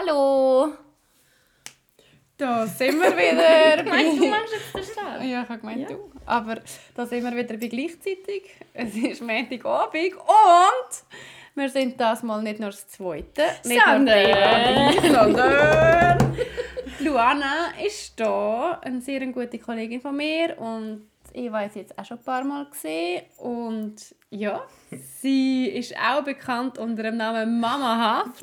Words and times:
Hallo! 0.00 0.74
Da 2.36 2.66
sind 2.68 3.00
wir 3.00 3.10
wieder. 3.16 3.82
Meinst 3.82 4.20
du, 4.22 4.26
machst 4.28 4.52
jetzt 4.52 4.74
den 4.76 4.84
Start? 4.84 5.24
Ja, 5.24 5.42
ich 5.42 5.48
habe 5.48 5.58
gemeint, 5.58 5.80
ja. 5.80 5.88
du. 5.88 6.10
Aber 6.24 6.56
da 6.94 7.04
sind 7.04 7.24
wir 7.24 7.34
wieder 7.36 7.56
bei 7.56 7.66
gleichzeitig. 7.66 8.44
Es 8.74 8.94
ist 8.94 9.22
Montagabend 9.22 10.14
und 10.14 11.02
wir 11.56 11.68
sind 11.68 12.00
das 12.00 12.22
mal 12.22 12.40
nicht 12.42 12.60
nur 12.60 12.70
das 12.70 12.86
Zweite. 12.86 13.42
Nicht 13.64 13.82
Sondern- 13.84 14.94
nur 15.02 15.12
sondern 15.12 16.36
Luana 17.00 17.72
ist 17.84 18.20
da, 18.20 18.78
eine 18.84 19.00
sehr 19.00 19.26
gute 19.26 19.58
Kollegin 19.58 20.00
von 20.00 20.16
mir 20.16 20.56
und 20.58 21.08
ich 21.32 21.50
weiß 21.50 21.74
jetzt 21.74 21.98
auch 21.98 22.04
schon 22.04 22.18
ein 22.18 22.24
paar 22.24 22.44
Mal 22.44 22.66
gesehen 22.70 23.22
und 23.38 23.96
ja, 24.30 24.62
sie 25.20 25.66
ist 25.66 25.94
auch 25.98 26.22
bekannt 26.22 26.78
unter 26.78 27.02
dem 27.02 27.16
Namen 27.16 27.58
Mama 27.58 28.24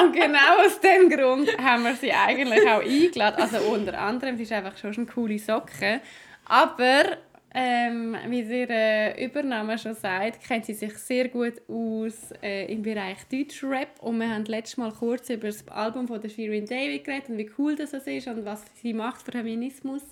Und 0.00 0.12
genau 0.12 0.64
aus 0.64 0.80
dem 0.80 1.08
Grund 1.10 1.56
haben 1.58 1.84
wir 1.84 1.94
sie 1.94 2.12
eigentlich 2.12 2.66
auch 2.68 2.82
eingeladen. 2.82 3.42
Also 3.42 3.58
unter 3.70 3.98
anderem, 3.98 4.36
sie 4.36 4.44
ist 4.44 4.52
einfach 4.52 4.76
schon 4.76 4.94
eine 4.94 5.06
coole 5.06 5.38
Socke. 5.38 6.00
Aber 6.44 7.18
ähm, 7.54 8.16
wie 8.28 8.44
sie 8.44 8.60
ihre 8.60 9.14
Übernahme 9.18 9.78
schon 9.78 9.94
sagt, 9.94 10.44
kennt 10.46 10.66
sie 10.66 10.74
sich 10.74 10.96
sehr 10.98 11.28
gut 11.28 11.54
aus 11.68 12.32
äh, 12.42 12.72
im 12.72 12.82
Bereich 12.82 13.18
Deutschrap. 13.30 14.00
Und 14.00 14.20
wir 14.20 14.28
haben 14.28 14.44
letztes 14.44 14.76
Mal 14.76 14.92
kurz 14.92 15.30
über 15.30 15.46
das 15.48 15.66
Album 15.68 16.06
von 16.06 16.20
der 16.20 16.28
Shirin 16.28 16.66
David 16.66 17.04
geredet 17.04 17.30
und 17.30 17.38
wie 17.38 17.50
cool 17.58 17.74
das 17.74 17.92
ist 17.92 18.28
und 18.28 18.44
was 18.44 18.62
sie 18.82 18.92
macht 18.92 19.22
für 19.22 19.32
Feminismus. 19.32 20.02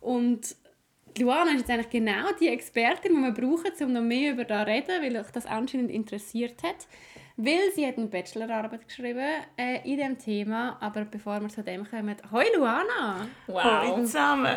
Und 0.00 0.54
Luana 1.18 1.52
ist 1.52 1.60
jetzt 1.60 1.70
eigentlich 1.70 1.90
genau 1.90 2.32
die 2.38 2.48
Expertin, 2.48 3.14
die 3.14 3.20
wir 3.20 3.32
brauchen, 3.32 3.72
um 3.80 3.92
noch 3.92 4.02
mehr 4.02 4.32
über 4.32 4.44
das 4.44 4.66
zu 4.66 4.72
reden, 4.72 5.02
weil 5.02 5.16
euch 5.16 5.30
das 5.30 5.46
anscheinend 5.46 5.90
interessiert 5.90 6.62
hat. 6.62 6.86
Weil 7.38 7.70
sie 7.74 7.86
hat 7.86 7.98
eine 7.98 8.06
Bachelorarbeit 8.06 8.88
geschrieben 8.88 9.42
äh, 9.58 9.76
in 9.84 9.98
diesem 9.98 10.18
Thema. 10.18 10.78
Aber 10.80 11.04
bevor 11.04 11.38
wir 11.42 11.50
zu 11.50 11.62
dem 11.62 11.86
kommen, 11.86 12.16
hoi 12.32 12.46
Luana! 12.56 13.28
Hallo 13.52 13.96
zusammen. 13.98 14.56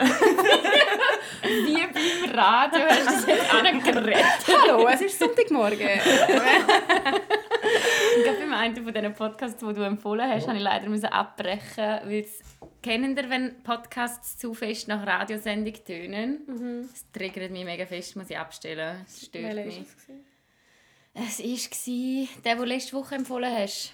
Wie 1.44 1.76
beim 1.76 2.32
Radio 2.34 2.80
hast 2.88 3.02
du 3.02 3.06
das 3.06 3.26
jetzt 3.28 3.54
angeredet. 3.54 4.24
Hallo, 4.48 4.88
es 4.88 5.02
ist 5.02 5.20
Sonntagmorgen. 5.20 5.78
Gerade 8.24 8.40
beim 8.40 8.54
einen 8.54 8.76
von 8.78 8.94
diesen 8.94 9.14
Podcasts, 9.14 9.60
die 9.60 9.74
du 9.74 9.82
empfohlen 9.82 10.30
hast, 10.30 10.48
habe 10.48 10.56
ich 10.58 10.64
leider 10.64 10.88
müssen 10.88 11.08
abbrechen, 11.08 12.00
weil 12.06 12.22
es 12.22 12.40
kennen 12.82 13.18
ihr, 13.18 13.30
wenn 13.30 13.62
Podcasts 13.62 14.38
zu 14.38 14.54
fest 14.54 14.88
nach 14.88 15.06
Radiosendung 15.06 15.74
tönen? 15.86 16.88
Das 16.90 17.12
triggert 17.12 17.52
mich 17.52 17.66
mega 17.66 17.86
fest, 17.86 18.16
muss 18.16 18.30
ich 18.30 18.38
abstellen. 18.38 19.04
Es 19.06 19.26
stört 19.26 19.54
Welcher 19.54 19.66
mich. 19.66 19.86
Ist 21.14 21.40
es? 21.40 21.88
war 21.88 22.42
der, 22.44 22.54
den 22.54 22.58
du 22.58 22.66
letzte 22.66 22.94
Woche 22.94 23.16
empfohlen 23.16 23.54
hast. 23.56 23.94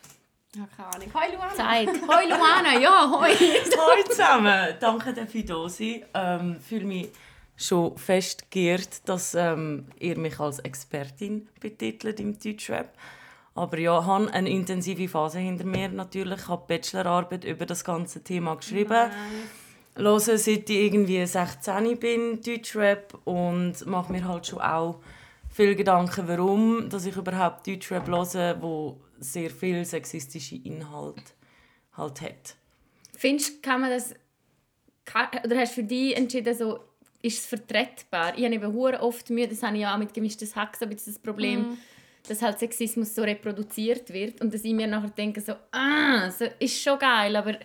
Ja, 0.55 0.67
keine 0.75 0.95
Ahnung. 0.95 1.13
Hoi 1.13 1.35
Luana! 1.35 1.53
Zeit. 1.53 1.87
Hoi 2.07 2.25
Luana, 2.27 2.79
ja, 2.79 3.11
hoi. 3.11 3.29
Hallo 3.35 4.03
zusammen. 4.07 4.75
Danke, 4.79 5.13
dass 5.13 5.35
ich 5.35 5.45
da 5.45 5.67
sein 5.67 6.05
ähm, 6.13 6.59
fühle 6.61 6.85
mich 6.85 7.09
schon 7.57 7.97
fest 7.97 8.49
geehrt, 8.51 9.07
dass 9.07 9.35
ähm, 9.35 9.87
ihr 9.99 10.17
mich 10.17 10.39
als 10.39 10.59
Expertin 10.59 11.49
betitelt 11.59 12.19
im 12.19 12.39
Deutschrap. 12.39 12.93
Aber 13.53 13.77
ja, 13.77 13.99
ich 13.99 14.05
habe 14.05 14.31
eine 14.33 14.49
intensive 14.49 15.07
Phase 15.07 15.39
hinter 15.39 15.65
mir 15.65 15.89
natürlich. 15.89 16.39
Ich 16.39 16.47
habe 16.47 16.63
die 16.67 16.73
Bachelorarbeit 16.73 17.45
über 17.45 17.65
das 17.65 17.83
ganze 17.83 18.23
Thema 18.23 18.55
geschrieben. 18.55 19.11
Höre, 19.95 20.19
seit 20.19 20.69
ich 20.69 20.69
irgendwie 20.69 21.25
16 21.25 21.97
bin, 21.97 22.41
Deutschrap 22.41 23.17
und 23.23 23.85
mache 23.85 24.11
mir 24.11 24.27
halt 24.27 24.47
schon 24.47 24.59
auch 24.59 24.99
viel 25.55 25.73
Gedanken, 25.73 26.27
warum 26.27 26.89
dass 26.89 27.05
ich 27.05 27.15
überhaupt 27.15 27.65
Deutschrap 27.65 28.07
höre, 28.07 28.61
wo 28.61 28.99
sehr 29.19 29.49
viel 29.49 29.85
sexistische 29.85 30.57
Inhalt 30.57 31.23
halt 31.93 32.21
hat. 32.21 32.55
Findest 33.15 33.55
du, 33.55 33.61
kann 33.61 33.81
man 33.81 33.89
das... 33.89 34.13
Oder 35.45 35.57
hast 35.57 35.71
du 35.71 35.81
für 35.81 35.87
dich 35.87 36.17
entschieden, 36.17 36.53
so, 36.53 36.79
ist 37.21 37.39
es 37.39 37.45
vertretbar? 37.45 38.37
Ich 38.37 38.43
habe 38.43 38.55
eben 38.55 38.73
hure 38.73 38.99
oft 38.99 39.29
Mühe, 39.29 39.47
das 39.47 39.63
habe 39.63 39.75
ich 39.75 39.83
ja 39.83 39.93
auch 39.93 39.97
mit 39.97 40.13
gemischtes 40.13 40.55
Hack 40.57 40.75
so 40.75 40.85
ein 40.85 40.89
bisschen 40.89 41.13
das 41.13 41.21
Problem, 41.21 41.77
dass 42.27 42.41
halt 42.41 42.59
Sexismus 42.59 43.15
so 43.15 43.21
reproduziert 43.21 44.11
wird 44.11 44.41
und 44.41 44.53
dass 44.53 44.63
ich 44.63 44.73
mir 44.73 44.87
nachher 44.87 45.11
denke, 45.11 45.39
so, 45.39 45.53
ah, 45.71 46.29
so, 46.31 46.45
ist 46.59 46.81
schon 46.81 46.99
geil, 46.99 47.33
aber 47.35 47.57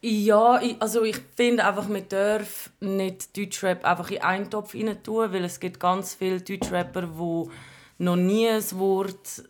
Ja, 0.00 0.60
ich, 0.62 0.80
also 0.80 1.02
ich 1.02 1.16
finde 1.36 1.64
einfach, 1.64 1.88
man 1.88 2.08
darf 2.08 2.70
nicht 2.80 3.36
Deutschrap 3.36 3.84
einfach 3.84 4.10
in 4.10 4.22
einen 4.22 4.50
Topf 4.50 4.74
rein 4.74 5.02
tun, 5.02 5.32
weil 5.32 5.44
es 5.44 5.58
gibt 5.58 5.80
ganz 5.80 6.14
viele 6.14 6.40
Deutschrapper, 6.40 7.02
die 7.02 7.50
noch 7.98 8.16
nie 8.16 8.48
ein 8.48 8.62
Wort 8.72 9.42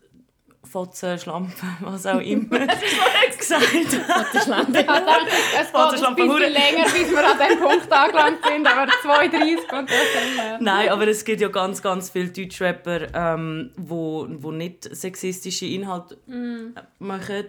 Fotze, 0.64 1.18
Schlampe, 1.18 1.52
was 1.80 2.06
auch 2.06 2.20
immer 2.20 2.66
gesagt 3.38 3.62
haben. 4.08 4.26
das 4.32 4.46
Land 4.46 4.76
Ich 4.76 4.86
dachte, 4.86 5.26
es 5.60 5.72
geht 5.72 6.04
ein 6.04 6.14
bisschen 6.14 6.52
länger, 6.52 6.84
bis 6.84 7.10
wir 7.10 7.30
an 7.30 7.38
dem 7.38 7.58
Punkt 7.58 7.92
angelangt 7.92 8.38
sind, 8.46 8.66
aber 8.66 8.82
2,30 8.82 9.78
und 9.78 9.90
das 9.90 9.96
wir. 10.36 10.58
Nein, 10.60 10.88
aber 10.90 11.08
es 11.08 11.24
gibt 11.24 11.40
ja 11.40 11.48
ganz, 11.48 11.80
ganz 11.80 12.10
viele 12.10 12.28
Deutschrapper, 12.28 13.14
ähm, 13.14 13.70
wo, 13.76 14.26
wo 14.28 14.50
nicht 14.50 14.94
sexistische 14.94 15.66
Inhalte 15.66 16.18
äh, 16.28 16.80
machen. 16.98 17.46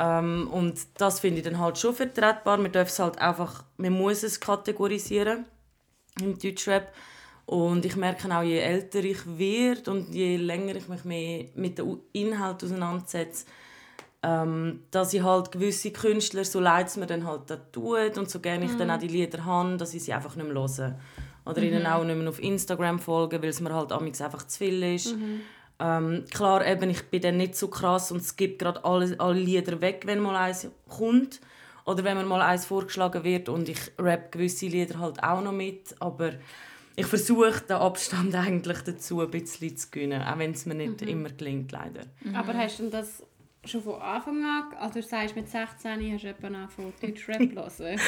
Ähm, 0.00 0.48
und 0.50 0.80
das 0.96 1.20
finde 1.20 1.38
ich 1.38 1.44
dann 1.44 1.58
halt 1.58 1.76
schon 1.76 1.94
vertretbar. 1.94 2.56
Man 2.56 2.72
darf 2.72 2.88
es 2.88 2.98
halt 2.98 3.18
einfach, 3.18 3.64
man 3.76 3.92
muss 3.92 4.22
es 4.22 4.40
kategorisieren 4.40 5.44
im 6.20 6.38
Deutschrap. 6.38 6.90
Und 7.44 7.84
ich 7.84 7.96
merke 7.96 8.34
auch, 8.34 8.42
je 8.42 8.58
älter 8.58 9.04
ich 9.04 9.18
werde 9.26 9.90
und 9.90 10.14
je 10.14 10.36
länger 10.36 10.76
ich 10.76 10.88
mich 10.88 11.04
mehr 11.04 11.44
mit 11.54 11.78
dem 11.78 11.98
Inhalt 12.12 12.64
auseinandersetze, 12.64 13.44
ähm, 14.22 14.84
dass 14.90 15.12
ich 15.12 15.22
halt 15.22 15.52
gewisse 15.52 15.90
Künstler, 15.90 16.44
so 16.44 16.60
leid 16.60 16.86
es 16.86 16.96
mir 16.96 17.06
dann 17.06 17.26
halt 17.26 17.42
da 17.50 17.56
tut 17.56 18.16
und 18.16 18.30
so 18.30 18.40
gerne 18.40 18.64
ich 18.66 18.76
dann 18.76 18.90
auch 18.90 18.98
die 18.98 19.08
Lieder 19.08 19.44
habe, 19.44 19.76
dass 19.76 19.92
ich 19.94 20.04
sie 20.04 20.12
einfach 20.14 20.36
nicht 20.36 20.46
mehr 20.46 20.54
höre. 20.54 20.98
Oder 21.44 21.62
ihnen 21.62 21.86
auch 21.86 22.04
nicht 22.04 22.16
mehr 22.16 22.28
auf 22.28 22.40
Instagram 22.42 22.98
folgen, 23.00 23.42
weil 23.42 23.48
es 23.50 23.60
mir 23.60 23.74
halt 23.74 23.92
amigs 23.92 24.20
einfach 24.20 24.46
zu 24.46 24.58
viel 24.58 24.82
ist. 24.94 25.14
Ähm, 25.80 26.24
klar, 26.30 26.66
eben, 26.66 26.90
ich 26.90 27.02
bin 27.04 27.22
dann 27.22 27.38
nicht 27.38 27.56
so 27.56 27.68
krass 27.68 28.12
und 28.12 28.20
es 28.20 28.36
gibt 28.36 28.58
gerade 28.58 28.84
alle, 28.84 29.18
alle 29.18 29.40
Lieder 29.40 29.80
weg, 29.80 30.02
wenn 30.04 30.20
mal 30.20 30.36
eins 30.36 30.68
kommt. 30.88 31.40
Oder 31.86 32.04
wenn 32.04 32.18
mir 32.18 32.24
mal 32.24 32.42
eins 32.42 32.66
vorgeschlagen 32.66 33.24
wird 33.24 33.48
und 33.48 33.68
ich 33.68 33.78
rap 33.98 34.30
gewisse 34.30 34.66
Lieder 34.66 34.98
halt 34.98 35.22
auch 35.22 35.40
noch 35.42 35.52
mit. 35.52 35.96
Aber 35.98 36.32
ich 36.94 37.06
versuche 37.06 37.62
den 37.62 37.76
Abstand 37.76 38.34
eigentlich 38.36 38.82
dazu 38.82 39.22
ein 39.22 39.30
bisschen 39.30 39.76
zu 39.76 39.90
gewinnen, 39.90 40.22
auch 40.22 40.38
wenn 40.38 40.52
es 40.52 40.66
mir 40.66 40.74
nicht 40.74 41.00
immer 41.02 41.30
gelingt, 41.30 41.72
leider. 41.72 42.02
Aber 42.34 42.52
hast 42.54 42.78
du 42.78 42.90
das 42.90 43.22
schon 43.64 43.82
von 43.82 44.00
Anfang 44.00 44.42
an, 44.42 44.72
also 44.78 45.00
du 45.00 45.02
sagst 45.06 45.36
mit 45.36 45.48
16 45.48 46.14
hast 46.14 46.24
du 46.24 46.28
etwa 46.28 46.46
angefangen 46.46 46.92
Deutschrap 47.00 47.38
hören. 47.54 48.00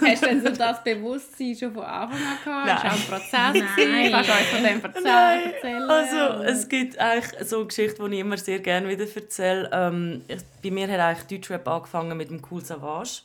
hast 0.00 0.22
du 0.22 0.26
denn 0.26 0.42
so 0.42 0.50
das 0.50 0.84
Bewusstsein 0.84 1.56
schon 1.56 1.72
von 1.72 1.82
Anfang 1.82 2.18
an 2.18 2.38
gehabt? 2.44 2.84
Hast 2.84 2.84
du 2.84 2.88
auch 2.88 2.92
einen 2.92 3.22
Prozess 3.22 3.76
gewesen? 3.76 4.12
Kannst 4.12 4.28
du 4.28 4.32
uns 4.32 4.46
von 4.48 4.62
dem 4.62 4.84
erzählen? 4.84 5.52
erzählen? 5.54 5.90
Also, 5.90 6.42
es 6.44 6.68
gibt 6.68 6.98
eigentlich 6.98 7.48
so 7.48 7.56
eine 7.56 7.66
Geschichte, 7.66 8.08
die 8.08 8.14
ich 8.14 8.20
immer 8.20 8.36
sehr 8.36 8.58
gerne 8.60 8.88
wieder 8.88 9.06
erzähle. 9.12 9.70
Ähm, 9.72 10.22
ich, 10.28 10.38
bei 10.62 10.70
mir 10.70 10.88
hat 10.88 11.00
eigentlich 11.00 11.40
Deutschrap 11.40 11.66
angefangen 11.66 12.16
mit 12.16 12.30
dem 12.30 12.40
Cool 12.48 12.64
Savage, 12.64 13.22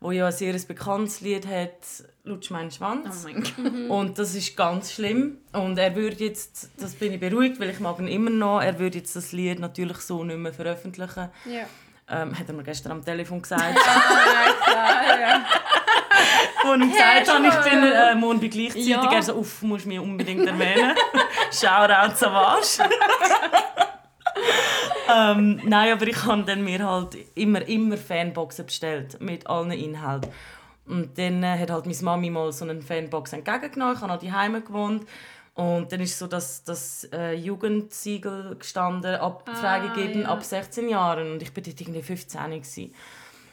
wo 0.00 0.10
ja 0.10 0.26
ein 0.26 0.32
sehr 0.32 0.54
bekanntes 0.66 1.20
Lied 1.20 1.46
hat, 1.46 2.04
«Lutsch 2.24 2.50
meinen 2.50 2.70
Schwanz». 2.70 3.26
oh 3.26 3.32
Gott. 3.32 3.90
Und 3.90 4.18
das 4.18 4.34
ist 4.34 4.56
ganz 4.56 4.92
schlimm. 4.92 5.38
Und 5.52 5.78
er 5.78 5.94
würde 5.94 6.24
jetzt, 6.24 6.70
das 6.78 6.94
bin 6.94 7.12
ich 7.12 7.20
beruhigt, 7.20 7.60
weil 7.60 7.70
ich 7.70 7.80
mag 7.80 7.98
ihn 7.98 8.08
immer 8.08 8.30
noch, 8.30 8.60
er 8.60 8.78
würde 8.78 8.98
jetzt 8.98 9.16
das 9.16 9.32
Lied 9.32 9.58
natürlich 9.58 9.98
so 9.98 10.24
nicht 10.24 10.38
mehr 10.38 10.52
veröffentlichen. 10.52 11.28
Ja. 11.46 11.66
Ähm, 12.12 12.36
hat 12.36 12.48
er 12.48 12.54
mir 12.54 12.64
gestern 12.64 12.92
am 12.92 13.04
Telefon 13.04 13.40
gesagt. 13.40 13.62
ja, 13.76 14.52
klar, 14.64 15.20
ja. 15.20 15.46
Wo 16.64 16.74
ich 16.74 16.92
gesagt 16.92 17.32
habe, 17.32 17.46
ich 17.46 17.70
bin 17.70 17.84
äh, 17.84 18.38
bei 18.38 18.48
gleichzeitig. 18.48 18.88
Ja. 18.88 19.12
Er 19.12 19.22
so, 19.22 19.34
uff, 19.36 19.62
musst 19.62 19.84
du 19.84 19.88
mich 19.88 20.00
unbedingt 20.00 20.46
erwähnen. 20.46 20.94
Shoutout 21.52 22.16
Savage. 22.16 22.90
Ähm, 25.14 25.60
nein, 25.64 25.92
aber 25.92 26.06
ich 26.06 26.24
habe 26.24 26.42
dann 26.44 26.64
mir 26.64 26.86
halt 26.86 27.16
immer, 27.34 27.66
immer 27.66 27.96
Fanboxen 27.96 28.66
bestellt 28.66 29.20
mit 29.20 29.46
allen 29.46 29.72
Inhalten. 29.72 30.30
Und 30.86 31.16
dann 31.18 31.42
äh, 31.42 31.58
hat 31.58 31.70
halt 31.70 31.86
meine 31.86 32.02
Mami 32.02 32.30
mal 32.30 32.52
so 32.52 32.64
eine 32.64 32.82
Fanbox 32.82 33.32
entgegengenommen. 33.32 33.94
Ich 33.94 34.00
habe 34.00 34.12
noch 34.12 34.18
die 34.18 34.32
Heime 34.32 34.60
gewohnt. 34.60 35.06
Und 35.54 35.92
dann 35.92 36.00
ist 36.00 36.18
so 36.18 36.26
das, 36.26 36.64
das 36.64 37.08
äh, 37.12 37.34
Jugendsiegel 37.34 38.56
gestanden, 38.56 39.16
ab, 39.16 39.48
freigegeben 39.48 40.22
ja. 40.22 40.28
ab 40.28 40.42
16 40.42 40.88
Jahren. 40.88 41.32
Und 41.32 41.42
ich 41.42 41.54
war 41.54 41.62
dort 41.62 41.80
irgendwie 41.80 42.02
15 42.02 42.50
gewesen. 42.50 42.94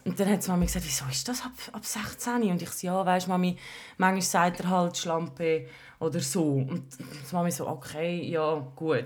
Und 0.06 0.20
dann 0.20 0.30
hat 0.32 0.46
die 0.46 0.50
Mami 0.50 0.66
gesagt, 0.66 0.86
wieso 0.86 1.06
ist 1.12 1.28
das 1.28 1.44
ab, 1.44 1.52
ab 1.74 1.86
16? 1.86 2.44
Und 2.44 2.62
ich 2.62 2.70
so, 2.70 2.88
ja, 2.88 3.06
weisst 3.06 3.28
Mami, 3.28 3.58
manchmal 3.98 4.22
sagt 4.22 4.62
er 4.62 4.70
halt 4.70 4.98
Schlampe 4.98 5.68
oder 6.00 6.22
so. 6.22 6.44
Und 6.44 6.86
die 6.98 7.36
Mami 7.36 7.52
so, 7.52 7.68
okay, 7.68 8.24
ja, 8.24 8.66
gut. 8.76 9.06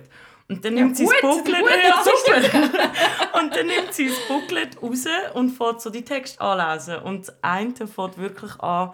Und 0.51 0.65
dann 0.65 0.74
nimmt 0.74 0.98
sie 0.98 1.06
das 1.06 1.21
Booklet, 1.21 1.62
gut, 1.62 1.69
ja, 1.69 2.03
super. 2.03 3.39
und 3.39 3.56
dann 3.56 3.68
nimmt 3.68 3.94
sie 3.94 4.09
das 4.09 4.19
Booklet 4.27 4.81
raus 4.81 5.06
und 5.33 5.50
fährt 5.50 5.81
so 5.81 5.89
die 5.89 6.03
Texte 6.03 6.42
anlesen. 6.42 6.98
Und 6.98 7.27
das 7.27 7.36
eine 7.42 7.74
fängt 7.88 8.18
wirklich 8.18 8.59
an, 8.59 8.92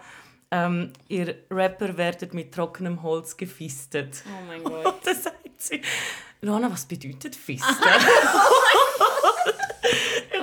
ähm, 0.50 0.92
ihr 1.08 1.34
Rapper 1.50 1.96
werden 1.96 2.30
mit 2.32 2.54
trockenem 2.54 3.02
Holz 3.02 3.36
gefistet. 3.36 4.22
Oh 4.26 4.46
mein 4.46 4.62
Gott. 4.64 4.86
Und 4.86 5.06
dann 5.06 5.16
sagt 5.16 5.60
sie, 5.60 5.82
Lana, 6.40 6.70
was 6.70 6.86
bedeutet 6.86 7.34
Fisten? 7.34 7.66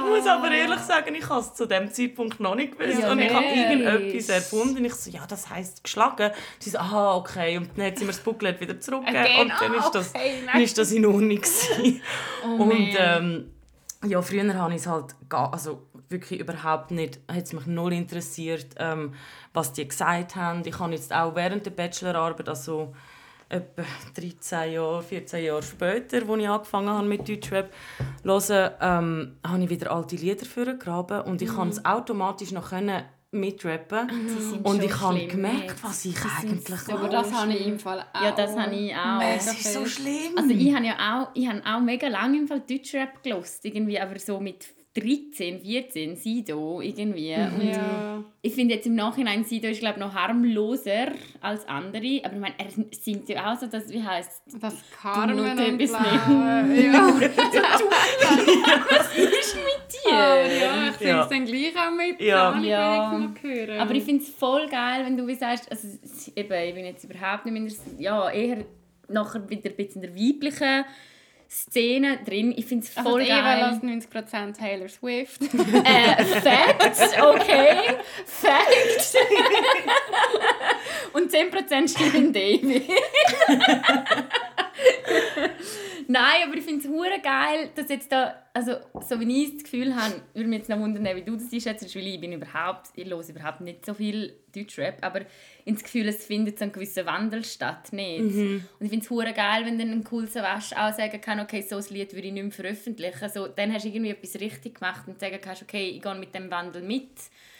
muss 0.05 0.27
aber 0.27 0.51
ehrlich 0.51 0.79
sagen, 0.79 1.15
ich 1.15 1.27
habe 1.29 1.41
es 1.41 1.53
zu 1.53 1.65
dem 1.65 1.91
Zeitpunkt 1.91 2.39
noch 2.39 2.55
nicht 2.55 2.77
gewusst. 2.77 2.99
Ja, 2.99 3.11
und 3.11 3.19
ich 3.19 3.33
habe 3.33 3.45
irgendetwas 3.45 4.29
erfunden. 4.29 4.85
Ich 4.85 4.93
so, 4.93 5.09
ja, 5.11 5.25
das 5.27 5.49
heisst 5.49 5.83
geschlagen. 5.83 6.31
Sie 6.59 6.69
so, 6.69 6.77
aha, 6.77 7.15
okay. 7.15 7.57
Und 7.57 7.69
dann 7.77 7.87
hat 7.87 7.97
sie 7.97 8.05
mir 8.05 8.11
das 8.11 8.19
Booklet 8.21 8.59
wieder 8.61 8.79
zurückgegeben. 8.79 9.41
Und 9.41 9.51
dann 9.59 9.73
Ah, 9.73 9.79
ist 9.79 9.91
das, 9.91 10.15
okay, 10.15 10.31
dann 10.51 10.61
ist 10.61 10.77
das 10.77 10.91
in 10.91 11.05
Ordnung. 11.05 11.41
Oh, 12.43 12.63
und 12.63 12.95
ähm, 12.97 13.51
ja, 14.05 14.21
früher 14.21 14.53
habe 14.53 14.73
ich 14.73 14.81
es 14.81 14.87
halt 14.87 15.15
also 15.29 15.81
wirklich 16.09 16.39
überhaupt 16.39 16.91
nicht, 16.91 17.19
hat 17.27 17.43
es 17.43 17.53
mich 17.53 17.65
null 17.65 17.93
interessiert, 17.93 18.67
ähm, 18.77 19.13
was 19.53 19.73
die 19.73 19.87
gesagt 19.87 20.35
haben. 20.35 20.61
Ich 20.65 20.77
habe 20.79 20.93
jetzt 20.93 21.13
auch 21.13 21.35
während 21.35 21.65
der 21.65 21.71
Bachelorarbeit, 21.71 22.47
also 22.49 22.93
etwa 23.49 23.83
13 24.15 24.73
Jahre, 24.73 25.01
14 25.01 25.43
Jahre 25.43 25.63
später, 25.63 26.17
als 26.17 26.39
ich 26.39 26.49
angefangen 26.49 26.89
habe 26.89 27.07
mit 27.07 27.27
Deutschrap 27.27 27.71
zu 28.23 28.53
hören, 28.53 28.71
ähm, 28.81 29.37
habe 29.45 29.63
ich 29.63 29.69
wieder 29.69 29.91
alte 29.91 30.15
Lieder 30.15 30.45
vorgegraben 30.45 31.21
und 31.21 31.41
ich 31.41 31.49
konnte 31.49 31.77
es 31.77 31.85
automatisch 31.85 32.51
noch 32.51 32.69
können 32.69 33.03
mitrappen 33.35 34.09
sind 34.29 34.65
und 34.65 34.81
ich 34.81 35.01
habe 35.01 35.27
gemerkt, 35.27 35.69
jetzt. 35.71 35.83
was 35.83 36.05
ich 36.05 36.15
eigentlich 36.23 36.79
so 36.79 36.93
Aber 36.93 37.09
das 37.09 37.33
habe 37.33 37.53
ich 37.53 37.67
im 37.67 37.77
Fall 37.79 38.05
auch. 38.13 38.23
Ja, 38.23 38.31
das 38.31 38.55
habe 38.55 38.73
ich 38.73 38.95
auch. 38.95 39.21
Es 39.21 39.47
ist 39.47 39.73
so 39.73 39.85
schlimm. 39.85 40.37
Also 40.37 40.51
ich 40.51 40.73
habe 40.73 40.85
ja 40.85 40.95
auch, 40.95 41.29
ich 41.33 41.47
habe 41.47 41.61
auch 41.65 41.81
mega 41.81 42.07
lange 42.07 42.37
im 42.37 42.47
Fall 42.47 42.61
Deutschrap 42.61 43.21
gelost, 43.21 43.65
irgendwie, 43.65 43.99
aber 43.99 44.17
so 44.19 44.39
mit 44.39 44.65
13, 44.95 45.59
14, 45.59 46.15
Sido 46.15 46.79
irgendwie. 46.81 47.33
Und 47.35 47.61
Ja. 47.67 48.23
ich 48.41 48.53
finde 48.53 48.75
jetzt 48.75 48.87
im 48.87 48.95
Nachhinein, 48.95 49.43
Sido 49.43 49.67
ist 49.67 49.79
glaube 49.81 49.99
noch 49.99 50.13
harmloser 50.13 51.11
als 51.41 51.67
andere, 51.67 52.21
aber 52.23 52.33
ich 52.33 52.39
meine, 52.39 52.55
er 52.57 52.67
singt 52.91 53.27
ja 53.27 53.53
auch 53.53 53.59
so, 53.59 53.67
dass, 53.67 53.89
wie 53.91 54.01
heißt 54.01 54.43
Das 54.61 54.75
Carmen 55.01 55.35
Note 55.35 55.67
und 55.67 55.77
bis 55.77 55.91
Blaue. 55.91 56.01
Ja. 56.81 57.07
Was 57.89 59.17
ist 59.17 59.55
mit 59.55 60.03
dir? 60.05 60.13
Aber 60.13 60.53
ja, 60.53 60.87
ich 60.89 60.95
singe 60.97 61.09
Ja. 61.09 61.23
es 61.23 61.29
dann 61.29 61.45
gleich 61.45 61.75
auch 61.75 61.91
mit. 61.95 62.21
Ja. 62.21 62.57
Ich 62.59 62.65
Ja. 62.65 63.11
hören. 63.41 63.79
Aber 63.79 63.93
ich 63.95 64.03
finde 64.03 64.23
es 64.23 64.29
voll 64.29 64.67
geil, 64.69 65.03
wenn 65.05 65.17
du 65.17 65.27
wie 65.27 65.35
sagst, 65.35 65.69
also 65.71 65.87
eben, 66.35 66.53
ich 66.69 66.73
bin 66.75 66.85
jetzt 66.85 67.03
überhaupt 67.03 67.45
nicht 67.45 67.53
der, 67.53 67.69
ja, 67.99 68.29
eher 68.29 68.63
nachher 69.09 69.47
wieder 69.49 69.69
ein 69.69 69.75
bisschen 69.75 70.03
in 70.03 70.15
der 70.15 70.15
weiblichen 70.15 70.85
Szene 71.47 72.19
drin. 72.25 72.53
Ich 72.57 72.65
finde 72.65 72.85
es 72.85 72.97
also 72.97 73.09
voll 73.09 73.21
Eva 73.21 73.41
geil. 73.41 73.69
lässt 73.69 74.11
90% 74.11 74.57
Taylor 74.57 74.89
Swift. 74.89 75.41
Äh, 75.85 76.23
Facts, 76.23 77.01
okay. 77.21 77.95
Facts. 78.25 79.15
Und 81.13 81.31
10% 81.31 81.87
Steven 81.87 82.33
Davy. 82.33 82.81
Nein, 86.07 86.43
aber 86.47 86.55
ich 86.55 86.63
finde 86.63 86.85
es 86.85 86.91
hure 86.91 87.19
geil, 87.21 87.69
dass 87.75 87.89
jetzt 87.89 88.11
da, 88.11 88.35
also 88.53 88.73
so 89.01 89.19
wie 89.19 89.43
ich 89.43 89.53
das 89.53 89.63
Gefühl 89.63 89.95
habe, 89.95 90.15
würde 90.33 90.47
mich 90.47 90.59
jetzt 90.59 90.69
noch 90.69 90.79
wundern, 90.79 91.03
wie 91.15 91.21
du 91.21 91.35
das 91.35 91.51
einschätzt, 91.51 91.95
weil 91.95 92.07
ich 92.07 92.19
bin 92.19 92.33
überhaupt, 92.33 92.89
ich 92.95 93.09
höre 93.09 93.29
überhaupt 93.29 93.61
nicht 93.61 93.85
so 93.85 93.93
viel 93.93 94.33
Deutschrap, 94.53 94.97
aber 95.01 95.21
ins 95.65 95.83
Gefühl, 95.83 96.07
es 96.07 96.25
findet 96.25 96.59
so 96.59 96.63
einen 96.63 96.71
gewissen 96.71 97.05
Wandel 97.05 97.43
statt, 97.43 97.91
nicht? 97.91 98.21
Und 98.79 98.85
ich 98.85 98.89
finde 98.89 99.03
es 99.05 99.09
hure 99.09 99.33
geil, 99.33 99.65
wenn 99.65 99.77
dann 99.77 99.91
ein 99.91 100.03
cooler 100.03 100.27
Wasch 100.35 100.73
auch 100.73 100.93
sagen 100.93 101.19
kann, 101.21 101.39
okay, 101.39 101.61
so 101.61 101.77
ein 101.77 101.85
Lied 101.89 102.13
würde 102.13 102.27
ich 102.27 102.33
nicht 102.33 102.43
mehr 102.43 102.51
veröffentlichen. 102.51 103.23
Also, 103.23 103.47
dann 103.47 103.73
hast 103.73 103.85
du 103.85 103.89
irgendwie 103.89 104.11
etwas 104.11 104.39
richtig 104.39 104.79
gemacht 104.79 105.07
und 105.07 105.19
sagen 105.19 105.39
kannst, 105.41 105.63
okay, 105.63 105.89
ich 105.89 106.01
gehe 106.01 106.15
mit 106.15 106.33
dem 106.35 106.49
Wandel 106.51 106.81
mit. 106.83 107.09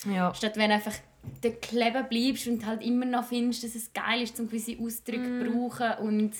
ja. 0.06 0.34
Statt 0.34 0.58
wenn 0.58 0.70
du 0.70 0.76
einfach 0.76 0.96
da 1.42 1.50
kleben 1.50 2.06
bleibst 2.10 2.48
und 2.48 2.66
halt 2.66 2.84
immer 2.84 3.06
noch 3.06 3.26
findest, 3.26 3.64
dass 3.64 3.76
es 3.76 3.92
geil 3.94 4.22
ist, 4.22 4.40
um 4.40 4.48
gewisse 4.48 4.78
Ausdrücke 4.80 5.24
zu 5.24 5.52
brauchen. 5.52 6.06
Und 6.06 6.34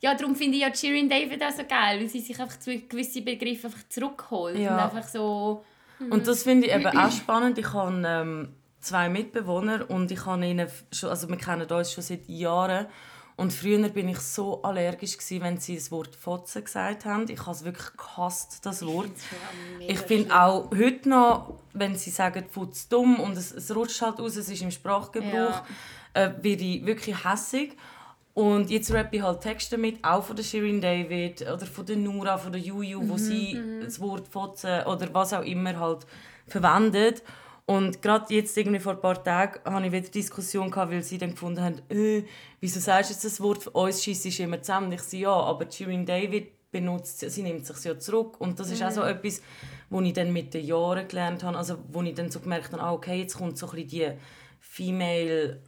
ja, 0.00 0.14
darum 0.14 0.34
finde 0.34 0.56
ich 0.56 0.62
ja 0.62 0.74
Shirin 0.74 1.08
David 1.08 1.42
auch 1.42 1.50
so 1.50 1.64
geil, 1.64 2.00
weil 2.00 2.08
sie 2.08 2.20
sich 2.20 2.38
einfach 2.40 2.58
zu 2.58 2.76
gewissen 2.78 3.24
Begriffen 3.24 3.66
einfach 3.66 3.88
zurückholt. 3.88 4.58
Ja. 4.58 4.74
Und 4.74 4.80
einfach 4.80 5.08
so... 5.08 5.64
Und 6.08 6.26
das 6.26 6.44
finde 6.44 6.66
ich 6.66 6.72
eben 6.72 6.86
auch 6.86 7.10
spannend. 7.10 7.58
Ich 7.58 7.72
habe 7.74 8.02
ähm, 8.06 8.54
zwei 8.80 9.10
Mitbewohner 9.10 9.90
und 9.90 10.10
ich 10.10 10.24
habe 10.24 10.46
ihnen 10.46 10.66
schon, 10.90 11.10
also 11.10 11.28
wir 11.28 11.36
kennen 11.36 11.70
uns 11.70 11.92
schon 11.92 12.02
seit 12.02 12.26
Jahren. 12.28 12.86
Und 13.36 13.52
früher 13.52 13.88
bin 13.88 14.08
ich 14.08 14.18
so 14.18 14.62
allergisch 14.62 15.16
gewesen, 15.16 15.42
wenn 15.42 15.58
sie 15.58 15.74
das 15.74 15.90
Wort 15.90 16.14
«Fotze» 16.14 16.62
gesagt 16.62 17.06
haben. 17.06 17.26
Ich 17.30 17.40
habe 17.40 17.52
es 17.52 17.64
wirklich 17.64 17.88
gehasst, 17.96 18.66
das 18.66 18.84
Wort. 18.84 19.12
Ich 19.86 19.98
finde 19.98 20.34
auch 20.38 20.70
heute 20.70 21.08
noch, 21.08 21.54
wenn 21.72 21.94
sie 21.96 22.10
sagen 22.10 22.44
«Futz 22.50 22.88
dumm» 22.88 23.18
und 23.18 23.36
es, 23.38 23.50
es 23.52 23.74
rutscht 23.74 24.02
halt 24.02 24.20
aus, 24.20 24.36
es 24.36 24.50
ist 24.50 24.60
im 24.60 24.70
Sprachgebrauch, 24.70 25.32
Ja. 25.32 25.64
äh, 26.12 26.32
werde 26.42 26.64
ich 26.64 26.84
wirklich 26.84 27.24
hässig. 27.24 27.76
Und 28.40 28.70
jetzt 28.70 28.90
rappe 28.90 29.16
ich 29.16 29.22
halt 29.22 29.42
Texte 29.42 29.76
mit, 29.76 30.02
auch 30.02 30.24
von 30.24 30.34
der 30.34 30.42
Shirin 30.42 30.80
David 30.80 31.42
oder 31.42 31.66
von 31.66 31.84
der 31.84 31.96
Nura, 31.96 32.38
von 32.38 32.50
der 32.50 32.60
Juju, 32.62 33.06
wo 33.06 33.18
sie 33.18 33.60
das 33.84 34.00
Wort 34.00 34.28
«Fotze» 34.28 34.82
oder 34.86 35.12
was 35.12 35.34
auch 35.34 35.44
immer 35.44 35.78
halt 35.78 36.06
verwendet. 36.46 37.22
Und 37.66 38.00
gerade 38.00 38.32
jetzt, 38.32 38.56
irgendwie 38.56 38.80
vor 38.80 38.94
ein 38.94 39.00
paar 39.02 39.22
Tagen, 39.22 39.60
hatte 39.70 39.86
ich 39.86 39.92
wieder 39.92 40.08
Diskussion, 40.08 40.70
gehabt, 40.70 40.90
weil 40.90 41.02
sie 41.02 41.18
dann 41.18 41.32
gefunden 41.32 41.62
haben, 41.62 41.82
äh, 41.90 42.24
wieso 42.60 42.80
sagst 42.80 43.10
du 43.10 43.12
jetzt 43.12 43.26
das 43.26 43.42
Wort, 43.42 43.62
für 43.62 43.70
uns 43.72 44.02
schießt 44.02 44.24
es 44.24 44.38
immer 44.38 44.62
zusammen. 44.62 44.86
Und 44.86 44.94
ich 44.94 45.02
so, 45.02 45.18
ja, 45.18 45.34
aber 45.34 45.70
Shirin 45.70 46.06
David 46.06 46.70
benutzt, 46.70 47.20
sie 47.20 47.42
nimmt 47.42 47.66
sich 47.66 47.84
ja 47.84 47.98
zurück. 47.98 48.40
Und 48.40 48.58
das 48.58 48.70
ist 48.70 48.82
auch 48.82 48.90
so 48.90 49.02
etwas, 49.02 49.42
wo 49.90 50.00
ich 50.00 50.14
dann 50.14 50.32
mit 50.32 50.54
den 50.54 50.64
Jahren 50.64 51.06
gelernt 51.06 51.44
habe, 51.44 51.58
also 51.58 51.76
wo 51.92 52.00
ich 52.00 52.14
dann 52.14 52.30
so 52.30 52.40
gemerkt 52.40 52.72
habe, 52.72 52.82
ah, 52.82 52.94
okay, 52.94 53.20
jetzt 53.20 53.36
kommt 53.36 53.58
so 53.58 53.66
ein 53.66 53.72
bisschen 53.72 53.88
die 53.90 54.12
Female 54.60 55.60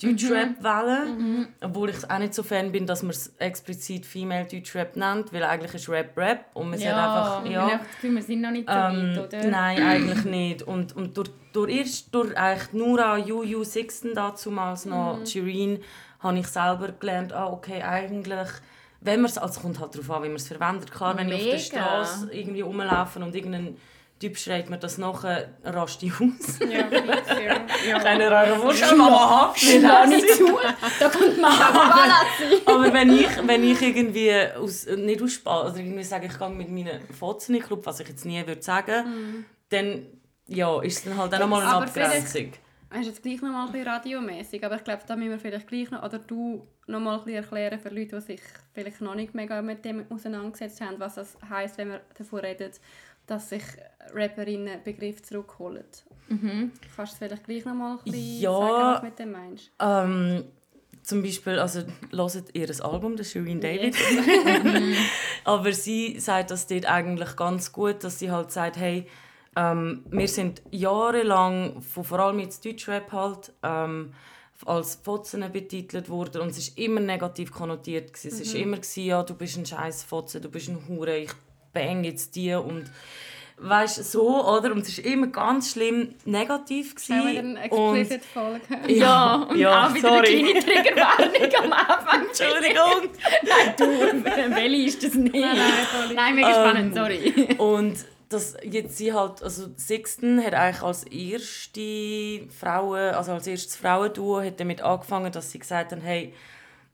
Deutschrap-Welle. 0.00 1.48
Obwohl 1.60 1.90
ich 1.90 2.10
auch 2.10 2.18
nicht 2.18 2.34
so 2.34 2.42
Fan 2.42 2.72
bin, 2.72 2.86
dass 2.86 3.02
man 3.02 3.10
es 3.10 3.34
explizit 3.38 4.06
Female 4.06 4.46
Deutschrap 4.46 4.96
nennt, 4.96 5.32
weil 5.32 5.42
eigentlich 5.42 5.74
ist 5.74 5.88
Rap 5.88 6.16
Rap 6.16 6.46
und 6.54 6.70
man 6.70 6.78
sagt 6.78 6.92
einfach, 6.92 7.44
ich 7.44 7.50
ja, 7.52 7.62
habe 7.62 7.72
das 7.72 7.88
Gefühl, 7.88 8.14
wir 8.14 8.22
sind 8.22 8.40
noch 8.40 8.50
nicht 8.50 8.68
so 8.68 8.74
ähm, 8.74 9.16
weit, 9.16 9.34
oder? 9.34 9.44
Nein, 9.48 9.82
eigentlich 9.82 10.24
nicht. 10.24 10.62
Und, 10.62 10.96
und 10.96 11.16
durch, 11.16 11.30
durch, 11.52 11.76
erst 11.76 12.14
durch 12.14 12.36
eigentlich 12.36 12.72
Nura, 12.72 13.18
Juju, 13.18 13.64
Sixten 13.64 14.14
damals 14.14 14.84
noch, 14.84 15.26
Shireen, 15.26 15.80
habe 16.20 16.38
ich 16.38 16.46
selber 16.48 16.92
gelernt, 16.92 17.32
ah, 17.32 17.46
okay, 17.46 17.82
eigentlich, 17.82 18.48
wenn 19.00 19.20
man 19.20 19.30
es, 19.30 19.38
also 19.38 19.54
es 19.54 19.62
kommt 19.62 19.80
halt 19.80 19.94
darauf 19.94 20.10
an, 20.10 20.22
wie 20.24 20.28
man 20.28 20.36
es 20.36 20.48
verwendet. 20.48 20.90
Klar, 20.90 21.16
wenn 21.16 21.28
ich 21.28 21.34
auf 21.34 21.40
der 21.40 21.52
Mega. 21.52 22.04
Straße 22.04 22.32
irgendwie 22.32 22.60
rumlaufe 22.60 23.20
und 23.20 23.34
irgendein 23.34 23.76
Typ 24.20 24.36
schreit 24.36 24.68
mir 24.68 24.78
das 24.78 24.98
nachher, 24.98 25.50
raste 25.64 26.06
ich 26.06 26.14
aus. 26.14 26.58
Ja, 26.60 26.88
ja. 26.90 27.98
ja. 28.02 28.28
Rare 28.28 28.60
Wurst, 28.62 28.96
Mama, 28.96 29.54
Lass 29.80 30.08
nicht 30.08 30.28
zu, 30.34 30.58
da 30.98 31.08
kommt 31.08 31.40
Mama. 31.40 32.22
Aber 32.66 32.92
wenn 32.92 33.12
ich, 33.12 33.28
wenn 33.46 33.62
ich 33.62 33.80
irgendwie 33.80 34.32
aus, 34.56 34.86
nicht 34.86 35.22
aus 35.22 35.32
Spaß, 35.34 35.72
oder 35.72 35.80
irgendwie 35.80 36.02
sage, 36.02 36.26
ich 36.26 36.38
gehe 36.38 36.50
mit 36.50 36.68
meinen 36.70 37.00
Fotzen 37.12 37.54
in 37.54 37.60
den 37.60 37.66
Club, 37.66 37.86
was 37.86 38.00
ich 38.00 38.08
jetzt 38.08 38.24
nie 38.24 38.44
würde 38.44 38.62
sagen, 38.62 39.46
dann 39.68 40.06
ja, 40.48 40.82
ist 40.82 40.98
es 40.98 41.04
dann 41.04 41.16
halt 41.16 41.34
auch 41.34 41.38
nochmal 41.38 41.62
eine 41.62 41.70
Aber 41.70 41.84
Abgrenzung. 41.84 42.52
Es 42.90 43.00
ist 43.00 43.06
jetzt 43.06 43.22
gleich 43.22 43.42
noch 43.42 43.50
mal 43.50 43.66
ein 43.66 43.72
bisschen 43.72 43.86
radiomäßig, 43.86 44.64
aber 44.64 44.76
ich 44.76 44.84
glaube, 44.84 45.02
da 45.06 45.14
müssen 45.14 45.30
wir 45.30 45.38
vielleicht 45.38 45.68
gleich 45.68 45.90
noch, 45.90 46.02
oder 46.02 46.18
du 46.18 46.66
noch 46.86 47.00
mal 47.00 47.18
ein 47.18 47.24
bisschen 47.24 47.42
erklären 47.42 47.78
für 47.78 47.90
Leute, 47.90 48.16
die 48.16 48.22
sich 48.22 48.40
vielleicht 48.72 49.02
noch 49.02 49.14
nicht 49.14 49.34
mega 49.34 49.60
mit 49.60 49.84
dem 49.84 50.06
auseinandergesetzt 50.10 50.80
haben, 50.80 50.98
was 50.98 51.16
das 51.16 51.36
heisst, 51.50 51.76
wenn 51.76 51.90
wir 51.90 52.00
davon 52.16 52.40
reden, 52.40 52.72
dass 53.28 53.50
sich 53.50 53.62
Rapperinnen 54.12 54.82
Begriff 54.82 55.22
zurückholen. 55.22 55.84
Kannst 56.96 57.14
du 57.14 57.16
vielleicht 57.18 57.44
gleich 57.44 57.64
noch 57.64 57.74
mal 57.74 57.98
ein 57.98 58.04
bisschen 58.04 58.40
Ja. 58.40 58.52
sagen, 58.52 58.82
was 58.82 59.00
du 59.00 59.06
mit 59.06 59.18
dem 59.18 59.32
meinst? 59.32 59.70
Ähm, 59.80 60.44
zum 61.02 61.22
Beispiel, 61.22 61.58
also 61.58 61.82
hört 62.12 62.54
ihr 62.54 62.84
Album, 62.84 63.16
das 63.16 63.30
Shirin 63.30 63.60
David. 63.60 63.96
Aber 65.44 65.72
sie 65.72 66.18
sagt 66.20 66.50
das 66.50 66.66
dort 66.66 66.86
eigentlich 66.86 67.36
ganz 67.36 67.72
gut, 67.72 68.04
dass 68.04 68.18
sie 68.18 68.30
halt 68.30 68.50
sagt, 68.50 68.76
hey, 68.76 69.06
ähm, 69.56 70.04
wir 70.10 70.28
sind 70.28 70.62
jahrelang, 70.70 71.80
von, 71.80 72.04
vor 72.04 72.18
allem 72.20 72.40
jetzt 72.40 72.64
Deutschrap 72.64 73.10
halt, 73.12 73.52
ähm, 73.62 74.12
als 74.66 74.96
Fotzen 74.96 75.50
betitelt 75.52 76.08
worden 76.08 76.42
und 76.42 76.50
es 76.50 76.76
war 76.76 76.84
immer 76.84 77.00
negativ 77.00 77.52
konnotiert. 77.52 78.12
gewesen. 78.12 78.42
Es 78.42 78.52
war 78.54 78.60
immer, 78.60 78.76
gewesen, 78.76 79.04
ja, 79.04 79.22
du 79.22 79.34
bist 79.34 79.56
ein 79.56 79.64
scheiß 79.64 80.02
Fotzen, 80.02 80.42
du 80.42 80.50
bist 80.50 80.68
ein 80.68 80.88
Hure, 80.88 81.16
ich 81.18 81.30
bang 81.72 82.04
jetzt 82.04 82.36
die 82.36 82.54
und 82.54 82.90
weißt 83.60 84.10
so, 84.10 84.46
oder? 84.46 84.72
Und 84.72 84.86
es 84.86 84.98
war 84.98 85.12
immer 85.12 85.26
ganz 85.28 85.72
schlimm 85.72 86.14
negativ. 86.24 86.94
Gewesen. 86.94 87.56
eine 87.56 87.70
und 87.70 88.24
Folge? 88.24 88.60
Ja, 88.88 89.34
und 89.50 89.56
Ja, 89.58 89.86
auch 89.88 89.94
wieder 89.94 90.08
sorry. 90.08 90.38
eine 90.38 90.60
kleine 90.60 90.82
Triggerwarnung 90.82 91.64
am 91.64 91.72
Anfang. 91.72 92.26
Entschuldigung. 92.28 93.10
Nein, 93.42 93.74
du, 93.76 94.54
welche 94.56 94.76
ist 94.86 95.02
das 95.02 95.14
nicht? 95.14 95.34
Nein, 95.34 95.56
voll. 95.56 96.14
nein 96.14 96.34
mega 96.34 96.50
spannend, 96.50 96.94
sorry. 96.94 97.48
Und 97.58 97.96
das 98.28 98.56
jetzt 98.62 98.98
sie 98.98 99.12
halt, 99.12 99.42
also 99.42 99.68
Sixten 99.76 100.44
hat 100.44 100.54
eigentlich 100.54 100.82
als 100.82 101.04
erste 101.04 102.46
Frauen, 102.50 103.14
also 103.14 103.32
als 103.32 103.46
erstes 103.46 103.76
Frauenduo 103.76 104.42
hat 104.42 104.60
damit 104.60 104.82
angefangen, 104.82 105.32
dass 105.32 105.50
sie 105.50 105.58
gesagt 105.58 105.92
haben, 105.92 106.02
hey, 106.02 106.34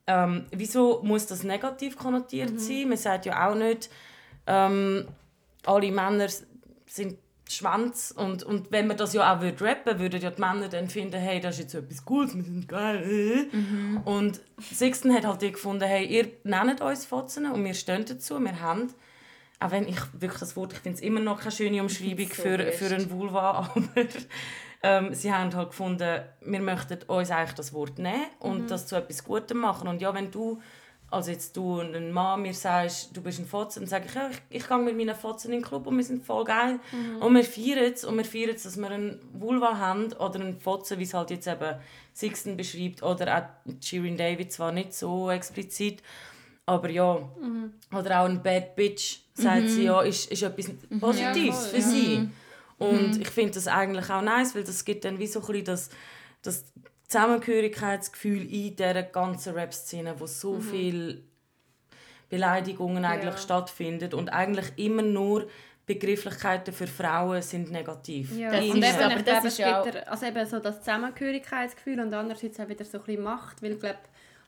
ähm, 0.06 0.44
wieso 0.52 1.00
muss 1.02 1.26
das 1.26 1.42
negativ 1.42 1.96
konnotiert 1.98 2.60
sein? 2.60 2.88
Man 2.88 2.98
sagt 2.98 3.26
ja 3.26 3.48
auch 3.48 3.54
nicht, 3.54 3.90
ähm, 4.46 5.08
alle 5.64 5.92
Männer 5.92 6.28
sind 6.86 7.18
Schwanz. 7.48 8.12
Und, 8.16 8.42
und 8.42 8.72
wenn 8.72 8.86
man 8.86 8.96
das 8.96 9.12
ja 9.12 9.34
auch 9.34 9.40
würde 9.40 9.64
rappen 9.64 9.98
würden 9.98 10.20
ja 10.20 10.30
die 10.30 10.40
Männer 10.40 10.68
dann 10.68 10.88
finden, 10.88 11.20
hey, 11.20 11.40
das 11.40 11.56
ist 11.56 11.64
jetzt 11.64 11.74
etwas 11.74 12.04
Cooles, 12.04 12.34
wir 12.34 12.42
sind 12.42 12.68
geil. 12.68 13.46
Mhm. 13.52 14.00
Und 14.04 14.40
Sixten 14.60 15.12
hat 15.14 15.26
halt 15.26 15.40
gefunden, 15.40 15.84
hey, 15.84 16.06
ihr 16.06 16.28
nennt 16.44 16.80
uns 16.80 17.04
Fotzen 17.04 17.50
und 17.50 17.64
wir 17.64 17.74
stehen 17.74 18.04
dazu, 18.06 18.40
wir 18.40 18.60
haben 18.60 18.88
auch 19.60 19.70
wenn 19.70 19.88
ich 19.88 19.98
wirklich 20.12 20.40
das 20.40 20.56
Wort, 20.56 20.72
ich 20.72 20.80
finde 20.80 20.96
es 20.98 21.02
immer 21.02 21.20
noch 21.20 21.38
keine 21.38 21.52
schöne 21.52 21.80
Umschreibung 21.80 22.28
so 22.28 22.42
für, 22.42 22.72
für 22.72 22.94
einen 22.94 23.10
Vulva, 23.10 23.50
aber 23.74 23.82
ähm, 24.82 25.14
sie 25.14 25.32
haben 25.32 25.54
halt 25.54 25.70
gefunden, 25.70 26.20
wir 26.42 26.60
möchten 26.60 27.02
uns 27.04 27.30
eigentlich 27.30 27.54
das 27.54 27.72
Wort 27.72 27.98
nehmen 27.98 28.26
und 28.40 28.64
mhm. 28.64 28.66
das 28.66 28.86
zu 28.86 28.96
etwas 28.96 29.24
Gutem 29.24 29.58
machen. 29.58 29.88
Und 29.88 30.02
ja, 30.02 30.12
wenn 30.12 30.30
du 30.30 30.60
also 31.14 31.30
jetzt 31.30 31.56
du 31.56 31.80
ein 31.80 32.12
Mann 32.12 32.42
mir 32.42 32.52
sagst, 32.52 33.16
du 33.16 33.22
bist 33.22 33.38
ein 33.38 33.46
Fotzen, 33.46 33.80
dann 33.80 33.88
sage 33.88 34.06
ich, 34.08 34.14
ja, 34.14 34.28
ich, 34.28 34.62
ich 34.62 34.68
gehe 34.68 34.78
mit 34.78 34.96
meinen 34.96 35.14
Fotzen 35.14 35.52
in 35.52 35.60
den 35.60 35.64
Club 35.64 35.86
und 35.86 35.96
wir 35.96 36.04
sind 36.04 36.24
voll 36.24 36.44
geil. 36.44 36.80
Mhm. 36.90 37.22
Und 37.22 37.34
wir 37.34 37.44
feiern 37.44 37.92
es, 37.92 38.04
und 38.04 38.16
wir 38.16 38.24
feiern 38.24 38.50
dass 38.50 38.76
wir 38.76 38.90
einen 38.90 39.20
Vulva 39.32 39.78
haben 39.78 40.12
oder 40.14 40.40
einen 40.40 40.60
Fotzen, 40.60 40.98
wie 40.98 41.04
es 41.04 41.14
halt 41.14 41.30
jetzt 41.30 41.46
eben 41.46 41.76
Sixten 42.12 42.56
beschreibt, 42.56 43.02
oder 43.02 43.38
auch 43.38 43.72
Shirin 43.80 44.16
David, 44.16 44.52
zwar 44.52 44.72
nicht 44.72 44.92
so 44.92 45.30
explizit, 45.30 46.02
aber 46.66 46.90
ja. 46.90 47.20
Mhm. 47.40 47.74
Oder 47.96 48.20
auch 48.20 48.26
ein 48.26 48.42
Bad 48.42 48.74
Bitch, 48.74 49.20
sagt 49.34 49.62
mhm. 49.62 49.68
sie 49.68 49.84
ja, 49.84 50.02
ist, 50.02 50.30
ist 50.32 50.42
etwas 50.42 50.68
mhm. 50.68 51.00
Positives 51.00 51.72
ja, 51.72 51.78
für 51.78 51.80
sie. 51.80 52.18
Mhm. 52.18 52.32
Und 52.78 53.14
mhm. 53.14 53.20
ich 53.20 53.28
finde 53.28 53.52
das 53.52 53.68
eigentlich 53.68 54.10
auch 54.10 54.22
nice, 54.22 54.54
weil 54.54 54.64
das 54.64 54.84
gibt 54.84 55.04
dann 55.04 55.18
wie 55.18 55.26
so 55.26 55.40
ein 55.40 55.46
bisschen 55.46 55.64
das, 55.64 55.90
das 56.42 56.64
Zusammengehörigkeitsgefühl 57.08 58.42
in 58.52 58.76
dieser 58.76 59.02
ganzen 59.02 59.54
Rap-Szene, 59.54 60.18
wo 60.18 60.26
so 60.26 60.54
mhm. 60.54 60.62
viel 60.62 61.24
Beleidigungen 62.28 63.04
eigentlich 63.04 63.34
ja. 63.34 63.40
stattfinden 63.40 64.14
und 64.14 64.30
eigentlich 64.30 64.72
immer 64.76 65.02
nur 65.02 65.48
Begrifflichkeiten 65.86 66.72
für 66.72 66.86
Frauen 66.86 67.42
sind 67.42 67.70
negativ. 67.70 68.36
Ja. 68.36 68.50
Das, 68.50 68.64
und 68.64 68.76
eben, 68.76 69.02
aber 69.02 69.22
das 69.22 69.44
ist 69.44 69.58
ja 69.58 69.82
also 69.82 70.26
eben 70.26 70.46
so 70.46 70.58
das 70.58 70.78
Zusammengehörigkeitsgefühl 70.78 72.00
und 72.00 72.14
andererseits 72.14 72.58
auch 72.58 72.68
wieder 72.68 72.84
so 72.84 72.98
ein 72.98 73.04
bisschen 73.04 73.22
Macht, 73.22 73.62
weil 73.62 73.72
ich 73.72 73.80
glaube, 73.80 73.98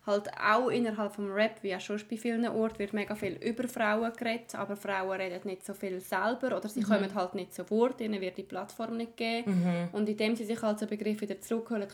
halt 0.06 0.30
auch 0.40 0.68
innerhalb 0.68 1.12
vom 1.12 1.32
Rap, 1.32 1.62
wie 1.62 1.74
auch 1.74 1.80
schon 1.80 2.00
bei 2.08 2.16
vielen 2.16 2.46
Orten, 2.46 2.78
wird 2.78 2.92
mega 2.92 3.14
viel 3.14 3.34
über 3.42 3.66
Frauen 3.66 4.12
geredet, 4.12 4.54
aber 4.54 4.76
Frauen 4.76 5.20
reden 5.20 5.40
nicht 5.44 5.66
so 5.66 5.74
viel 5.74 6.00
selber 6.00 6.56
oder 6.56 6.68
sie 6.68 6.80
mhm. 6.80 6.84
kommen 6.84 7.14
halt 7.14 7.34
nicht 7.34 7.54
so 7.54 7.68
Wort, 7.70 8.00
ihnen 8.00 8.20
wird 8.20 8.38
die 8.38 8.44
Plattform 8.44 8.96
nicht 8.96 9.16
gegeben. 9.16 9.62
Mhm. 9.62 9.88
Und 9.92 10.08
indem 10.08 10.36
sie 10.36 10.44
sich 10.44 10.62
halt 10.62 10.78
so 10.78 10.86
Begriff 10.86 11.20
wieder 11.20 11.40
zurückholen, 11.40 11.88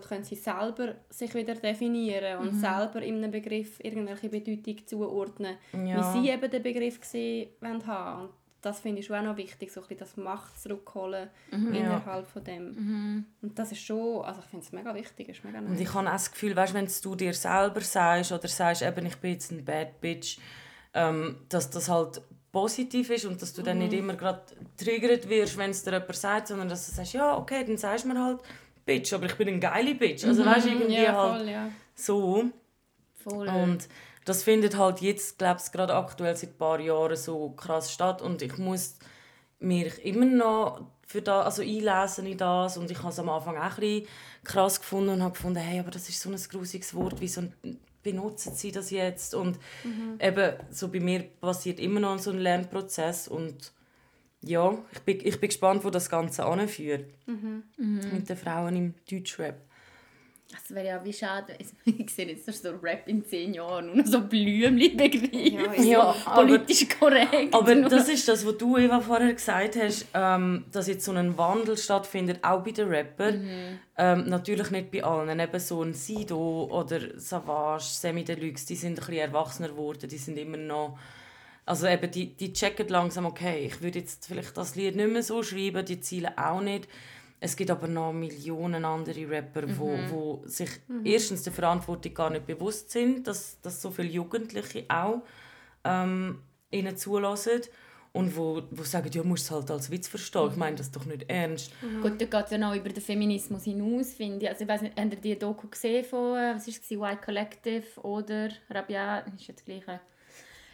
können 0.00 0.24
sie 0.24 0.36
selber 0.36 0.94
sich 1.08 1.34
wieder 1.34 1.54
definieren 1.54 2.40
und 2.40 2.54
mhm. 2.54 2.60
selber 2.60 3.02
in 3.02 3.16
einem 3.16 3.30
Begriff 3.30 3.80
irgendwelche 3.82 4.28
Bedeutung 4.28 4.86
zuordnen, 4.86 5.56
ja. 5.72 6.14
wie 6.14 6.20
sie 6.20 6.30
eben 6.30 6.50
den 6.50 6.62
Begriff 6.62 7.00
gesehen 7.00 7.48
haben 7.86 8.28
das 8.66 8.80
finde 8.80 9.00
ich 9.00 9.10
auch 9.12 9.22
noch 9.22 9.36
wichtig, 9.36 9.72
so 9.72 9.80
ein 9.80 9.96
das 9.96 10.16
Macht 10.16 10.60
zurückholen 10.60 11.30
mhm. 11.52 11.72
innerhalb 11.72 12.24
ja. 12.24 12.30
von 12.32 12.42
dem. 12.42 12.64
Mhm. 12.64 13.24
Und 13.40 13.58
das 13.58 13.70
ist 13.70 13.84
schon, 13.84 14.24
also 14.24 14.40
ich 14.40 14.46
finde 14.46 14.66
es 14.66 14.72
mega 14.72 14.92
wichtig, 14.92 15.28
ist 15.28 15.44
mega 15.44 15.60
nice. 15.60 15.70
Und 15.70 15.80
ich 15.80 15.94
habe 15.94 16.08
auch 16.08 16.12
das 16.12 16.32
Gefühl, 16.32 16.56
weißt, 16.56 16.74
wenn 16.74 16.88
du 17.02 17.14
dir 17.14 17.32
selber 17.32 17.80
sagst 17.80 18.32
oder 18.32 18.48
sagst, 18.48 18.82
eben, 18.82 19.06
ich 19.06 19.16
bin 19.16 19.32
jetzt 19.32 19.52
ein 19.52 19.64
Bad 19.64 20.00
Bitch, 20.00 20.38
ähm, 20.94 21.36
dass 21.48 21.70
das 21.70 21.88
halt 21.88 22.20
positiv 22.50 23.10
ist 23.10 23.24
und 23.24 23.40
dass 23.40 23.52
du 23.52 23.62
dann 23.62 23.78
nicht 23.78 23.92
mhm. 23.92 23.98
immer 23.98 24.14
gerade 24.14 24.42
triggert 24.76 25.28
wirst, 25.28 25.56
wenn 25.58 25.70
es 25.70 25.84
dir 25.84 25.92
jemand 25.92 26.16
sagt, 26.16 26.48
sondern 26.48 26.68
dass 26.68 26.86
du 26.86 26.92
sagst, 26.92 27.12
ja, 27.12 27.36
okay, 27.36 27.64
dann 27.64 27.76
sagst 27.76 28.04
du 28.04 28.08
mir 28.08 28.20
halt 28.20 28.40
Bitch, 28.84 29.12
aber 29.12 29.26
ich 29.26 29.34
bin 29.36 29.46
eine 29.46 29.60
geile 29.60 29.94
Bitch. 29.94 30.24
Also 30.24 30.42
mhm. 30.42 30.46
weißt, 30.46 30.66
irgendwie 30.66 31.02
ja, 31.02 31.12
voll, 31.12 31.32
halt 31.32 31.48
ja. 31.48 31.70
so. 31.94 32.44
Voll. 33.22 33.48
Und 33.48 33.88
das 34.26 34.42
findet 34.42 34.76
halt 34.76 35.00
jetzt, 35.00 35.38
glaube 35.38 35.60
ich, 35.64 35.72
gerade 35.72 35.94
aktuell 35.94 36.36
seit 36.36 36.50
ein 36.50 36.58
paar 36.58 36.80
Jahren 36.80 37.16
so 37.16 37.50
krass 37.50 37.92
statt 37.92 38.20
und 38.20 38.42
ich 38.42 38.58
muss 38.58 38.96
mich 39.60 40.04
immer 40.04 40.26
noch 40.26 40.90
für 41.06 41.22
das, 41.22 41.46
also 41.46 41.62
einlesen 41.62 42.26
in 42.26 42.36
das 42.36 42.76
und 42.76 42.90
ich 42.90 42.98
habe 42.98 43.10
es 43.10 43.18
am 43.20 43.28
Anfang 43.28 43.56
auch 43.56 43.78
ein 43.78 44.02
krass 44.42 44.80
gefunden 44.80 45.10
und 45.10 45.22
habe 45.22 45.34
gefunden, 45.34 45.60
hey, 45.60 45.78
aber 45.78 45.92
das 45.92 46.08
ist 46.08 46.20
so 46.20 46.28
ein 46.28 46.36
grusiges 46.36 46.92
Wort, 46.94 47.14
wieso 47.20 47.44
benutzen 48.02 48.54
sie 48.54 48.72
das 48.72 48.90
jetzt? 48.90 49.32
Und 49.34 49.58
mhm. 49.84 50.18
eben, 50.20 50.54
so 50.70 50.88
bei 50.88 51.00
mir 51.00 51.22
passiert 51.40 51.78
immer 51.78 52.00
noch 52.00 52.18
so 52.18 52.32
ein 52.32 52.38
Lernprozess 52.38 53.28
und 53.28 53.72
ja, 54.42 54.76
ich 54.92 55.00
bin, 55.00 55.20
ich 55.24 55.40
bin 55.40 55.48
gespannt, 55.48 55.84
wo 55.84 55.90
das 55.90 56.10
Ganze 56.10 56.44
anführt. 56.44 57.06
Mhm. 57.26 57.62
Mhm. 57.76 58.00
Mit 58.12 58.28
den 58.28 58.36
Frauen 58.36 58.76
im 58.76 58.94
Deutschrap. 59.08 59.65
Das 60.50 60.72
wäre 60.72 60.86
ja 60.86 61.04
wie 61.04 61.12
schade. 61.12 61.56
Ich 61.84 62.14
sehe 62.14 62.26
jetzt 62.26 62.46
so 62.62 62.70
Rap 62.82 63.08
in 63.08 63.24
zehn 63.24 63.54
Jahren 63.54 63.94
nur 63.94 64.06
so 64.06 64.20
Blümli-Begriff. 64.20 65.32
Ja, 65.32 65.74
ja, 65.74 66.12
politisch 66.34 66.86
korrekt. 66.88 67.52
Aber 67.52 67.74
das 67.88 68.08
ist 68.08 68.28
das, 68.28 68.46
was 68.46 68.56
du 68.56 68.76
Eva 68.76 69.00
vorher 69.00 69.32
gesagt 69.32 69.76
hast, 69.76 70.06
ähm, 70.14 70.64
dass 70.70 70.86
jetzt 70.86 71.04
so 71.04 71.12
ein 71.12 71.36
Wandel 71.36 71.76
stattfindet, 71.76 72.44
auch 72.44 72.62
bei 72.62 72.70
den 72.70 72.88
Rappern. 72.88 73.42
Mhm. 73.42 73.78
Ähm, 73.98 74.28
natürlich 74.28 74.70
nicht 74.70 74.90
bei 74.92 75.02
allen. 75.02 75.40
Eben 75.40 75.60
so 75.60 75.82
ein 75.82 75.94
Sido 75.94 76.68
oder 76.70 77.18
Savage, 77.18 77.84
Semi 77.84 78.22
Deluxe, 78.22 78.66
die 78.66 78.76
sind 78.76 78.92
ein 78.92 78.94
bisschen 78.96 79.14
erwachsener 79.14 79.68
geworden. 79.68 80.08
Die 80.08 80.18
sind 80.18 80.38
immer 80.38 80.58
noch... 80.58 80.98
Also 81.64 81.88
eben, 81.88 82.08
die, 82.12 82.36
die 82.36 82.52
checken 82.52 82.86
langsam, 82.86 83.26
okay, 83.26 83.66
ich 83.66 83.82
würde 83.82 83.98
jetzt 83.98 84.28
vielleicht 84.28 84.56
das 84.56 84.76
Lied 84.76 84.94
nicht 84.94 85.10
mehr 85.10 85.24
so 85.24 85.42
schreiben, 85.42 85.84
die 85.84 85.98
Ziele 85.98 86.38
auch 86.38 86.60
nicht 86.60 86.86
es 87.38 87.56
gibt 87.56 87.70
aber 87.70 87.86
noch 87.86 88.12
Millionen 88.12 88.84
andere 88.84 89.28
Rapper, 89.28 89.66
mhm. 89.66 89.78
wo, 89.78 89.98
wo 90.10 90.42
sich 90.46 90.70
mhm. 90.88 91.04
erstens 91.04 91.42
der 91.42 91.52
Verantwortung 91.52 92.14
gar 92.14 92.30
nicht 92.30 92.46
bewusst 92.46 92.90
sind, 92.90 93.26
dass, 93.26 93.60
dass 93.60 93.82
so 93.82 93.90
viele 93.90 94.08
Jugendliche 94.08 94.84
auch 94.88 95.22
ähm, 95.84 96.42
ihnen 96.70 96.96
zulassen 96.96 97.60
und 98.12 98.34
wo, 98.34 98.62
wo 98.70 98.82
sagen, 98.82 99.10
ja, 99.12 99.22
musst 99.22 99.44
es 99.44 99.50
halt 99.50 99.70
als 99.70 99.90
Witz 99.90 100.08
verstehen. 100.08 100.46
Ich 100.46 100.52
mhm. 100.54 100.58
meine 100.58 100.76
das 100.76 100.90
doch 100.90 101.04
nicht 101.04 101.28
ernst. 101.28 101.70
Mhm. 101.82 102.00
Gut, 102.00 102.20
da 102.20 102.24
geht 102.24 102.44
es 102.46 102.50
ja 102.50 102.58
noch 102.58 102.74
über 102.74 102.88
den 102.88 103.02
Feminismus 103.02 103.64
hinaus, 103.64 104.14
finde 104.14 104.46
ich. 104.46 104.48
Also 104.48 104.62
ich 104.62 104.68
weiß 104.68 104.82
nicht, 104.82 104.98
habt 104.98 105.12
ihr 105.12 105.20
die 105.20 105.38
Doku 105.38 105.68
gesehen 105.68 106.04
von, 106.04 106.38
äh, 106.38 106.54
was 106.54 106.66
war 106.66 106.74
es, 106.74 106.90
White 106.90 107.20
Collective 107.22 108.00
oder 108.00 108.48
Rabia, 108.70 109.18
ist 109.18 109.46
jetzt 109.46 109.60
das 109.60 109.64
Gleiche 109.66 110.00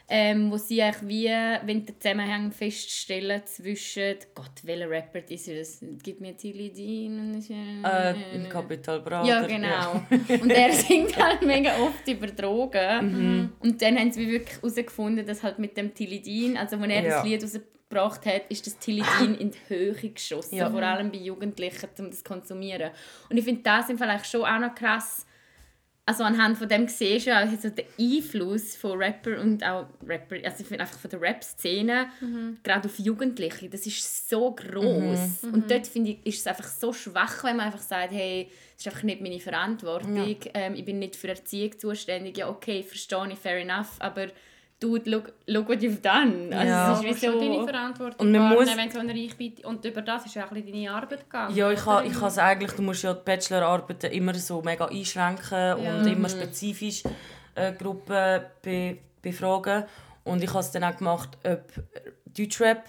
ähm, 0.08 0.50
wo 0.50 0.56
sie 0.56 0.82
eigentlich 0.82 1.08
wie 1.08 1.26
wenn 1.26 1.84
den 1.86 2.00
Zusammenhang 2.00 2.52
feststellen 2.52 3.42
zwischen 3.44 4.16
Gott, 4.34 4.50
welcher 4.64 4.90
Rapper 4.90 5.20
ist 5.28 5.48
es? 5.48 5.84
Gib 6.02 6.20
mir 6.20 6.36
Tilly 6.36 6.70
Dean. 6.70 7.42
Äh, 7.82 8.48
Capital 8.48 9.00
Bra. 9.00 9.24
Ja, 9.24 9.46
genau. 9.46 9.68
Ja. 9.68 10.06
und 10.40 10.50
er 10.50 10.72
singt 10.72 11.16
halt 11.16 11.42
mega 11.42 11.76
oft 11.78 12.06
über 12.06 12.26
Drogen. 12.26 13.12
Mhm. 13.12 13.52
Und 13.60 13.80
dann 13.80 13.98
haben 13.98 14.12
sie 14.12 14.28
wirklich 14.28 14.56
herausgefunden, 14.56 15.26
dass 15.26 15.42
halt 15.42 15.58
mit 15.58 15.76
dem 15.76 15.94
Tilly 15.94 16.20
Dean, 16.20 16.56
also 16.56 16.80
wenn 16.80 16.90
er 16.90 17.02
ja. 17.02 17.16
das 17.16 17.24
Lied 17.24 17.42
rausgebracht 17.42 18.26
hat, 18.26 18.42
ist 18.48 18.66
das 18.66 18.78
Tilidin 18.78 19.34
in 19.34 19.50
die 19.50 19.58
Höhe 19.68 19.94
geschossen, 19.94 20.56
ja. 20.56 20.70
vor 20.70 20.82
allem 20.82 21.10
bei 21.10 21.18
Jugendlichen, 21.18 21.88
um 21.98 22.10
das 22.10 22.18
zu 22.18 22.24
konsumieren. 22.24 22.90
Und 23.28 23.36
ich 23.36 23.44
finde 23.44 23.62
das 23.62 23.88
im 23.88 23.98
vielleicht 23.98 24.26
schon 24.26 24.44
auch 24.44 24.58
noch 24.58 24.74
krass, 24.74 25.26
also 26.04 26.24
anhand 26.24 26.58
von 26.58 26.68
dem 26.68 26.88
siehst 26.88 27.28
du 27.28 27.30
auch 27.30 27.48
also 27.48 27.68
den 27.68 27.84
Einfluss 27.98 28.74
von 28.74 28.98
Rapper 28.98 29.40
und 29.40 29.62
auch 29.64 29.86
Rapper, 30.06 30.36
also 30.44 30.56
ich 30.60 30.66
finde 30.66 30.80
einfach 30.80 30.98
von 30.98 31.10
der 31.10 31.20
Rap-Szene, 31.20 32.06
mhm. 32.20 32.58
gerade 32.62 32.88
auf 32.88 32.98
Jugendliche, 32.98 33.68
das 33.68 33.86
ist 33.86 34.28
so 34.28 34.52
groß 34.52 35.42
mhm. 35.42 35.54
Und 35.54 35.70
dort 35.70 35.86
finde 35.86 36.10
ich, 36.12 36.26
ist 36.26 36.40
es 36.40 36.46
einfach 36.48 36.66
so 36.66 36.92
schwach, 36.92 37.44
wenn 37.44 37.56
man 37.56 37.66
einfach 37.66 37.80
sagt, 37.80 38.12
hey, 38.12 38.48
das 38.74 38.86
ist 38.86 38.86
einfach 38.88 39.04
nicht 39.04 39.20
meine 39.20 39.38
Verantwortung, 39.38 40.16
ja. 40.16 40.36
ähm, 40.54 40.74
ich 40.74 40.84
bin 40.84 40.98
nicht 40.98 41.14
für 41.14 41.28
Erziehung 41.28 41.78
zuständig, 41.78 42.36
ja 42.36 42.48
okay, 42.48 42.82
verstehe 42.82 43.28
ich, 43.30 43.38
fair 43.38 43.60
enough, 43.60 43.94
aber 44.00 44.26
Dude, 44.82 45.08
look, 45.08 45.32
look 45.46 45.68
what 45.68 45.78
you've 45.78 46.00
done. 46.00 46.50
Also 46.50 46.68
ja. 46.68 46.90
Das 46.90 47.04
ist 47.04 47.22
wie 47.22 47.26
so 47.26 47.38
deine 47.38 47.64
Verantwortung 47.64 48.26
und 48.26 48.32
man 48.32 48.52
muss... 48.52 48.76
wenn 48.76 48.90
so 48.90 48.98
eine 48.98 49.12
Reichweite... 49.12 49.66
Und 49.68 49.84
über 49.84 50.02
das 50.02 50.26
ist 50.26 50.34
ja 50.34 50.44
auch 50.46 50.50
deine 50.50 50.90
Arbeit 50.90 51.20
gegangen. 51.20 51.54
Ja, 51.54 51.70
ich 51.70 51.86
habe 51.86 52.06
ich 52.06 52.20
es 52.20 52.38
eigentlich... 52.38 52.72
Du 52.72 52.82
musst 52.82 53.04
ja 53.04 53.14
die 53.14 53.20
Bachelorarbeiten 53.24 54.10
immer 54.10 54.34
so 54.34 54.60
mega 54.60 54.86
einschränken 54.86 55.84
ja. 55.84 55.98
und 55.98 56.06
immer 56.06 56.28
mhm. 56.28 56.32
spezifisch 56.32 57.04
äh, 57.54 57.72
Gruppen 57.74 58.42
be 58.60 58.98
befragen. 59.22 59.84
Und 60.24 60.42
ich 60.42 60.50
habe 60.50 60.60
es 60.60 60.72
dann 60.72 60.82
auch 60.82 60.96
gemacht, 60.96 61.38
ob 61.44 61.62
Deutschrap 62.26 62.84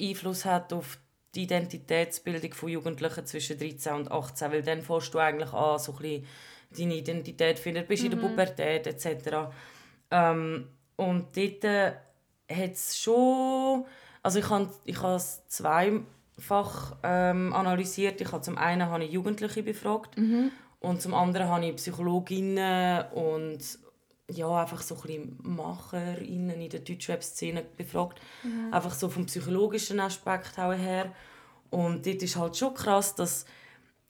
Einfluss 0.00 0.46
hat 0.46 0.72
auf 0.72 0.98
die 1.34 1.42
Identitätsbildung 1.42 2.54
von 2.54 2.70
Jugendlichen 2.70 3.26
zwischen 3.26 3.58
13 3.58 3.92
und 3.92 4.10
18. 4.10 4.50
Weil 4.50 4.62
dann 4.62 4.80
fährst 4.80 5.12
du 5.12 5.18
eigentlich 5.18 5.52
an, 5.52 5.78
so 5.78 5.92
ein 5.92 5.98
bisschen 5.98 6.26
deine 6.78 6.94
Identität 6.94 7.58
finden, 7.58 7.86
bist 7.86 8.02
mhm. 8.02 8.12
in 8.12 8.18
der 8.18 8.28
mhm. 8.28 8.30
Pubertät 8.34 8.86
etc. 8.86 9.50
Ähm, 10.10 10.68
und 10.96 11.36
dort 11.36 11.64
äh, 11.64 11.92
hat 12.50 12.72
es 12.72 12.98
schon... 12.98 13.84
Also 14.22 14.38
ich 14.38 14.48
habe 14.48 14.70
ich 14.84 15.02
es 15.02 15.46
zweifach 15.48 16.96
ähm, 17.02 17.52
analysiert. 17.52 18.20
Ich 18.20 18.32
habe 18.32 18.42
zum 18.42 18.56
einen 18.56 18.88
habe 18.88 19.04
ich 19.04 19.12
Jugendliche 19.12 19.62
befragt 19.62 20.16
mhm. 20.16 20.50
und 20.80 21.02
zum 21.02 21.12
anderen 21.12 21.48
habe 21.48 21.66
ich 21.66 21.76
Psychologinnen 21.76 23.04
und 23.12 23.58
ja, 24.30 24.62
einfach 24.62 24.80
so 24.80 24.94
ein 24.94 25.00
bisschen 25.02 25.38
MacherInnen 25.42 26.60
in 26.60 26.70
der 26.70 26.80
Deutschrap-Szene 26.80 27.64
befragt. 27.76 28.20
Mhm. 28.42 28.72
Einfach 28.72 28.94
so 28.94 29.10
vom 29.10 29.26
psychologischen 29.26 30.00
Aspekt 30.00 30.56
her. 30.56 31.12
Und 31.70 32.06
dort 32.06 32.22
ist 32.22 32.36
halt 32.36 32.56
schon 32.56 32.74
krass, 32.74 33.14
dass 33.14 33.44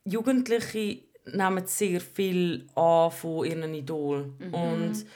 Jugendliche 0.05 1.01
nehmen 1.33 1.67
sehr 1.67 2.01
viel 2.01 2.69
an 2.75 3.11
von 3.11 3.45
ihren 3.47 3.75
Idolen. 3.75 4.35
Mhm. 4.39 4.55
Und 4.55 5.07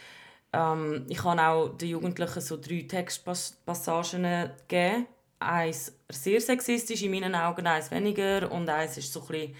ähm, 0.52 1.04
ich 1.08 1.22
habe 1.24 1.42
auch 1.42 1.68
den 1.76 1.90
Jugendlichen 1.90 2.40
so 2.40 2.56
drei 2.56 2.84
Textpassagen 2.88 4.22
gegeben. 4.66 5.06
Eins 5.40 5.92
sehr 6.10 6.40
sexistisch, 6.40 7.02
in 7.02 7.12
meinen 7.12 7.34
Augen 7.34 7.66
eins 7.66 7.90
weniger 7.90 8.50
und 8.50 8.68
eins 8.68 8.98
ist 8.98 9.12
so 9.12 9.20
ein 9.20 9.26
bisschen 9.28 9.54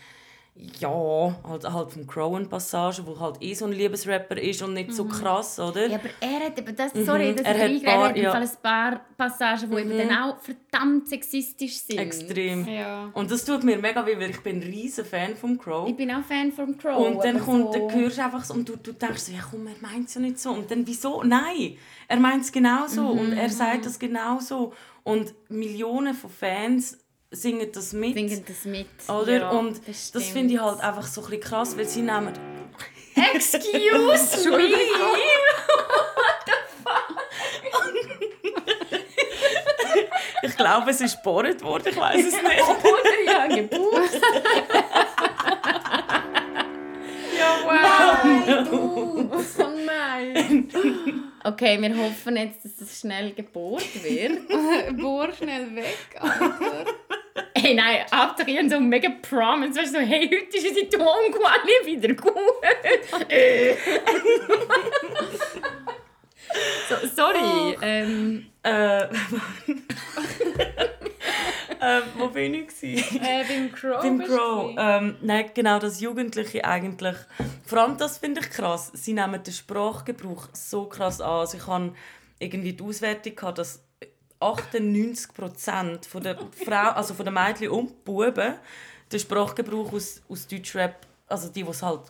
ja, 0.80 1.36
halt, 1.48 1.72
halt 1.72 1.92
vom 1.92 2.06
Crowan-Passage, 2.06 3.06
wo 3.06 3.18
halt 3.20 3.36
eh 3.40 3.54
so 3.54 3.66
ein 3.66 3.72
Liebesrapper 3.72 4.36
ist 4.38 4.60
und 4.62 4.74
nicht 4.74 4.92
so 4.92 5.04
krass, 5.04 5.58
oder? 5.60 5.86
Ja, 5.86 5.98
aber 5.98 6.08
er 6.20 6.46
hat 6.46 6.58
eben 6.58 6.74
das, 6.74 6.92
sorry, 7.06 7.32
das 7.34 7.46
Er 7.46 7.54
hat 7.58 7.84
paar- 7.84 7.94
er 7.94 8.08
hat 8.08 8.16
ja. 8.16 8.32
Ein 8.32 8.48
paar 8.60 9.00
Passagen, 9.16 9.70
die 9.70 9.76
eben 9.76 9.96
dann 9.98 10.10
auch 10.18 10.36
verdammt 10.40 11.08
sexistisch 11.08 11.78
sind. 11.78 11.98
Extrem. 11.98 12.66
Ja. 12.66 13.08
Und 13.14 13.30
das 13.30 13.44
tut 13.44 13.62
mir 13.62 13.78
mega 13.78 14.04
weh, 14.04 14.18
weil 14.18 14.30
ich 14.30 14.40
bin 14.40 14.56
ein 14.56 14.62
riesen 14.62 15.04
Fan 15.04 15.36
vom 15.36 15.56
Crow. 15.58 15.88
Ich 15.88 15.96
bin 15.96 16.10
auch 16.10 16.24
Fan 16.24 16.50
von 16.50 16.76
Crow. 16.76 17.06
Und 17.06 17.24
dann 17.24 17.38
kommt, 17.40 17.72
so, 17.74 17.88
dann 17.88 17.94
hörst 18.00 18.18
du 18.18 18.24
einfach 18.24 18.44
so, 18.44 18.54
und 18.54 18.68
du, 18.68 18.76
du 18.76 18.92
denkst 18.92 19.22
so, 19.22 19.32
ja 19.32 19.40
komm, 19.48 19.66
er 19.68 19.74
meint 19.80 20.08
es 20.08 20.14
ja 20.14 20.20
nicht 20.20 20.40
so. 20.40 20.50
Und 20.50 20.68
dann, 20.70 20.84
wieso? 20.86 21.22
Nein, 21.22 21.76
er 22.08 22.18
meint 22.18 22.42
es 22.42 22.50
genau 22.50 22.86
so. 22.88 23.06
Und 23.06 23.32
er 23.32 23.48
sagt 23.48 23.86
das 23.86 23.98
genau 23.98 24.40
so. 24.40 24.72
Und 25.04 25.34
Millionen 25.48 26.14
von 26.14 26.30
Fans 26.30 26.98
singen 27.30 27.70
das 27.72 27.92
mit. 27.92 28.14
singen 28.14 28.44
das 28.46 28.64
mit. 28.64 28.86
Oder? 29.08 29.32
Ja, 29.32 29.50
und 29.50 29.80
das, 29.86 30.12
das, 30.12 30.28
finde 30.28 30.54
ich 30.54 30.60
halt 30.60 30.80
einfach 30.80 31.06
so 31.06 31.20
ein 31.22 31.30
bisschen 31.30 31.42
krass, 31.42 31.76
weil 31.76 31.86
sie 31.86 32.02
nehmen... 32.02 32.32
Excuse 33.34 34.50
me! 34.50 34.68
Ich 40.40 40.56
glaube, 40.56 40.90
es 40.90 41.00
ist 41.00 41.16
geboren 41.16 41.60
worden, 41.62 41.88
ich 41.90 41.96
weiß 41.96 42.26
es 42.26 42.34
nicht. 42.34 42.62
Oder 42.84 43.24
ja, 43.26 43.46
Geburt. 43.46 44.20
Ja, 47.36 47.58
wow! 47.64 49.44
Oh 49.58 49.70
nein! 49.84 50.68
Okay, 51.44 51.80
wir 51.80 51.96
hoffen 51.96 52.36
jetzt, 52.36 52.64
dass 52.64 52.80
es 52.80 53.00
schnell 53.00 53.32
Geburt 53.32 54.02
wird. 54.02 54.48
Bohr 54.98 55.32
schnell 55.32 55.74
weg, 55.74 55.96
Alter. 56.18 56.84
Hey, 57.54 57.74
nein, 57.74 58.04
habe 58.10 58.68
so 58.68 58.80
mega 58.80 59.10
Promise. 59.22 59.78
Weißt 59.78 59.94
du, 59.94 60.00
so, 60.00 60.04
hey, 60.04 60.28
heute 60.28 60.56
ist 60.56 60.66
unsere 60.68 60.88
Tonqualität 60.88 61.86
wieder 61.86 62.14
gut. 62.14 62.34
so, 66.88 67.06
sorry. 67.14 67.76
Ähm, 67.82 68.46
Äh, 68.68 69.04
äh, 71.80 72.02
wo 72.18 72.28
bin 72.28 72.54
ich? 72.54 72.68
gewesen? 72.68 73.20
Äh, 73.22 73.44
beim 73.48 73.72
Crow 73.72 74.02
Beim 74.02 74.18
Crow. 74.22 74.74
Ähm, 74.76 75.16
nein, 75.22 75.50
genau, 75.54 75.78
dass 75.78 76.00
Jugendliche 76.00 76.64
eigentlich. 76.64 77.16
Vor 77.64 77.78
allem 77.78 77.96
das 77.96 78.18
finde 78.18 78.40
ich 78.40 78.50
krass. 78.50 78.90
Sie 78.94 79.14
nehmen 79.14 79.42
den 79.42 79.54
Sprachgebrauch 79.54 80.48
so 80.52 80.84
krass 80.86 81.20
an. 81.20 81.30
Also 81.30 81.56
ich 81.56 81.66
habe 81.66 81.94
irgendwie 82.38 82.74
die 82.74 82.84
Auswertung 82.84 83.34
gehabt, 83.36 83.58
dass 83.58 83.82
98% 84.40 86.06
von 86.08 86.22
der 86.22 86.36
Frau, 86.64 86.90
also 86.92 87.14
von 87.14 87.24
den 87.24 87.34
Mädchen 87.34 87.68
und 87.70 88.04
Buben 88.04 88.54
den 89.10 89.20
Sprachgebrauch 89.20 89.92
aus, 89.92 90.20
aus 90.28 90.46
Deutschrap, 90.46 91.06
also 91.26 91.48
die, 91.48 91.62
die 91.62 91.70
es 91.70 91.82
halt 91.82 92.00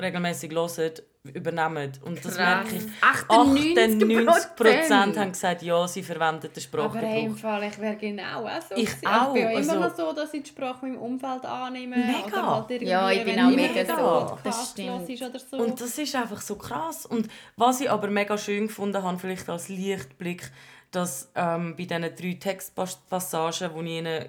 regelmäßig 0.00 0.52
hören, 0.52 0.92
übernehmen. 1.34 1.92
Und 2.04 2.24
das 2.24 2.36
Krass. 2.36 2.70
merke 2.70 2.76
ich. 2.76 2.84
98%. 3.02 4.56
98% 4.56 5.18
haben 5.18 5.32
gesagt, 5.32 5.62
ja, 5.62 5.88
sie 5.88 6.02
verwenden 6.02 6.42
den 6.42 6.50
Aber 6.52 6.60
Sprachgebrauch. 6.60 7.00
hey, 7.08 7.24
im 7.24 7.36
Fall, 7.36 7.64
ich 7.64 7.78
wäre 7.78 7.96
genau 7.96 8.46
auch 8.46 8.62
so. 8.62 8.76
Ich 8.76 8.86
gewesen. 8.86 9.06
auch, 9.06 9.28
Ich 9.34 9.42
bin 9.42 9.42
ja 9.50 9.56
also- 9.56 9.72
immer 9.72 9.88
noch 9.88 9.96
so, 9.96 10.12
dass 10.12 10.34
ich 10.34 10.42
die 10.44 10.48
Sprache 10.50 10.86
mit 10.86 10.94
meinem 10.94 11.02
Umfeld 11.02 11.44
annehme. 11.44 11.96
Mega. 11.96 12.26
Oder 12.26 12.46
halt 12.54 12.70
irgendwie, 12.70 12.88
Ja, 12.90 13.10
ich 13.10 13.24
bin 13.24 13.40
auch 13.40 13.50
mega 13.50 13.96
so. 13.96 14.38
Das 14.44 14.70
stimmt. 14.70 15.10
Oder 15.10 15.38
so. 15.40 15.56
Und 15.58 15.80
das 15.80 15.98
ist 15.98 16.14
einfach 16.14 16.40
so 16.40 16.54
krass. 16.56 17.06
Und 17.06 17.28
was 17.56 17.80
ich 17.80 17.90
aber 17.90 18.08
mega 18.08 18.38
schön 18.38 18.68
gefunden 18.68 19.02
habe, 19.02 19.18
vielleicht 19.18 19.48
als 19.48 19.68
Lichtblick, 19.68 20.50
dass 20.90 21.30
ähm, 21.34 21.74
bei 21.76 21.84
diesen 21.84 22.02
drei 22.02 22.36
Textpassagen, 22.40 23.70
die 23.74 23.80
ich 23.92 23.98
ihnen 23.98 24.24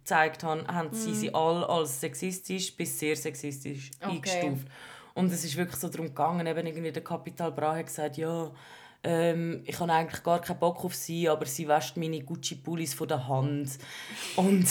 gezeigt 0.00 0.42
habe, 0.44 0.66
haben 0.66 0.92
sie 0.92 1.10
Mhm. 1.10 1.14
sie 1.14 1.34
alle 1.34 1.68
als 1.68 2.00
sexistisch 2.00 2.76
bis 2.76 2.98
sehr 2.98 3.16
sexistisch 3.16 3.90
Okay. 4.02 4.12
eingestuft. 4.12 4.66
Und 5.14 5.32
es 5.32 5.44
ist 5.44 5.56
wirklich 5.56 5.76
so 5.76 5.88
darum 5.88 6.06
gegangen, 6.08 6.46
eben 6.46 6.66
irgendwie 6.66 6.90
der 6.92 7.04
Kapital 7.04 7.52
Bra 7.52 7.76
hat 7.76 7.86
gesagt, 7.86 8.16
ja, 8.16 8.50
ähm, 9.04 9.62
ich 9.66 9.78
habe 9.78 9.92
eigentlich 9.92 10.22
gar 10.22 10.40
keinen 10.40 10.58
Bock 10.58 10.82
auf 10.82 10.94
sie, 10.94 11.28
aber 11.28 11.44
sie 11.44 11.68
wäscht 11.68 11.96
meine 11.98 12.20
Gucci-Pullis 12.20 12.94
von 12.94 13.06
der 13.06 13.28
Hand. 13.28 13.70
Und 14.36 14.66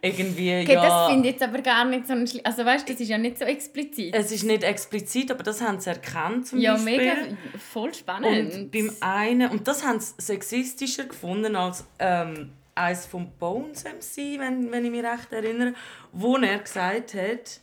irgendwie, 0.00 0.62
okay, 0.62 0.72
ja... 0.72 0.82
das 0.82 1.10
finde 1.10 1.28
ich 1.28 1.34
jetzt 1.34 1.42
aber 1.42 1.60
gar 1.60 1.84
nicht 1.84 2.06
so 2.06 2.14
ein 2.14 2.26
Schli 2.26 2.40
Also 2.42 2.64
weißt 2.64 2.88
das 2.88 2.98
ist 2.98 3.08
ja 3.08 3.18
nicht 3.18 3.38
so 3.38 3.44
explizit. 3.44 4.14
es 4.14 4.32
ist 4.32 4.44
nicht 4.44 4.62
explizit, 4.62 5.30
aber 5.30 5.42
das 5.42 5.60
haben 5.60 5.78
sie 5.78 5.90
erkannt 5.90 6.48
zum 6.48 6.58
ja, 6.58 6.72
Beispiel. 6.72 6.96
mega, 6.96 7.16
voll 7.58 7.92
spannend. 7.92 8.54
Und 8.54 8.70
beim 8.72 8.90
einen, 9.00 9.50
und 9.50 9.68
das 9.68 9.84
haben 9.84 10.00
sie 10.00 10.14
sexistischer 10.18 11.04
gefunden 11.04 11.54
als 11.54 11.84
ähm, 11.98 12.52
eines 12.74 13.04
von 13.04 13.30
Bones 13.38 13.84
MC, 13.84 14.38
wenn, 14.40 14.72
wenn 14.72 14.84
ich 14.86 14.90
mich 14.90 15.04
recht 15.04 15.32
erinnere, 15.32 15.74
wo 16.12 16.36
er 16.36 16.58
gesagt 16.58 17.14
hat, 17.14 17.60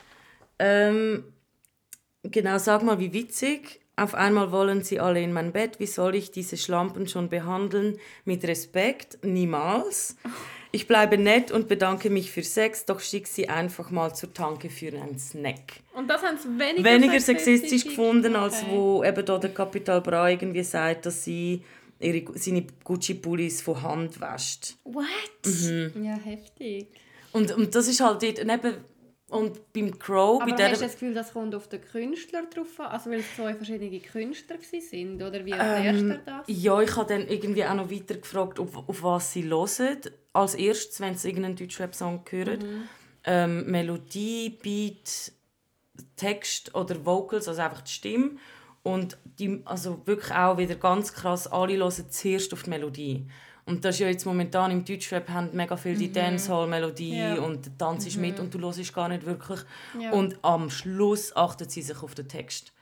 ähm, 0.59 1.23
genau, 2.23 2.57
sag 2.59 2.83
mal, 2.83 2.99
wie 2.99 3.13
witzig, 3.13 3.82
auf 3.95 4.15
einmal 4.15 4.51
wollen 4.51 4.83
sie 4.83 4.99
alle 4.99 5.21
in 5.21 5.33
mein 5.33 5.51
Bett, 5.51 5.79
wie 5.79 5.85
soll 5.85 6.15
ich 6.15 6.31
diese 6.31 6.57
Schlampen 6.57 7.07
schon 7.07 7.29
behandeln? 7.29 7.99
Mit 8.25 8.43
Respekt? 8.45 9.19
Niemals. 9.23 10.15
Ich 10.71 10.87
bleibe 10.87 11.19
nett 11.19 11.51
und 11.51 11.67
bedanke 11.67 12.09
mich 12.09 12.31
für 12.31 12.41
Sex, 12.41 12.85
doch 12.85 12.99
schick 12.99 13.27
sie 13.27 13.47
einfach 13.47 13.91
mal 13.91 14.15
zur 14.15 14.33
Tanke 14.33 14.71
für 14.71 14.87
einen 14.87 15.19
Snack 15.19 15.81
Und 15.93 16.09
das 16.09 16.23
haben 16.23 16.37
sie 16.37 16.47
weniger, 16.57 16.89
weniger 16.89 17.19
sexistisch 17.19 17.83
gefunden, 17.83 18.35
als 18.35 18.63
Okay. 18.63 18.71
wo 18.71 19.03
eben 19.03 19.23
da 19.23 19.37
der 19.37 19.51
Kapital 19.53 20.01
Bra 20.01 20.29
irgendwie 20.29 20.63
sagt, 20.63 21.05
dass 21.05 21.23
sie 21.23 21.63
ihre, 21.99 22.23
seine 22.39 22.65
Gucci-Pullis 22.83 23.61
von 23.61 23.83
Hand 23.83 24.19
wäscht. 24.19 24.75
What? 24.83 25.05
Mhm. 25.45 26.03
Ja, 26.03 26.15
heftig. 26.15 26.87
Und, 27.33 27.51
und 27.55 27.75
das 27.75 27.87
ist 27.87 27.99
halt 28.01 28.23
dort, 28.23 28.39
und 28.39 28.49
eben, 28.49 28.73
und 29.33 29.73
beim 29.73 29.97
Crow, 29.97 30.41
Aber 30.41 30.51
bei 30.51 30.55
der, 30.55 30.71
hast 30.71 30.81
du 30.81 30.85
das 30.85 30.93
Gefühl, 30.93 31.13
das 31.13 31.33
kommt 31.33 31.55
auf 31.55 31.67
den 31.67 31.81
Künstler 31.81 32.43
drauf 32.53 32.79
an? 32.79 32.87
Also 32.87 33.09
weil 33.09 33.19
es 33.19 33.35
zwei 33.35 33.53
verschiedene 33.53 33.99
Künstler 33.99 34.57
waren? 34.57 35.15
Oder 35.15 35.45
wie 35.45 35.51
erklärt 35.51 36.09
er 36.09 36.17
das? 36.25 36.45
ja, 36.47 36.81
ich 36.81 36.95
habe 36.95 37.13
dann 37.13 37.27
irgendwie 37.27 37.65
auch 37.65 37.73
noch 37.73 37.89
weiter 37.89 38.15
gefragt, 38.15 38.59
auf, 38.59 38.87
auf 38.87 39.03
was 39.03 39.33
sie 39.33 39.41
hören. 39.41 40.11
Als 40.33 40.55
erstes, 40.55 40.99
wenn 40.99 41.15
sie 41.15 41.29
irgendeinen 41.29 41.55
Deutschrap-Song 41.55 42.23
hören. 42.29 42.59
Mhm. 42.59 42.83
Ähm, 43.25 43.71
Melodie, 43.71 44.49
Beat, 44.61 45.31
Text 46.15 46.75
oder 46.75 47.05
Vocals, 47.05 47.47
also 47.47 47.61
einfach 47.61 47.81
die 47.81 47.91
Stimme. 47.91 48.31
Und 48.83 49.17
die, 49.39 49.61
also 49.65 50.05
wirklich 50.05 50.31
auch 50.33 50.57
wieder 50.57 50.75
ganz 50.75 51.13
krass, 51.13 51.47
alle 51.47 51.77
hören 51.77 52.09
zuerst 52.09 52.53
auf 52.53 52.63
die 52.63 52.69
Melodie. 52.69 53.27
Und 53.65 53.85
das 53.85 53.95
ist 53.95 53.99
ja 53.99 54.07
jetzt 54.07 54.25
momentan 54.25 54.71
im 54.71 54.83
Deutschrap 54.83 55.29
haben 55.29 55.49
mega 55.53 55.77
viel 55.77 55.95
die 55.95 56.11
Dancehall-Melodie 56.11 57.17
Ja. 57.17 57.35
und 57.41 57.65
der 57.65 57.77
Tanz 57.77 58.05
ist 58.05 58.17
mit 58.17 58.39
und 58.39 58.53
du 58.53 58.59
hörst 58.59 58.93
gar 58.93 59.07
nicht 59.07 59.25
wirklich. 59.25 59.59
Ja. 59.99 60.11
Und 60.11 60.37
am 60.41 60.69
Schluss 60.69 61.33
achtet 61.35 61.71
sie 61.71 61.81
sich 61.81 62.03
auf 62.03 62.13
den 62.13 62.27
Text. 62.27 62.73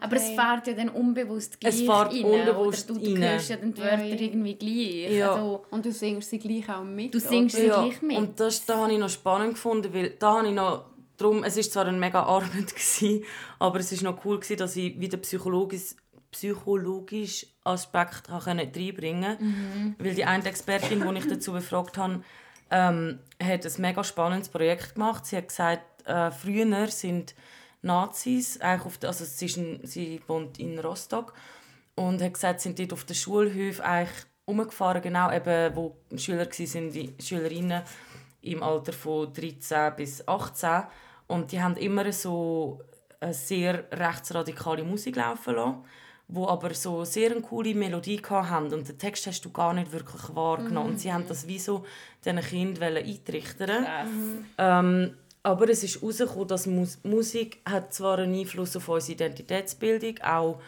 Aber 0.00 0.16
es 0.16 0.28
fährt 0.30 0.66
ja 0.68 0.72
dann 0.74 0.88
unbewusst 0.88 1.60
gleich 1.60 1.74
Es 1.74 1.80
fährt 1.80 2.14
rein, 2.14 2.24
unbewusst 2.24 2.90
oder 2.90 3.00
du, 3.00 3.06
du 3.06 3.12
rein. 3.14 3.22
hörst 3.32 3.50
ja 3.50 3.56
dann 3.56 3.74
die 3.74 3.82
Wörter 3.82 4.04
ja. 4.04 4.14
irgendwie 4.20 4.54
gleich. 4.54 5.12
Ja. 5.18 5.32
Also, 5.34 5.64
Und 5.70 5.84
du 5.84 5.92
singst 5.92 6.30
sie 6.30 6.38
gleich 6.38 6.68
auch 6.70 6.84
mit? 6.84 7.12
Du 7.12 7.18
singst 7.20 7.56
oder? 7.56 7.64
sie 7.64 7.88
gleich 7.90 8.02
mit. 8.02 8.16
Und 8.16 8.40
das 8.40 8.64
da 8.64 8.78
habe 8.78 8.92
ich 8.92 8.98
noch 8.98 9.10
spannend 9.10 9.54
gefunden, 9.54 9.92
weil 9.92 10.10
da 10.18 10.38
habe 10.38 10.48
ich 10.48 10.54
noch 10.54 10.84
drum, 11.18 11.44
es 11.44 11.56
ist 11.56 11.72
zwar 11.72 11.86
ein 11.86 11.98
mega 11.98 12.22
Arbeit 12.22 12.52
gewesen, 12.74 13.24
aber 13.58 13.80
es 13.80 13.92
ist 13.92 14.02
noch 14.02 14.24
cool 14.24 14.36
gewesen, 14.38 14.56
dass 14.56 14.76
ich 14.76 14.98
wieder 14.98 15.18
psychologisch 15.18 15.94
psychologisch 16.30 17.46
Aspekt 17.64 18.28
reinbringen 18.28 19.36
Mhm. 19.38 19.94
weil 19.98 20.14
die 20.14 20.24
eine 20.24 20.44
Expertin, 20.44 21.00
die 21.00 21.18
ich 21.18 21.28
dazu 21.28 21.52
befragt 21.52 21.98
habe, 21.98 22.22
ähm, 22.70 23.18
hat 23.42 23.66
ein 23.66 23.80
mega 23.80 24.02
spannendes 24.02 24.48
Projekt 24.48 24.94
gemacht. 24.94 25.26
Sie 25.26 25.36
hat 25.36 25.48
gesagt, 25.48 26.06
äh, 26.06 26.30
früher 26.30 26.88
sind 26.88 27.34
Nazis, 27.82 28.60
eigentlich 28.60 28.86
auf 28.86 28.98
der, 28.98 29.10
also 29.10 29.24
sie, 29.24 29.46
ist 29.46 29.56
ein, 29.56 29.80
sie 29.84 30.20
wohnt 30.26 30.58
in 30.58 30.78
Rostock 30.78 31.34
und 31.94 32.22
hat 32.22 32.34
gesagt, 32.34 32.60
sind 32.60 32.78
dort 32.78 32.92
auf 32.92 33.04
den 33.04 33.16
Schulhöfen 33.16 33.84
eigentlich 33.84 34.26
umgefahren, 34.44 35.02
genau 35.02 35.30
eben, 35.32 35.76
wo 35.76 35.96
Schüler 36.16 36.46
waren, 36.46 36.92
die 36.92 37.14
Schülerinnen 37.20 37.82
im 38.42 38.62
Alter 38.62 38.92
von 38.92 39.32
13 39.32 39.94
bis 39.96 40.26
18 40.26 40.84
und 41.28 41.52
die 41.52 41.62
haben 41.62 41.76
immer 41.76 42.10
so 42.12 42.80
eine 43.20 43.34
sehr 43.34 43.84
rechtsradikale 43.92 44.82
Musik 44.82 45.16
laufen 45.16 45.54
lassen, 45.54 45.84
wo 46.28 46.48
aber 46.48 46.72
so 46.74 47.04
sehr 47.04 47.32
eine 47.32 47.40
coole 47.42 47.74
Melodie 47.74 48.20
haben 48.28 48.72
und 48.72 48.88
den 48.88 48.98
Text 48.98 49.26
hast 49.26 49.44
du 49.44 49.50
gar 49.50 49.74
nicht 49.74 49.92
wirklich 49.92 50.34
wahrgenommen. 50.34 50.92
Und 50.92 51.00
sie 51.00 51.12
haben 51.12 51.26
das 51.28 51.46
wie 51.46 51.58
so 51.58 51.84
diesen 52.24 52.40
Kindern 52.40 52.96
eintrichtern 52.96 53.86
ähm, 54.58 55.14
aber 55.44 55.68
es 55.68 55.82
ist 55.82 56.00
herausgekommen, 56.00 56.48
dass 56.48 56.66
Mus 56.66 56.98
Musik 57.02 57.60
hat 57.68 57.92
zwar 57.92 58.18
einen 58.18 58.38
Einfluss 58.38 58.76
auf 58.76 58.88
unsere 58.88 59.14
Identitätsbildung, 59.14 60.20
auch 60.22 60.60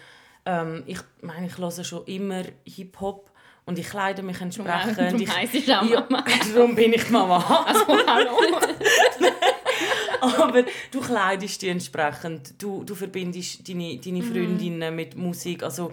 ähm, 0.46 0.82
ich 0.86 0.98
meine, 1.22 1.46
ich 1.46 1.56
höre 1.56 1.84
schon 1.84 2.04
immer 2.06 2.42
Hip-Hop 2.64 3.30
und 3.66 3.78
ich 3.78 3.88
kleide 3.88 4.22
mich 4.22 4.40
entsprechend. 4.40 4.98
Darum 4.98 5.20
ich, 5.20 5.34
heisst 5.34 5.54
ich 5.54 5.66
Mama. 5.68 6.24
darum 6.54 6.74
bin 6.74 6.92
ich 6.92 7.08
Mama. 7.08 7.64
Also, 7.66 7.86
hallo. 8.06 8.38
Aber 10.42 10.64
du 10.90 11.00
kleidest 11.00 11.62
dich 11.62 11.70
entsprechend. 11.70 12.60
Du, 12.62 12.84
du 12.84 12.94
verbindest 12.94 13.68
deine, 13.68 13.98
deine 13.98 14.22
Freundinnen 14.22 14.94
mit 14.94 15.16
Musik 15.16 15.62
also, 15.62 15.92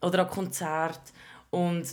oder 0.00 0.20
an 0.20 0.28
Konzert. 0.28 1.00
Und 1.50 1.84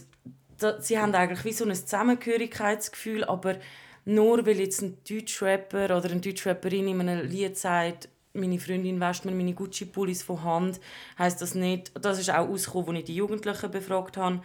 da, 0.58 0.80
sie 0.82 1.00
haben 1.00 1.16
eigentlich 1.16 1.46
wie 1.46 1.54
so 1.54 1.66
ein 1.66 1.76
Zusammengehörigkeitsgefühl, 1.76 3.24
aber 3.24 3.58
nur 4.06 4.46
weil 4.46 4.60
jetzt 4.60 4.82
ein 4.82 4.98
Deutschrapper 5.08 5.98
oder 5.98 6.10
eine 6.10 6.22
Deutschrapperin 6.22 6.88
in 6.88 7.02
einem 7.02 7.28
Lied 7.28 7.58
sagt, 7.58 8.10
meine 8.34 8.60
Freundin 8.60 9.00
wäscht 9.00 9.26
mir 9.26 9.32
meine 9.32 9.54
Gucci-Pullis 9.54 10.24
von 10.24 10.44
Hand, 10.44 10.80
heißt 11.18 11.42
das 11.42 11.56
nicht, 11.56 11.92
das 12.00 12.20
ist 12.20 12.30
auch 12.30 12.48
ausgekommen, 12.48 12.92
als 12.92 13.00
ich 13.00 13.06
die 13.06 13.16
Jugendlichen 13.16 13.72
befragt 13.72 14.18
habe, 14.18 14.42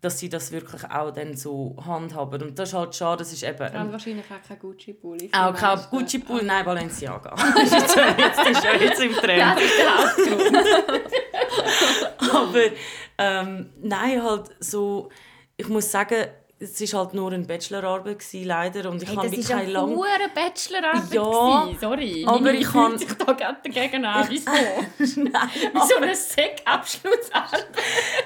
dass 0.00 0.18
sie 0.18 0.28
das 0.28 0.52
wirklich 0.52 0.84
auch 0.84 1.10
dann 1.10 1.36
so 1.36 1.76
handhaben. 1.84 2.42
Und 2.42 2.58
das 2.58 2.70
ist 2.70 2.74
halt 2.74 2.94
schade, 2.94 3.18
das 3.18 3.32
ist 3.32 3.42
eben... 3.42 3.76
Und 3.76 3.92
wahrscheinlich 3.92 4.24
auch 4.26 4.46
kein 4.46 4.58
Gucci-Pulli. 4.58 5.30
Auch 5.32 5.54
kein 5.54 5.78
Gucci-Pulli, 5.90 6.44
nein, 6.44 6.64
Balenciaga. 6.64 7.30
das 7.54 7.72
ist 7.72 7.96
jetzt, 7.96 8.48
ist 8.48 8.64
ja 8.64 8.74
jetzt 8.74 9.02
im 9.02 9.12
Trend. 9.12 9.56
Das 9.56 9.62
ist 9.62 9.78
der 9.78 9.98
Hauptgrund. 9.98 10.68
Aber 12.34 12.64
ähm, 13.18 13.72
nein, 13.80 14.22
halt 14.22 14.50
so, 14.60 15.08
ich 15.56 15.68
muss 15.68 15.90
sagen, 15.90 16.26
es 16.60 16.92
war 16.92 17.00
halt 17.04 17.14
nur 17.14 17.30
eine 17.32 17.44
Bachelorarbeit, 17.44 18.18
gewesen, 18.18 18.44
leider. 18.46 18.90
Und 18.90 19.02
ich 19.02 19.08
Hey, 19.08 19.16
habe 19.16 19.28
eine 19.28 19.42
keine 19.42 19.70
lang... 19.70 19.90
hohe 19.90 20.06
Bachelorarbeit. 20.34 21.14
Ja, 21.14 21.60
gewesen. 21.64 21.78
Sorry. 21.80 22.24
aber 22.26 22.52
ich 22.52 22.66
kann- 22.66 22.98
sich 22.98 23.12
da 23.12 23.32
gerade 23.32 23.58
dagegen 23.62 24.04
an. 24.04 24.26
Wieso? 24.28 24.50
nein, 25.22 25.48
Wieso 25.72 25.96
eine 25.96 26.14
Sek-Abschlussarbeit? 26.14 27.66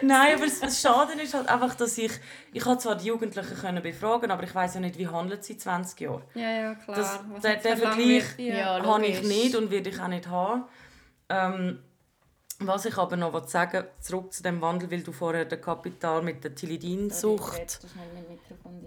nein, 0.02 0.34
aber 0.36 0.44
das- 0.46 0.60
das 0.60 0.80
Schade 0.80 1.12
ist 1.20 1.34
halt 1.34 1.48
einfach, 1.48 1.74
dass 1.74 1.98
ich... 1.98 2.12
Ich 2.54 2.64
habe 2.64 2.78
zwar 2.78 2.96
die 2.96 3.06
Jugendlichen 3.06 3.54
können 3.56 3.82
befragen, 3.82 4.30
aber 4.30 4.42
ich 4.44 4.54
weiß 4.54 4.74
ja 4.74 4.80
nicht, 4.80 4.98
wie 4.98 5.08
handelt 5.08 5.44
sie 5.44 5.56
20 5.56 6.00
Jahre. 6.00 6.22
Ja, 6.34 6.50
ja, 6.50 6.74
klar. 6.74 6.96
Das- 6.96 7.20
der 7.42 7.58
verlangt 7.60 7.96
Vergleich- 7.96 8.38
Ja. 8.38 8.82
habe 8.84 9.06
ich 9.06 9.22
nicht 9.22 9.54
und 9.56 9.70
werde 9.70 9.90
ich 9.90 10.00
auch 10.00 10.08
nicht 10.08 10.26
haben. 10.28 10.64
Ähm, 11.28 11.78
was 12.66 12.84
ich 12.86 12.96
aber 12.96 13.16
noch 13.16 13.46
sagen 13.48 13.84
zurück 14.00 14.32
zu 14.32 14.42
dem 14.42 14.60
Wandel, 14.60 14.90
weil 14.90 15.02
du 15.02 15.12
vorher 15.12 15.44
den 15.44 15.60
Kapital 15.60 16.22
mit 16.22 16.44
der 16.44 16.54
Tilidin-Sucht 16.54 17.80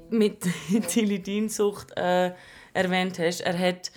mit 0.09 0.41
Tilidin-Sucht 0.87 1.97
äh, 1.97 2.31
erwähnt 2.73 3.19
hast. 3.19 3.41
Er 3.41 3.57
hat 3.57 3.91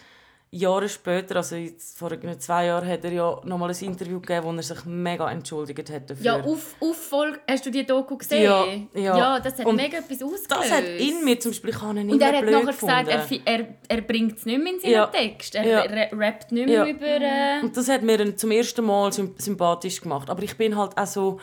Jahre 0.51 0.89
später, 0.89 1.37
also 1.37 1.57
jetzt 1.57 1.99
vor 1.99 2.11
zwei 2.39 2.67
Jahren, 2.67 2.89
hat 2.89 3.05
er 3.05 3.13
ja 3.13 3.39
nochmal 3.45 3.69
ein 3.71 3.77
Interview 3.85 4.19
gegeben, 4.19 4.47
wo 4.47 4.53
er 4.53 4.63
sich 4.63 4.83
mega 4.87 5.31
entschuldigt 5.31 5.91
hat 5.91 6.09
dafür. 6.09 6.25
Ja, 6.25 6.41
auf, 6.43 6.75
auf 6.81 6.97
Folge, 6.97 7.39
hast 7.47 7.67
du 7.67 7.71
die 7.71 7.85
Doku 7.85 8.17
gesehen? 8.17 8.45
Ja, 8.45 8.65
ja. 8.95 9.19
ja 9.19 9.41
das 9.41 9.59
hat 9.59 9.67
Und 9.67 9.77
mega 9.77 9.99
etwas 9.99 10.23
ausgelöst. 10.23 10.51
das 10.51 10.71
hat 10.73 10.85
in 10.85 11.23
mir 11.23 11.39
zum 11.39 11.51
Beispiel, 11.51 11.71
ich 11.71 11.83
habe 11.83 12.01
ihn 12.01 12.11
Und 12.11 12.23
er 12.23 12.29
hat 12.39 12.45
nachher 12.47 12.65
gefunden. 12.65 13.05
gesagt, 13.05 13.31
er, 13.45 13.61
er, 13.61 13.69
er 13.89 14.01
bringt 14.01 14.39
es 14.39 14.47
nicht 14.47 14.63
mehr 14.63 14.73
in 14.73 14.81
seinen 14.81 14.91
Ja. 14.93 15.07
Text. 15.09 15.55
Er 15.55 15.67
Ja. 15.67 15.81
ra- 15.83 16.17
rappt 16.17 16.51
nicht 16.51 16.67
mehr 16.67 16.87
Ja. 16.87 16.95
über... 16.95 17.07
Äh, 17.07 17.61
Und 17.63 17.77
das 17.77 17.89
hat 17.91 18.03
mir 18.03 18.35
zum 18.35 18.51
ersten 18.51 18.87
Mal 18.87 19.11
sym- 19.13 19.35
sympathisch 19.39 20.01
gemacht. 20.01 20.31
Aber 20.31 20.43
ich 20.43 20.57
bin 20.57 20.75
halt 20.79 20.97
auch 20.97 21.07
so, 21.07 21.41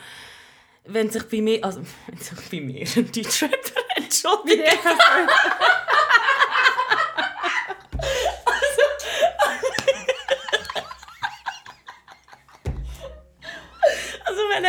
wenn 0.84 1.10
sich 1.10 1.22
bei 1.28 1.40
mir, 1.42 1.64
also 1.64 1.80
wenn 2.08 2.18
sich 2.18 2.50
bei 2.50 2.60
mir 2.60 2.84
ein 2.96 3.12
Deutschrapper 3.12 3.82
entschuldigt, 3.94 4.64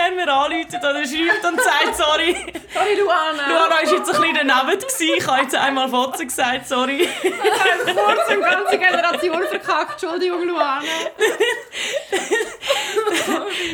also 0.08 0.20
er 0.20 0.26
mir 0.26 0.34
anruft 0.34 0.74
oder 0.74 1.06
schreibt 1.06 1.46
und 1.46 1.62
sagt, 1.62 1.96
sorry, 1.96 2.36
Sorry, 2.74 2.96
Luana. 3.00 3.48
Luana 3.50 3.76
war 3.76 3.82
jetzt 3.82 3.94
ein 3.94 4.22
bisschen 4.22 4.48
daneben, 4.48 4.80
gewesen. 4.80 5.08
ich 5.18 5.28
habe 5.28 5.42
jetzt 5.42 5.56
einmal 5.56 5.90
Fotzen 5.90 6.28
gesagt, 6.28 6.68
sorry. 6.68 7.08
Ich 7.24 7.34
habe 7.34 7.94
kurz 7.94 8.28
eine 8.30 8.42
ganze 8.42 8.78
Generation 8.78 9.44
verkackt. 9.50 10.04
Entschuldigung, 10.04 10.48
Luana. 10.48 10.82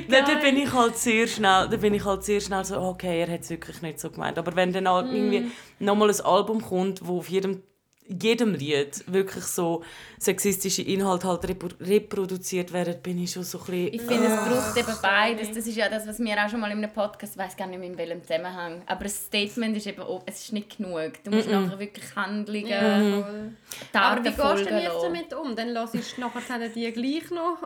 Dann, 0.07 0.25
dann 0.25 0.39
bin 0.41 0.57
ich 0.57 0.71
halt 0.71 0.97
sehr 0.97 1.27
schnell, 1.27 1.67
dann 1.69 1.79
bin 1.79 1.93
ich 1.93 2.05
halt 2.05 2.23
sehr 2.23 2.39
schnell 2.39 2.63
so, 2.63 2.79
okay, 2.79 3.21
er 3.21 3.33
hat 3.33 3.41
es 3.41 3.49
wirklich 3.49 3.81
nicht 3.81 3.99
so 3.99 4.09
gemeint. 4.09 4.37
Aber 4.37 4.55
wenn 4.55 4.71
dann 4.71 4.87
halt 4.87 5.11
irgendwie 5.11 5.51
nochmal 5.79 6.09
ein 6.09 6.21
Album 6.21 6.61
kommt, 6.61 7.05
wo 7.05 7.19
auf 7.19 7.29
jedem, 7.29 7.63
jedem 8.07 8.53
Lied 8.53 9.03
wirklich 9.07 9.43
so 9.45 9.83
sexistische 10.19 10.81
Inhalte 10.81 11.27
halt 11.27 11.47
repro 11.47 11.67
reproduziert 11.79 12.71
werden, 12.73 12.95
bin 13.01 13.21
ich 13.23 13.31
schon 13.31 13.43
so 13.43 13.59
ein 13.59 13.65
bisschen... 13.65 13.93
Ich 13.93 14.01
finde, 14.01 14.27
es 14.27 14.35
braucht 14.35 14.77
eben 14.77 14.97
beides. 15.01 15.47
Das 15.53 15.65
ist 15.67 15.75
ja 15.75 15.89
das, 15.89 16.07
was 16.07 16.19
wir 16.19 16.35
auch 16.45 16.49
schon 16.49 16.59
mal 16.59 16.71
in 16.71 16.77
einem 16.77 16.91
Podcast, 16.91 17.33
ich 17.35 17.39
weiß 17.41 17.55
gar 17.57 17.67
nicht 17.67 17.79
mehr 17.79 17.89
in 17.89 17.97
welchem 17.97 18.21
Zusammenhang, 18.21 18.81
aber 18.85 19.03
ein 19.05 19.09
Statement 19.09 19.77
ist 19.77 19.87
eben 19.87 20.01
auch, 20.01 20.21
es 20.25 20.39
ist 20.43 20.53
nicht 20.53 20.77
genug. 20.77 21.13
Du 21.23 21.31
musst 21.31 21.49
nachher 21.49 21.79
wirklich 21.79 22.15
Handlungen, 22.15 22.67
Ja, 22.67 22.99
voll. 22.99 23.51
Aber 23.93 24.19
wie 24.23 24.29
gehst 24.29 24.39
du 24.39 24.65
denn 24.65 24.79
jetzt 24.79 25.03
damit 25.03 25.33
um? 25.33 25.55
Dann 25.55 25.69
hörst 25.69 25.93
du 25.93 26.21
nachher 26.21 26.59
dann 26.59 26.73
die 26.73 26.91
gleich 26.91 27.29
noch? 27.31 27.57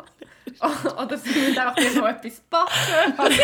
Oder 1.04 1.18
sie 1.18 1.30
müssen 1.30 1.58
einfach 1.60 1.76
dir 1.76 2.00
noch 2.00 2.08
etwas 2.08 2.42
backen? 2.50 2.72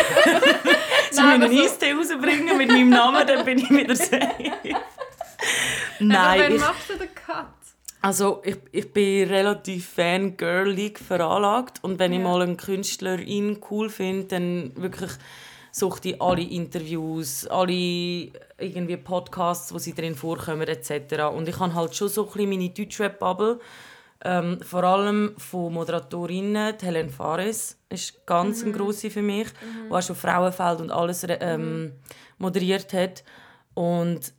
Sie 1.11 1.21
Nein, 1.21 1.39
müssen 1.41 1.51
einen 1.51 1.57
so- 1.57 1.63
Eistee 1.63 1.91
rausbringen 1.91 2.57
mit 2.57 2.69
meinem 2.69 2.89
Namen, 2.89 3.27
dann 3.27 3.45
bin 3.45 3.59
ich 3.59 3.69
wieder 3.69 3.95
safe. 3.95 4.51
Aber 5.99 6.05
Nein, 6.05 6.41
wann 6.41 6.51
ich, 6.55 6.61
machst 6.61 6.89
du 6.89 6.97
den 6.97 7.13
Cut? 7.15 7.45
Also 8.01 8.41
ich, 8.43 8.57
ich 8.71 8.91
bin 8.91 9.29
relativ 9.29 9.89
fangirlig 9.91 10.99
veranlagt 10.99 11.83
und 11.83 11.99
wenn 11.99 12.11
ich 12.13 12.19
Ja. 12.19 12.23
mal 12.25 12.41
einen 12.41 12.57
Künstlerin 12.57 13.59
cool 13.71 13.89
finde, 13.89 14.25
dann 14.25 14.71
wirklich 14.75 15.11
suche 15.71 15.99
ich 16.09 16.21
alle 16.21 16.41
Interviews, 16.41 17.47
alle 17.47 17.71
irgendwie 18.59 18.97
Podcasts, 18.97 19.73
wo 19.73 19.77
sie 19.77 19.93
drin 19.93 20.15
vorkommen 20.15 20.67
etc. 20.67 21.23
Und 21.33 21.47
ich 21.47 21.57
habe 21.59 21.73
halt 21.73 21.95
schon 21.95 22.09
so 22.09 22.25
ein 22.25 22.31
bisschen 22.33 22.49
meine 22.49 22.69
Deutschrap-Bubble. 22.69 23.59
Ähm, 24.25 24.59
vor 24.61 24.83
allem 24.83 25.33
von 25.37 25.73
Moderatorinnen, 25.73 26.77
die 26.77 26.85
Helen 26.85 27.09
Fares 27.09 27.77
ist 27.89 28.25
ganz 28.25 28.61
Mhm. 28.61 28.69
eine 28.69 28.77
grosse 28.77 29.09
für 29.09 29.21
mich, 29.21 29.47
die 29.89 29.93
auch 29.93 30.01
schon 30.01 30.15
Frauenfeld 30.15 30.79
und 30.81 30.91
alles 30.91 31.25
ähm, 31.27 31.93
moderiert 32.37 32.93
hat. 32.93 33.23
Und 33.73 34.31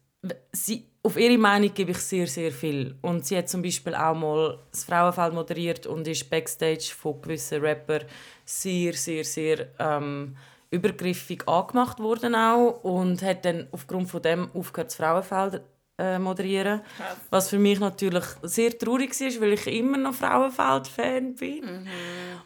sie, 0.52 0.86
auf 1.04 1.18
ihre 1.18 1.36
Meinung 1.36 1.72
gebe 1.74 1.90
ich 1.90 1.98
sehr, 1.98 2.26
sehr 2.26 2.50
viel. 2.50 2.96
Und 3.02 3.26
sie 3.26 3.36
hat 3.36 3.48
zum 3.48 3.60
Beispiel 3.60 3.94
auch 3.94 4.14
mal 4.14 4.58
das 4.70 4.84
Frauenfeld 4.84 5.34
moderiert 5.34 5.86
und 5.86 6.08
ist 6.08 6.30
Backstage 6.30 6.92
von 6.96 7.20
gewissen 7.20 7.60
Rappern 7.60 8.04
sehr, 8.46 8.94
sehr, 8.94 9.22
sehr 9.22 9.68
ähm, 9.78 10.34
übergriffig 10.70 11.46
angemacht 11.46 12.00
worden 12.00 12.34
auch 12.34 12.82
und 12.82 13.22
hat 13.22 13.44
dann 13.44 13.68
aufgrund 13.70 14.08
von 14.08 14.22
dem 14.22 14.50
aufgehört, 14.54 14.90
das 14.90 14.96
Frauenfeld 14.96 15.60
äh, 15.98 16.18
moderieren. 16.18 16.80
Krass. 16.96 17.16
Was 17.28 17.50
für 17.50 17.58
mich 17.58 17.78
natürlich 17.80 18.24
sehr 18.42 18.76
traurig 18.76 19.10
war, 19.20 19.40
weil 19.42 19.52
ich 19.52 19.66
immer 19.66 19.98
noch 19.98 20.14
Frauenfeld-Fan 20.14 21.34
bin. 21.34 21.86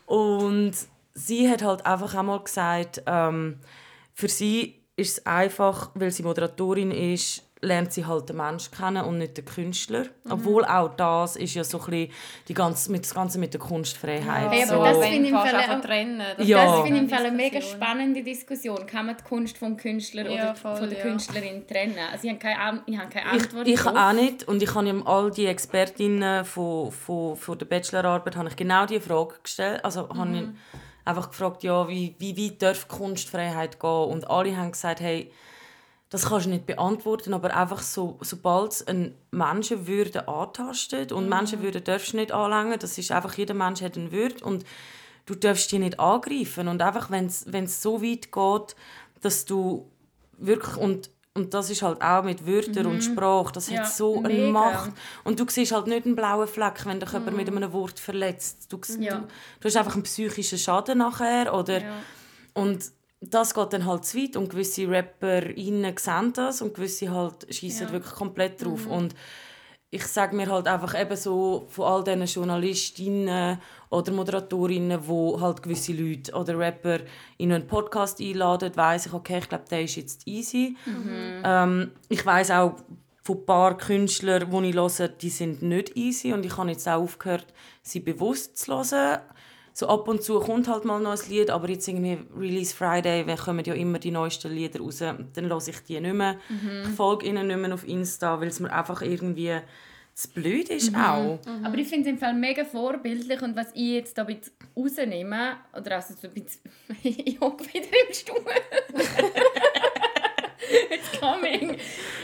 Und 0.05 0.73
sie 1.15 1.49
hat 1.49 1.63
halt 1.63 1.87
einfach 1.87 2.13
einmal 2.17 2.43
gesagt, 2.43 3.03
ähm, 3.07 3.61
für 4.15 4.29
sie 4.29 4.83
ist 4.97 5.19
es 5.19 5.27
einfach, 5.27 5.93
weil 5.95 6.11
sie 6.11 6.25
Moderatorin 6.25 6.91
ist, 6.91 7.48
lernt 7.61 7.93
sie 7.93 8.07
halt 8.07 8.29
den 8.29 8.37
Menschen 8.37 8.73
kennen 8.73 9.05
und 9.05 9.19
nicht 9.19 9.37
den 9.37 9.45
Künstler. 9.45 10.05
Obwohl 10.29 10.65
auch 10.65 10.95
das 10.95 11.37
ist 11.37 11.55
ja 11.55 11.65
so 11.65 11.79
ein 11.81 11.85
bisschen 11.91 12.13
die 12.49 12.55
ganze, 12.55 12.91
mit, 12.93 13.05
das 13.05 13.15
Ganze 13.15 13.39
mit 13.39 13.53
der 13.53 13.61
Kunstfreiheit. 13.61 14.51
Hey, 14.51 14.67
so. 14.67 14.75
aber 14.75 14.91
das 14.93 14.99
finde 15.07 15.29
ich 15.29 15.33
im 15.33 15.39
Fall 15.39 15.81
trennen. 15.81 16.23
Das 16.37 16.47
Ja. 16.47 16.65
Das 16.65 16.75
finde 16.83 16.97
ich 16.97 17.03
im 17.03 17.09
Fall 17.09 17.27
eine 17.27 17.37
mega 17.37 17.61
spannende 17.61 18.23
Diskussion. 18.23 18.87
Kann 18.87 19.07
man 19.07 19.17
die 19.17 19.25
Kunst 19.25 19.59
vom 19.59 19.77
Künstler 19.77 20.29
Ja, 20.31 20.33
oder 20.33 20.55
voll, 20.55 20.77
von 20.77 20.89
der 20.89 20.99
ja. 20.99 21.05
Künstlerin 21.05 21.67
trennen? 21.67 21.97
Also 22.13 22.27
ich 22.27 22.31
habe 22.31 22.39
keine, 22.39 22.83
ich 22.87 22.99
habe 22.99 23.09
keine 23.11 23.37
Ich, 23.37 23.43
Antwort 23.43 23.69
ich 23.69 23.81
drauf. 23.81 23.95
auch 23.97 24.13
nicht. 24.13 24.47
Und 24.47 24.63
ich 24.63 24.75
habe 24.75 25.03
all 25.07 25.31
die 25.31 25.47
Expertinnen 25.47 26.45
von, 26.45 26.93
von, 26.93 27.37
von 27.37 27.59
der 27.59 27.67
Bachelorarbeit 27.67 28.37
habe 28.37 28.49
ich 28.49 28.57
genau 28.57 28.87
diese 28.87 29.01
Frage 29.01 29.35
gestellt. 29.43 29.85
Also 29.85 30.09
habe 30.09 30.37
ich 30.37 30.45
einfach 31.05 31.31
gefragt, 31.31 31.63
ja, 31.63 31.89
wie, 31.89 32.15
wie 32.19 32.37
weit 32.37 32.63
darf 32.63 32.87
Kunstfreiheit 32.87 33.81
gehen? 33.81 33.91
Und 33.91 34.31
alle 34.31 34.57
haben 34.57 34.73
gesagt, 34.73 35.01
hey, 35.01 35.33
das 36.11 36.27
kannst 36.27 36.47
du 36.47 36.51
nicht 36.51 36.67
beantworten, 36.67 37.35
aber 37.35 37.55
einfach 37.55 37.83
so, 37.83 38.19
sobald 38.23 38.73
es 38.73 38.87
einen 38.89 39.15
Menschenwürde 39.31 40.27
antastet 40.27 41.13
und 41.13 41.29
Menschenwürde 41.29 41.81
darfst 41.83 42.13
du 42.13 42.17
nicht 42.17 42.33
anlangen, 42.33 42.79
das 42.79 42.97
ist 42.97 43.13
einfach, 43.13 43.35
jeder 43.35 43.55
Mensch 43.55 43.83
hat 43.83 43.97
eine 43.99 44.11
Würde 44.11 44.43
und 44.45 44.65
du 45.27 45.35
darfst 45.35 45.71
die 45.71 45.79
nicht 45.79 46.01
angreifen 46.01 46.69
und 46.69 46.81
einfach, 46.81 47.11
wenn 47.11 47.27
es 47.27 47.83
so 47.83 48.03
weit 48.03 48.33
geht, 48.33 48.77
dass 49.21 49.45
du 49.45 49.91
wirklich, 50.39 50.77
und, 50.77 51.11
und 51.35 51.53
das 51.53 51.69
ist 51.69 51.83
halt 51.83 52.01
auch 52.01 52.23
mit 52.25 52.47
Wörtern 52.47 52.87
und 52.87 53.03
Sprache, 53.05 53.53
das 53.53 53.69
Ja, 53.69 53.81
hat 53.81 53.93
so 53.93 54.17
eine 54.17 54.29
mega. 54.29 54.51
Macht 54.53 54.93
und 55.25 55.39
du 55.39 55.45
siehst 55.47 55.73
halt 55.73 55.89
nicht 55.89 56.07
einen 56.07 56.17
blauen 56.17 56.49
Fleck, 56.49 56.87
wenn 56.87 57.01
dich 57.01 57.13
jemand 57.13 57.37
mit 57.37 57.49
einem 57.49 57.71
Wort 57.75 58.01
verletzt. 58.01 58.73
Du, 58.73 58.81
Ja. 58.99 59.17
du, 59.17 59.27
du 59.61 59.65
hast 59.69 59.77
einfach 59.77 59.95
einen 59.95 60.05
psychischen 60.05 60.59
Schaden 60.59 60.99
nachher 60.99 61.53
oder 61.53 61.83
Ja. 61.83 61.93
und 62.55 62.83
das 63.21 63.55
geht 63.55 63.73
dann 63.73 63.87
halt 63.87 64.05
zu 64.05 64.19
weit 64.19 64.37
und 64.37 64.51
gewisse 64.51 64.89
RapperInnen 64.89 65.97
sehen 65.99 66.33
das 66.35 66.63
und 66.63 66.75
gewisse 66.75 67.11
halt 67.11 67.53
schießen 67.53 67.89
Ja. 67.89 67.93
wirklich 67.93 68.15
komplett 68.15 68.65
drauf. 68.65 68.87
Und 68.87 69.15
ich 69.91 70.07
sage 70.07 70.37
mir 70.37 70.51
halt 70.51 70.69
einfach 70.69 71.01
eben 71.01 71.17
so 71.17 71.67
von 71.71 71.85
all 71.87 72.05
diesen 72.05 72.27
Journalistinnen 72.27 73.59
oder 73.91 74.13
Moderatorinnen, 74.13 75.09
wo 75.09 75.41
halt 75.41 75.63
gewisse 75.63 75.95
Leute 75.95 76.33
oder 76.33 76.59
Rapper 76.59 77.01
in 77.39 77.53
einen 77.53 77.67
Podcast 77.67 78.21
einladen, 78.21 78.71
weiss 78.77 79.07
ich, 79.07 79.13
okay, 79.15 79.39
ich 79.39 79.49
glaube, 79.49 79.65
der 79.71 79.83
ist 79.83 79.97
jetzt 79.97 80.27
easy. 80.29 80.77
Ähm, 81.43 81.93
ich 82.11 82.25
weiß 82.25 82.51
auch 82.53 82.77
von 83.23 83.39
ein 83.39 83.47
paar 83.47 83.77
Künstlern, 83.79 84.51
die 84.51 84.69
ich 84.71 84.77
höre, 84.77 85.09
die 85.09 85.31
sind 85.31 85.63
nicht 85.63 85.97
easy 85.97 86.33
und 86.33 86.45
ich 86.47 86.57
habe 86.57 86.71
jetzt 86.71 86.87
auch 86.87 87.03
aufgehört, 87.03 87.47
sie 87.83 88.01
bewusst 88.01 88.59
zu 88.59 88.73
hören. 88.75 89.21
So 89.79 89.87
ab 89.87 90.09
und 90.09 90.25
zu 90.25 90.41
kommt 90.41 90.67
halt 90.67 90.85
mal 90.85 90.99
noch 90.99 91.13
ein 91.13 91.31
Lied, 91.31 91.51
aber 91.51 91.69
jetzt 91.69 91.87
irgendwie 91.87 92.19
Release 92.37 92.75
Friday, 92.75 93.25
wenn 93.29 93.37
kommen 93.37 93.65
ja 93.65 93.75
immer 93.75 94.01
die 94.01 94.11
neuesten 94.11 94.53
Lieder 94.53 94.81
raus, 94.81 94.99
dann 94.99 95.45
lasse 95.45 95.71
ich 95.71 95.79
die 95.85 96.01
nicht 96.01 96.15
mehr. 96.15 96.35
Mhm. 96.49 96.83
Ich 96.83 96.97
folge 96.97 97.27
ihnen 97.27 97.47
nicht 97.47 97.61
mehr 97.61 97.73
auf 97.73 97.87
Insta, 97.87 98.41
weil 98.41 98.49
es 98.49 98.59
mir 98.59 98.73
einfach 98.73 99.03
irgendwie 99.03 99.55
zu 100.15 100.31
blöd 100.31 100.69
ist 100.71 100.91
mhm. 100.91 100.97
auch. 100.97 101.39
Mhm. 101.47 101.65
Aber 101.65 101.79
ich 101.79 101.87
finde 101.87 102.09
es 102.09 102.15
im 102.15 102.19
Fall 102.19 102.35
mega 102.35 102.65
vorbildlich 102.65 103.41
und 103.41 103.55
was 103.55 103.69
ich 103.73 103.93
jetzt 103.93 104.19
da 104.19 104.25
ein 104.25 104.41
rausnehme, 104.77 105.59
oder 105.73 105.95
also 105.95 106.15
so 106.21 106.27
ein 106.27 106.35
bisschen, 106.35 106.61
ich 107.05 107.39
hocke 107.39 107.65
wieder 107.73 107.87
im 107.87 108.13
Stuhl. 108.13 108.37
It's 110.91 111.21
coming. 111.21 111.77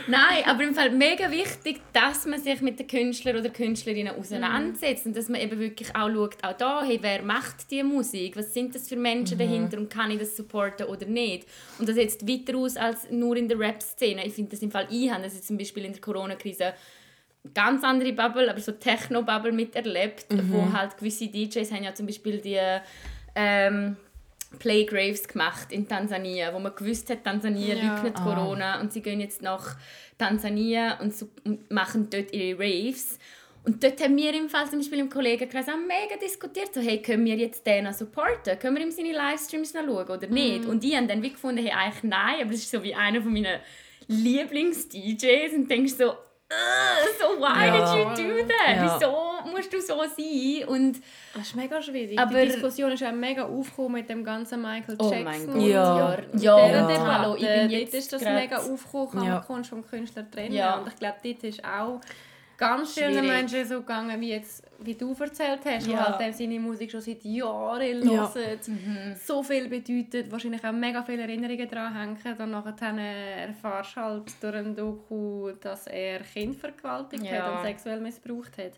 Nein, 0.07 0.43
aber 0.45 0.63
im 0.63 0.75
Fall 0.75 0.91
mega 0.91 1.31
wichtig, 1.31 1.81
dass 1.93 2.25
man 2.25 2.39
sich 2.41 2.61
mit 2.61 2.79
den 2.79 2.87
Künstlern 2.87 3.37
oder 3.37 3.49
Künstlerinnen 3.49 4.15
auseinandersetzt 4.15 5.05
mm. 5.05 5.09
und 5.09 5.17
dass 5.17 5.29
man 5.29 5.41
eben 5.41 5.59
wirklich 5.59 5.95
auch 5.95 6.09
schaut, 6.09 6.43
auch 6.43 6.53
da, 6.53 6.83
hey, 6.83 6.99
wer 7.01 7.23
macht 7.23 7.71
die 7.71 7.83
Musik? 7.83 8.37
Was 8.37 8.53
sind 8.53 8.75
das 8.75 8.87
für 8.87 8.95
Menschen 8.95 9.37
mm. 9.37 9.39
dahinter 9.39 9.77
und 9.77 9.89
kann 9.89 10.11
ich 10.11 10.19
das 10.19 10.35
supporten 10.35 10.87
oder 10.87 11.05
nicht? 11.05 11.47
Und 11.79 11.89
das 11.89 11.97
jetzt 11.97 12.27
weiter 12.27 12.57
aus 12.57 12.77
als 12.77 13.09
nur 13.09 13.35
in 13.35 13.47
der 13.47 13.59
Rap-Szene. 13.59 14.25
Ich 14.25 14.33
finde 14.33 14.51
das 14.51 14.61
im 14.61 14.71
Fall, 14.71 14.87
ich 14.89 15.09
habe 15.09 15.23
das 15.23 15.33
jetzt 15.33 15.47
zum 15.47 15.57
Beispiel 15.57 15.85
in 15.85 15.93
der 15.93 16.01
Corona-Krise 16.01 16.73
ganz 17.53 17.83
andere 17.83 18.13
Bubble, 18.13 18.49
aber 18.49 18.59
so 18.59 18.71
Techno-Bubble 18.71 19.51
miterlebt, 19.51 20.31
mhm. 20.31 20.51
wo 20.51 20.73
halt 20.73 20.97
gewisse 20.97 21.27
DJs 21.27 21.71
haben 21.71 21.83
ja 21.83 21.93
zum 21.93 22.05
Beispiel 22.05 22.39
die 22.39 22.59
ähm, 23.35 23.97
Playgraves 24.59 25.27
gemacht 25.27 25.71
in 25.71 25.87
Tansania, 25.87 26.53
wo 26.53 26.59
man 26.59 26.75
gewusst 26.75 27.09
hat, 27.09 27.23
Tansania 27.23 27.75
ja. 27.75 27.95
leugnet 27.95 28.15
ah. 28.17 28.23
Corona 28.23 28.81
und 28.81 28.93
sie 28.93 29.01
gehen 29.01 29.19
jetzt 29.19 29.41
nach 29.41 29.75
Tansania 30.17 30.99
und, 30.99 31.15
so, 31.15 31.27
und 31.43 31.69
machen 31.71 32.09
dort 32.09 32.33
ihre 32.33 32.59
Raves. 32.59 33.19
Und 33.65 33.83
dort 33.83 33.99
haben 34.01 34.15
wir 34.15 34.33
im 34.33 34.47
Fall 34.47 34.69
zum 34.69 34.77
Beispiel 34.77 34.99
im 34.99 35.09
Kollegenkreis 35.09 35.67
auch 35.67 35.77
mega 35.77 36.17
diskutiert, 36.21 36.73
so, 36.73 36.81
hey, 36.81 37.01
können 37.01 37.25
wir 37.25 37.35
jetzt 37.35 37.65
den 37.65 37.91
supporten? 37.93 38.59
Können 38.59 38.77
wir 38.77 38.83
ihm 38.83 38.91
seine 38.91 39.11
Livestreams 39.11 39.73
noch 39.73 39.85
schauen 39.85 40.09
oder 40.09 40.27
nicht? 40.27 40.65
Mm. 40.65 40.69
Und 40.69 40.83
die 40.83 40.95
haben 40.95 41.07
dann 41.07 41.23
wie 41.23 41.31
gefunden, 41.31 41.65
hey, 41.65 41.71
eigentlich 41.71 42.03
nein, 42.03 42.41
aber 42.41 42.51
das 42.51 42.59
ist 42.59 42.71
so 42.71 42.83
wie 42.83 42.93
einer 42.93 43.23
von 43.23 43.33
meinen 43.33 43.59
Lieblings-DJs 44.07 45.53
und 45.55 45.69
denkst 45.69 45.93
so, 45.93 46.13
so 47.19 47.39
why 47.39 47.65
ja. 47.65 48.13
did 48.13 48.25
you 48.25 48.39
do 48.39 48.47
that? 48.47 48.75
Ja. 48.75 48.99
Wieso 48.99 49.51
musst 49.51 49.73
du 49.73 49.81
so 49.81 49.97
sein? 50.03 50.67
Und 50.67 51.01
das 51.33 51.47
ist 51.47 51.55
mega 51.55 51.81
schwierig. 51.81 52.19
Aber 52.19 52.39
die 52.39 52.47
Diskussion 52.47 52.91
ist 52.91 53.03
auch 53.03 53.11
mega 53.11 53.45
aufgekommen 53.45 53.93
mit 53.93 54.09
dem 54.09 54.23
ganzen 54.23 54.61
Michael 54.61 54.97
Jackson. 54.99 55.21
Oh 55.21 55.23
mein 55.23 55.47
Gott. 55.47 55.61
Ja. 55.61 56.17
Ja. 56.33 56.67
ja. 56.67 56.89
ja. 56.89 57.07
Hallo, 57.07 57.35
ich 57.35 57.41
bin 57.41 57.69
jetzt 57.69 57.93
dort 57.93 58.03
ist 58.03 58.13
das 58.13 58.21
mega 58.21 58.57
aufgekommen, 58.57 59.09
kann 59.11 59.25
ja. 59.25 59.45
man 59.47 59.63
vom 59.63 59.85
Künstler 59.85 60.29
trennen. 60.29 60.53
Ja. 60.53 60.79
Und 60.79 60.87
ich 60.87 60.95
glaube, 60.95 61.17
dort 61.23 61.43
ist 61.43 61.63
auch 61.63 61.99
ganz 62.57 62.93
vielen 62.93 63.25
Menschen 63.25 63.65
so 63.65 63.79
gegangen, 63.79 64.19
wie, 64.21 64.29
jetzt, 64.29 64.63
wie 64.79 64.95
du 64.95 65.13
erzählt 65.19 65.61
hast, 65.65 65.87
ja. 65.87 66.15
die 66.17 66.23
halt 66.23 66.35
seine 66.35 66.59
Musik 66.59 66.91
schon 66.91 67.01
seit 67.01 67.23
Jahren 67.23 67.81
hören, 67.81 68.11
ja. 68.11 68.31
mhm. 68.67 69.15
so 69.15 69.43
viel 69.43 69.67
bedeutet, 69.67 70.31
wahrscheinlich 70.31 70.63
auch 70.63 70.71
mega 70.71 71.03
viele 71.03 71.23
Erinnerungen 71.23 71.67
daran 71.69 71.95
hängen. 71.95 72.37
Dann 72.37 72.51
nachher 72.51 72.97
erfährst 73.47 73.95
du 73.95 74.01
halt 74.01 74.31
durch 74.41 74.55
ein 74.55 74.75
Doku, 74.75 75.51
dass 75.61 75.87
er 75.87 76.19
Kind 76.21 76.55
vergewaltigt 76.55 77.23
ja. 77.23 77.43
hat 77.43 77.57
und 77.57 77.63
sexuell 77.63 77.99
missbraucht 77.99 78.57
hat. 78.57 78.73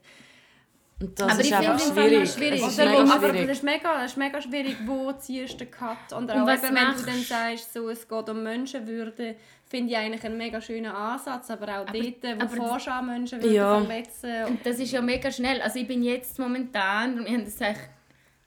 Und 1.00 1.20
das 1.20 1.32
aber 1.32 1.42
ist 1.42 1.54
einfach 1.54 1.80
schwierig. 1.80 2.32
schwierig. 2.32 2.60
Das 2.60 2.72
ist 2.72 2.78
mega 2.78 3.00
aber 3.00 3.30
schwierig. 3.30 3.48
das 3.48 3.58
ist, 3.58 3.63
mega, 3.63 4.02
das 4.02 4.12
ist 4.12 4.18
mega 4.18 4.42
schwierig, 4.42 4.78
wo 4.86 5.12
ziehst 5.13 5.54
du 5.54 5.58
den 5.66 5.72
Cut. 5.72 6.12
Und, 6.12 6.24
und 6.24 6.32
auch 6.32 6.50
eben, 6.50 6.63
wenn 6.63 6.96
du 6.96 7.06
dann 7.06 7.22
sagst, 7.22 7.72
so, 7.72 7.90
es 7.90 8.08
geht 8.08 8.30
um 8.30 8.42
Menschenwürde, 8.42 9.36
finde 9.69 9.91
ich 9.91 9.97
eigentlich 9.97 10.23
einen 10.23 10.38
mega 10.38 10.62
schönen 10.62 10.91
Ansatz, 10.91 11.51
aber 11.51 11.67
auch 11.67 11.88
aber, 11.88 11.99
dort, 11.99 12.41
wo 12.41 12.47
Vorschau 12.47 13.01
Menschen 13.01 13.41
ja. 13.51 13.80
verletzen. 13.80 14.45
Und 14.45 14.65
das 14.65 14.80
ist 14.80 14.91
ja 14.91 15.01
mega 15.01 15.32
schnell. 15.32 15.62
Also 15.62 15.80
ich 15.80 15.88
bin 15.88 16.03
jetzt 16.03 16.39
momentan, 16.39 17.25
ich 17.25 17.34
habe 17.34 17.43
das, 17.43 17.56
ich 17.60 17.65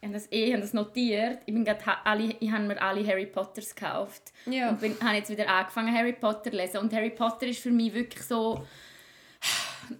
habe 0.02 0.12
das, 0.14 0.26
eh, 0.32 0.44
ich 0.44 0.52
habe 0.52 0.62
das 0.62 0.72
notiert, 0.72 1.42
ich, 1.44 1.54
bin 1.54 1.66
alle, 2.04 2.34
ich 2.40 2.50
habe 2.50 2.64
mir 2.64 2.80
alle 2.80 3.06
Harry 3.06 3.26
Potters 3.26 3.74
gekauft. 3.74 4.32
Ja. 4.46 4.70
Und 4.70 4.80
bin, 4.80 4.96
habe 5.02 5.16
jetzt 5.16 5.30
wieder 5.30 5.48
angefangen 5.48 5.94
Harry 5.94 6.14
Potter 6.14 6.50
zu 6.50 6.56
lesen. 6.56 6.78
Und 6.78 6.92
Harry 6.92 7.10
Potter 7.10 7.46
ist 7.46 7.60
für 7.60 7.70
mich 7.70 7.92
wirklich 7.92 8.22
so 8.22 8.64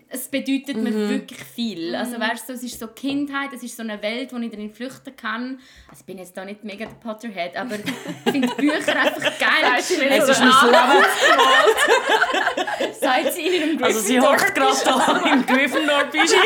es 0.08 0.28
bedeutet 0.28 0.76
mhm. 0.76 0.82
mir 0.82 1.08
wirklich 1.08 1.42
viel. 1.42 1.94
Also 1.94 2.16
mhm. 2.16 2.22
weißt 2.22 2.48
du, 2.48 2.52
es 2.54 2.62
ist 2.62 2.78
so 2.78 2.88
Kindheit, 2.88 3.52
es 3.54 3.62
ist 3.62 3.76
so 3.76 3.82
eine 3.82 4.02
Welt, 4.02 4.32
wo 4.32 4.38
ich 4.38 4.50
drin 4.50 4.72
flüchten 4.72 5.14
kann. 5.16 5.60
Also 5.88 6.00
ich 6.00 6.06
bin 6.06 6.18
jetzt 6.18 6.36
da 6.36 6.44
nicht 6.44 6.64
mega 6.64 6.86
der 6.86 6.94
Potterhead, 6.94 7.56
aber 7.56 7.76
ich 7.76 8.32
finde 8.32 8.48
Bücher 8.54 8.96
einfach 8.96 9.22
geil. 9.38 9.74
es 9.78 9.90
ist 9.90 10.02
mir 10.02 10.26
so 10.26 10.32
Seit 13.00 13.32
sie 13.32 13.46
in 13.56 13.62
einem 13.62 13.82
Also 13.84 14.00
sie 14.00 14.20
hockt 14.20 14.54
gerade 14.54 14.76
da 14.84 15.22
im 15.32 15.46
Gryffindor-Bischi. 15.46 16.36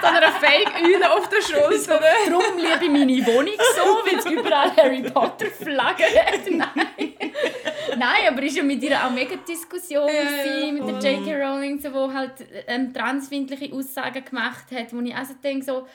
so 0.00 0.06
eine 0.06 0.32
Fake-Eule 0.32 1.12
auf 1.12 1.28
der 1.28 1.42
Schulter. 1.42 2.00
Darum 2.26 2.56
liebe 2.56 2.84
ich 2.84 2.90
meine 2.90 3.26
Wohnung 3.26 3.54
so, 3.76 3.82
weil 4.04 4.18
es 4.18 4.24
überall 4.26 4.74
Harry 4.76 5.02
Potter-Flaggen 5.02 6.06
hat. 6.06 6.50
Nein. 6.50 7.14
Nein, 7.98 8.28
aber 8.28 8.42
es 8.42 8.54
war 8.54 8.58
ja 8.58 8.62
mit 8.62 8.82
ihr 8.82 9.04
auch 9.04 9.10
mega 9.10 9.36
Diskussion 9.36 10.08
ja, 10.08 10.72
mit 10.72 11.02
der 11.02 11.12
J.K. 11.12 11.42
Rowling, 11.42 11.78
so, 11.78 11.92
wo 11.92 12.12
halt 12.12 12.32
ähm, 12.66 12.92
transfindliche 12.92 13.72
Aussagen 13.74 14.24
gemacht 14.24 14.66
hat, 14.72 14.92
wo 14.92 15.00
ich 15.00 15.14
also 15.14 15.34
denke 15.42 15.64
so, 15.64 15.86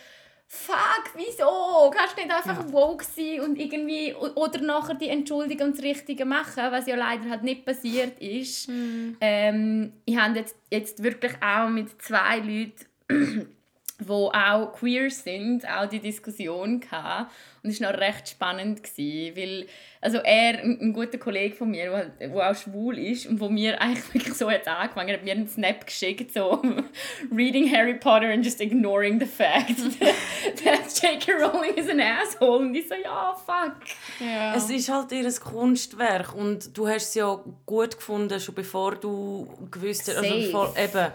fuck, 0.48 1.12
wieso? 1.16 1.92
Kannst 1.92 2.18
du 2.18 2.22
nicht 2.22 2.34
einfach 2.34 2.66
ja. 2.66 2.72
woke 2.72 3.04
sein 3.04 3.42
und 3.42 3.60
irgendwie 3.60 4.14
oder 4.14 4.62
nachher 4.62 4.96
die 4.96 5.10
Entschuldigung 5.10 5.68
und 5.68 5.78
das 5.78 5.84
Richtige 5.84 6.26
machen, 6.26 6.64
was 6.70 6.88
ja 6.88 6.96
leider 6.96 7.30
halt 7.30 7.44
nicht 7.44 7.66
passiert 7.66 8.20
ist. 8.20 8.70
Mhm. 8.70 9.18
Ähm, 9.22 9.94
ich 10.06 10.18
habe 10.18 10.38
jetzt, 10.38 10.56
jetzt 10.72 11.04
wirklich 11.04 11.34
auch 11.42 11.70
mit 11.70 12.02
zwei 12.02 12.38
Leuten 12.40 13.55
wo 14.00 14.30
auch 14.30 14.74
queer 14.74 15.10
sind, 15.10 15.68
auch 15.68 15.88
die 15.88 16.00
Diskussion 16.00 16.82
gehabt. 16.82 17.32
Und 17.64 17.70
es 17.70 17.82
war 17.82 17.92
noch 17.92 18.00
recht 18.00 18.30
spannend, 18.30 18.84
gewesen, 18.84 19.36
weil 19.38 19.68
also 20.02 20.20
er, 20.20 20.60
ein, 20.60 20.94
guter 20.94 21.18
Kollege 21.18 21.56
von 21.56 21.72
mir, 21.72 22.12
der 22.20 22.50
auch 22.50 22.56
schwul 22.56 23.00
ist 23.00 23.26
und 23.26 23.40
wo 23.40 23.50
mir 23.50 23.82
eigentlich 23.82 24.06
wirklich 24.14 24.36
so 24.36 24.52
hat 24.52 24.68
angefangen 24.68 25.14
hat, 25.14 25.24
mir 25.24 25.32
einen 25.32 25.48
Snap 25.48 25.86
geschickt, 25.86 26.32
so 26.32 26.62
«Reading 27.32 27.72
Harry 27.72 27.96
Potter 27.96 28.32
and 28.32 28.46
just 28.46 28.62
ignoring 28.62 29.20
the 29.20 29.26
fact 29.26 29.78
that 30.00 31.02
J.K. 31.02 31.32
Rowling 31.34 31.74
is 31.76 31.90
an 31.90 32.00
asshole». 32.00 32.60
Und 32.60 32.76
ich 32.76 32.88
so 32.88 32.96
«Ja, 32.96 33.34
fuck». 33.34 33.78
Ja. 34.20 34.56
Es 34.56 34.70
ist 34.70 34.90
halt 34.90 35.12
ihr 35.12 35.32
Kunstwerk 35.40 36.36
und 36.36 36.78
du 36.78 36.88
hast 36.88 37.10
es 37.10 37.16
ja 37.16 37.40
gut 37.66 37.98
gefunden, 37.98 38.40
schon 38.40 38.54
bevor 38.54 38.96
du 38.96 39.48
gewusst 39.72 40.08
hast, 40.10 40.18
also 40.18 40.36
bevor, 40.36 40.78
eben, 40.78 41.12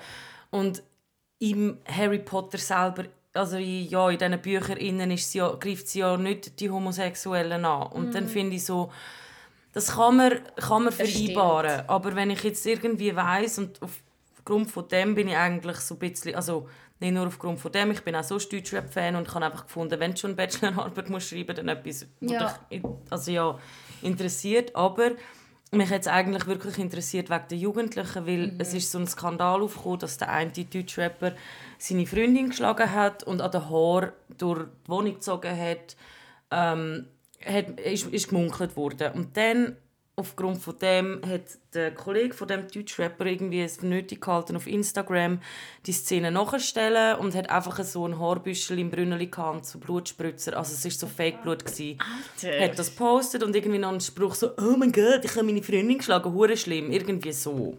und 0.51 0.83
im 1.41 1.79
Harry 1.87 2.21
Potter 2.21 2.59
selber, 2.59 3.05
also 3.33 3.57
ja, 3.57 4.11
in 4.11 4.19
diesen 4.19 4.41
Büchern 4.41 4.77
innen 4.77 5.11
ist 5.11 5.33
sie 5.33 5.39
ja, 5.39 5.51
greift 5.53 5.89
sie 5.89 6.01
ja 6.01 6.17
nicht 6.17 6.61
die 6.61 6.71
Homosexuellen 6.71 7.65
an. 7.65 7.89
Und 7.89 8.11
mm. 8.11 8.13
dann 8.13 8.25
mhm. 8.25 8.29
finde 8.29 8.57
ich 8.57 8.65
so, 8.65 8.91
das 9.73 9.95
kann 9.95 10.17
man, 10.17 10.33
kann 10.57 10.85
man 10.85 10.93
vereinbaren. 10.93 11.89
Aber 11.89 12.15
wenn 12.15 12.31
ich 12.31 12.43
jetzt 12.43 12.67
irgendwie 12.67 13.15
weiß 13.15 13.59
und 13.59 13.81
aufgrund 13.83 14.71
von 14.71 14.89
dem 14.89 15.15
bin 15.15 15.29
ich 15.29 15.37
eigentlich 15.37 15.79
so 15.79 15.95
ein 15.95 15.99
bisschen, 15.99 16.35
also 16.35 16.69
nicht 16.99 17.13
nur 17.13 17.27
aufgrund 17.29 17.59
von 17.59 17.73
dem, 17.73 17.93
ich 17.93 18.03
bin 18.03 18.15
auch 18.15 18.25
so 18.25 18.39
Deutschrap-Fan 18.39 19.17
und 19.17 19.33
habe 19.33 19.47
einfach 19.47 19.65
gefunden, 19.65 19.99
wenn 19.99 20.11
du 20.11 20.19
schon 20.19 20.31
eine 20.31 20.37
Bachelorarbeit 20.37 21.09
musst 21.09 21.31
schreiben 21.31 21.57
dann 21.57 21.69
etwas, 21.69 22.07
was 22.21 22.31
ja. 22.31 22.59
dich 22.71 22.83
also 23.09 23.31
ja, 23.31 23.59
interessiert. 24.03 24.75
Aber 24.77 25.13
mich 25.73 25.91
es 25.91 26.09
eigentlich 26.09 26.47
wirklich 26.47 26.79
interessiert 26.79 27.31
wegen 27.31 27.49
der 27.49 27.59
Jugendlichen, 27.59 28.27
weil 28.27 28.47
mhm. 28.49 28.61
es 28.61 28.75
ist 28.75 28.91
so 28.91 28.99
ein 28.99 29.07
Skandal 29.07 29.63
aufgekommen, 29.63 30.01
dass 30.01 30.19
der 30.19 30.31
eine 30.31 30.51
Deutschrapper 30.51 31.33
seine 31.79 32.07
Freundin 32.07 32.51
geschlagen 32.51 32.93
hat 32.93 33.23
und 33.23 33.41
an 33.41 33.51
den 33.51 33.71
Haar 33.71 34.13
durch 34.37 34.65
die 34.65 34.91
Wohnung 34.91 35.15
gezogen 35.15 35.57
hat, 35.57 35.97
ähm, 36.51 37.07
hat 37.45 37.81
ist, 37.81 38.07
ist 38.09 38.29
gemunkelt 38.29 38.77
worden. 38.77 39.13
Und 39.13 39.37
dann 39.37 39.77
aufgrund 40.17 40.59
von 40.59 40.79
dem 40.79 41.21
hat 41.27 41.43
der 41.73 41.95
Kollege 41.95 42.35
von 42.35 42.47
dem 42.47 42.69
Deutschrapper 42.69 43.27
irgendwie 43.27 43.63
es 43.63 43.83
nötig 43.83 44.21
gehalten, 44.21 44.57
auf 44.57 44.67
Instagram 44.67 45.41
die 45.87 45.93
Szene 45.93 46.31
nachzustellen 46.31 47.19
und 47.19 47.35
hat 47.35 47.49
einfach 47.49 47.83
so 47.85 48.07
ein 48.07 48.19
Haarbüschel 48.19 48.79
im 48.79 48.91
Brünneli 48.91 49.29
gehabt, 49.29 49.67
so 49.67 49.79
Blutspritzer, 49.79 50.57
also 50.57 50.75
es 50.75 50.85
war 50.85 50.91
so 50.91 51.07
Fake-Blut. 51.07 51.65
Hat 51.65 52.79
das 52.79 52.91
postet 52.91 53.43
und 53.43 53.57
irgendwie 53.57 53.79
noch 53.79 53.91
einen 53.91 54.01
Spruch 54.01 54.35
so 54.35 54.51
«Oh 54.59 54.77
mein 54.77 54.93
Gott, 54.93 55.25
ich 55.25 55.35
habe 55.37 55.45
meine 55.45 55.63
Freundin 55.63 55.99
geschlagen, 55.99 56.33
hure 56.33 56.57
schlimm», 56.57 56.91
irgendwie 56.91 57.33
so. 57.33 57.79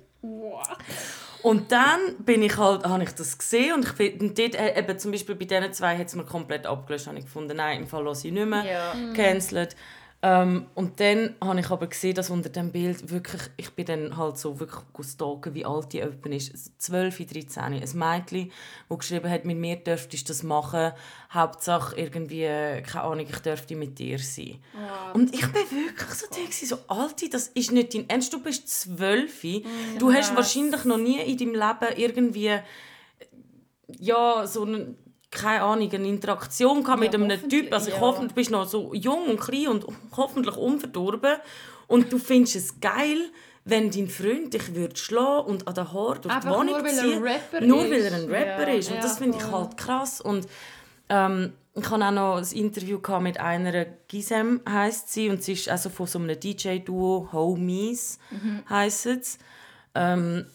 Und 1.44 1.72
dann 1.72 2.00
bin 2.20 2.44
ich 2.44 2.58
halt, 2.58 2.86
habe 2.86 3.04
ich 3.04 3.12
das 3.12 3.38
gesehen 3.38 3.74
und 3.74 3.86
ich 3.86 3.92
finde, 3.92 4.30
dort, 4.30 4.56
äh, 4.56 4.78
eben 4.78 5.00
zum 5.00 5.12
Beispiel 5.12 5.36
bei 5.36 5.46
diesen 5.46 5.74
zwei 5.74 5.98
hat 5.98 6.08
es 6.08 6.16
mir 6.16 6.24
komplett 6.24 6.68
abgelöscht, 6.68 7.08
habe 7.08 7.18
ich 7.18 7.26
gefunden, 7.26 7.58
nein, 7.58 7.82
im 7.82 7.88
Fall 7.88 8.04
lasse 8.04 8.28
ich 8.28 8.34
nicht 8.34 8.46
mehr, 8.46 8.64
ja. 8.64 8.94
cancelled. 9.16 9.76
Ähm, 10.24 10.68
und 10.76 11.00
dann 11.00 11.36
habe 11.44 11.60
ich 11.60 11.72
aber 11.72 11.88
gesehen, 11.88 12.14
dass 12.14 12.30
unter 12.30 12.50
dem 12.50 12.72
Bild 12.72 13.10
wirklich, 13.10 13.42
ich 13.58 13.72
bin 13.72 13.86
dann 13.86 14.18
halt 14.18 14.38
so 14.38 14.60
wirklich 14.60 14.84
stalken, 15.08 15.56
wie 15.56 15.66
alt 15.66 15.94
die 15.94 15.98
jemand 15.98 16.28
ist. 16.28 16.80
12, 16.80 17.18
13, 17.18 17.64
ein 17.64 17.82
Mädchen, 17.96 18.52
das 18.88 19.00
geschrieben 19.00 19.32
hat, 19.32 19.46
mit 19.46 19.58
mir 19.58 19.78
dürftest 19.78 20.30
du 20.30 20.34
das 20.34 20.44
machen, 20.44 20.92
Hauptsache 21.34 22.00
irgendwie, 22.00 22.44
keine 22.44 23.04
Ahnung, 23.04 23.26
ich 23.28 23.40
dürfte 23.40 23.76
mit 23.76 23.98
dir 23.98 24.20
sein. 24.20 24.60
Wow. 24.74 25.16
Und 25.16 25.34
ich 25.34 25.42
bin 25.42 25.72
wirklich 25.72 26.14
so 26.14 26.28
denke, 26.28 26.66
so 26.68 26.78
Alte, 26.88 27.28
das 27.28 27.48
ist 27.48 27.72
nicht 27.72 27.96
dein 27.96 28.08
Ernst, 28.08 28.32
du 28.32 28.44
bist 28.44 28.70
12, 28.70 29.44
mhm. 29.44 29.64
du 29.98 30.14
hast 30.14 30.36
wahrscheinlich 30.36 30.86
noch 30.86 30.98
nie 30.98 31.20
in 31.20 31.38
deinem 31.38 31.56
Leben 31.56 31.98
irgendwie, 31.98 32.60
ja, 34.00 34.46
so 34.46 34.66
einen 34.66 34.98
keine 35.32 35.64
Ahnung, 35.64 35.90
eine 35.92 36.08
Interaktion 36.08 36.84
gehabt 36.84 37.00
mit 37.00 37.14
Ja, 37.14 37.20
einem 37.20 37.30
hoffentlich, 37.30 37.50
Typ. 37.50 37.74
Also 37.74 37.88
ich 37.90 37.96
ja. 37.96 38.02
hoffe, 38.02 38.28
du 38.28 38.34
bist 38.34 38.52
noch 38.52 38.68
so 38.68 38.94
jung 38.94 39.28
und 39.28 39.40
klein 39.40 39.68
und 39.70 39.86
hoffentlich 40.16 40.56
unverdorben. 40.58 41.38
Und 41.88 42.12
du 42.12 42.18
findest 42.20 42.56
es 42.56 42.80
geil, 42.80 43.18
wenn 43.64 43.92
dein 43.92 44.08
Freund 44.10 44.54
dich 44.54 44.74
würde 44.76 44.96
schlagen 44.98 45.48
und 45.48 45.68
an 45.68 45.74
den 45.76 45.94
Haar 45.94 46.16
durch 46.16 46.22
die 46.22 46.30
Einfach 46.30 46.58
Wohnung 46.58 46.74
nur, 46.76 46.84
weil 46.84 46.98
er 46.98 47.04
ziehen. 47.04 47.24
Rapper 47.24 47.62
Nur 47.62 47.84
weil 47.84 47.94
er 47.94 48.14
ein 48.14 48.26
Rapper 48.30 48.68
Ja, 48.70 48.74
ist. 48.78 48.90
Und 48.90 48.96
ja, 48.96 49.02
das 49.02 49.18
finde 49.18 49.38
ich 49.38 49.52
halt 49.52 49.78
krass. 49.78 50.20
Und 50.22 50.48
ähm, 51.10 51.54
ich 51.76 51.90
hatte 51.90 52.06
auch 52.06 52.12
noch 52.12 52.38
ein 52.38 52.58
Interview 52.58 53.00
mit 53.20 53.40
einer 53.40 53.86
Gisem, 54.08 54.62
heisst 54.68 55.14
sie. 55.14 55.30
Und 55.30 55.44
sie 55.44 55.54
ist 55.54 55.70
also 55.70 55.90
von 55.90 56.08
so 56.08 56.20
einem 56.20 56.38
DJ-Duo, 56.40 57.30
Homies 57.32 58.20
Mhm. 58.32 58.64
heisst 58.70 59.06
es. 59.06 59.38
Ähm, 59.96 60.46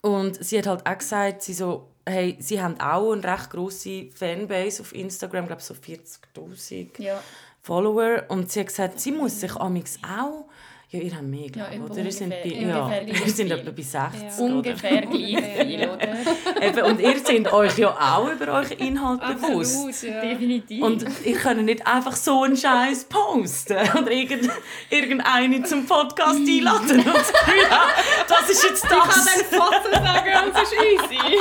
und 0.00 0.42
sie 0.44 0.58
hat 0.58 0.66
halt 0.66 0.86
auch 0.86 0.98
gesagt, 0.98 1.42
sie, 1.42 1.54
so, 1.54 1.88
hey, 2.06 2.36
sie 2.40 2.60
haben 2.60 2.80
auch 2.80 3.12
eine 3.12 3.24
recht 3.24 3.50
grosse 3.50 4.10
Fanbase 4.10 4.82
auf 4.82 4.94
Instagram, 4.94 5.44
ich 5.44 5.48
glaube 5.48 5.62
so 5.62 5.74
40'000 5.74 7.02
Ja. 7.02 7.22
Follower. 7.60 8.24
Und 8.28 8.50
sie 8.50 8.60
hat 8.60 8.66
gesagt, 8.68 9.00
sie 9.00 9.12
muss 9.12 9.40
sich 9.40 9.54
amix 9.56 9.98
auch... 10.02 10.46
Ja, 10.92 11.00
ihr 11.00 11.14
habt 11.14 11.22
mehr, 11.22 11.48
glaube 11.48 11.70
ich, 11.70 11.76
etwa 11.76 11.86
oder? 11.86 12.02
Ihr 12.02 12.12
sind, 12.12 12.28
bei, 12.28 12.48
ja, 12.48 12.84
ungefähr 12.84 13.08
ihr 13.08 13.32
sind 13.32 13.50
etwa 13.50 13.70
bei 13.70 13.82
60, 13.82 14.22
oder? 14.38 14.54
Ungefähr 14.54 15.00
gleich 15.00 15.66
viel, 15.66 15.88
oder? 15.88 16.66
Eben, 16.66 16.82
und 16.82 17.00
ihr 17.00 17.18
seid 17.18 17.50
euch 17.50 17.78
ja 17.78 17.96
auch 17.98 18.30
über 18.30 18.48
euren 18.52 18.72
Inhalt 18.72 19.20
bewusst. 19.22 19.86
Absolut, 19.86 20.14
ja. 20.14 20.20
Definitiv. 20.20 20.82
Und 20.82 21.06
ich 21.24 21.36
kann 21.38 21.64
nicht 21.64 21.86
einfach 21.86 22.14
so 22.14 22.42
einen 22.42 22.58
Scheiß 22.58 23.06
posten 23.06 23.78
oder 23.98 24.10
irgend, 24.10 24.50
irgendeine 24.90 25.62
zum 25.62 25.86
Podcast 25.86 26.36
einladen 26.36 26.98
und 26.98 27.04
sagen, 27.06 27.52
ja, 27.70 27.88
das 28.28 28.50
ist 28.50 28.62
jetzt 28.62 28.84
Ich 28.84 28.90
kann 28.90 29.08
das. 29.08 29.24
dann 29.24 29.60
Foto 29.60 29.90
sagen 29.92 30.46
und 30.46 30.54
es 30.54 30.62
ist 30.62 30.74
easy. 30.74 31.38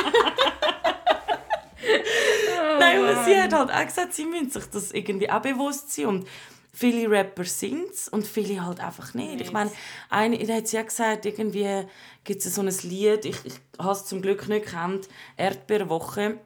Nein, 2.79 3.03
aber 3.03 3.23
sie 3.25 3.35
hat 3.35 3.51
halt 3.51 3.69
auch 3.69 3.85
gesagt, 3.85 4.13
sie 4.13 4.23
müssen 4.23 4.49
sich 4.49 4.63
das 4.71 4.93
irgendwie 4.93 5.29
auch 5.29 5.41
bewusst 5.41 5.91
sein. 5.91 6.05
Und 6.05 6.27
viele 6.71 7.09
Rapper 7.09 7.43
sind 7.43 7.91
es 7.91 8.07
und 8.07 8.25
viele 8.25 8.65
halt 8.65 8.79
einfach 8.79 9.13
nicht. 9.13 9.41
Ich 9.41 9.51
meine, 9.51 9.71
eine 10.09 10.37
da 10.37 10.55
hat 10.55 10.71
ja 10.71 10.81
gesagt, 10.81 11.25
irgendwie 11.25 11.85
gibt 12.23 12.45
es 12.45 12.55
so 12.55 12.61
ein 12.61 12.73
Lied, 12.83 13.25
ich, 13.25 13.37
ich 13.45 13.53
habe 13.77 13.91
es 13.91 14.05
zum 14.05 14.21
Glück 14.21 14.47
nicht 14.47 14.65
gekannt, 14.65 15.07
«Erdbeerwoche», 15.37 16.39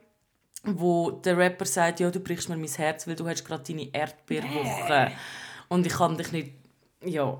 wo 0.64 1.12
der 1.12 1.38
Rapper 1.38 1.64
sagt, 1.64 2.00
ja, 2.00 2.10
du 2.10 2.18
brichst 2.18 2.48
mir 2.48 2.56
mein 2.56 2.68
Herz, 2.68 3.06
weil 3.06 3.14
du 3.14 3.28
hast 3.28 3.44
gerade 3.44 3.62
deine 3.62 3.88
Erdbeerwoche. 3.94 5.12
Und 5.68 5.86
ich 5.86 5.92
kann 5.92 6.16
dich 6.16 6.32
nicht... 6.32 6.52
Ja. 7.04 7.38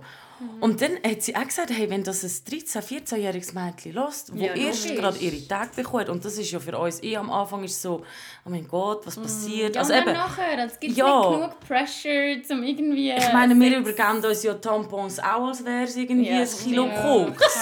Und 0.61 0.83
dann 0.83 0.93
hat 1.05 1.23
sie 1.23 1.35
auch 1.35 1.45
gesagt, 1.45 1.71
hey, 1.71 1.89
wenn 1.89 2.03
das 2.05 2.23
ein 2.23 2.29
13-, 2.29 2.83
14-jähriges 2.83 3.55
Mädchen 3.55 3.93
lässt, 3.95 4.35
wo 4.35 4.39
Ja, 4.39 4.55
erst 4.55 4.87
gerade 4.95 5.17
ihre 5.19 5.47
Tage 5.49 5.71
bekommt, 5.77 6.09
und 6.11 6.25
das 6.25 6.37
ist 6.37 6.51
ja 6.51 6.59
für 6.61 6.77
uns 6.79 7.03
eh 7.03 7.17
am 7.17 7.31
Anfang 7.31 7.65
ist 7.65 7.81
so, 7.81 8.03
oh 8.45 8.51
mein 8.51 8.69
Gott, 8.69 9.07
was 9.07 9.17
passiert? 9.17 9.75
ja, 9.75 9.81
also 9.81 9.95
eben, 9.95 10.13
nachher, 10.13 10.67
es 10.67 10.79
gibt 10.79 10.97
Ja. 10.97 11.21
nicht 11.21 11.31
genug 11.39 11.61
Pressure, 11.61 12.37
um 12.51 12.63
irgendwie... 12.63 13.13
ich 13.13 13.33
meine, 13.33 13.55
wir 13.59 13.79
übergeben 13.79 14.23
uns 14.25 14.43
ja 14.43 14.55
Tampons 14.55 15.19
auch, 15.21 15.49
als 15.49 15.65
wäre 15.65 15.85
es 15.85 15.97
irgendwie 15.97 16.29
Ja, 16.31 16.41
ein 16.41 16.49
Kilo 16.63 16.87
ja. 16.87 17.03
Koks. 17.03 17.55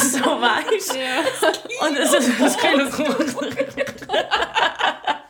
so 0.12 0.20
weißt 0.20 0.94
du? 0.94 1.86
Und 1.86 1.96
es 1.96 2.12
ist 2.12 2.40
ein 2.40 2.56
Kilo 2.56 2.90
Koks. 2.90 3.36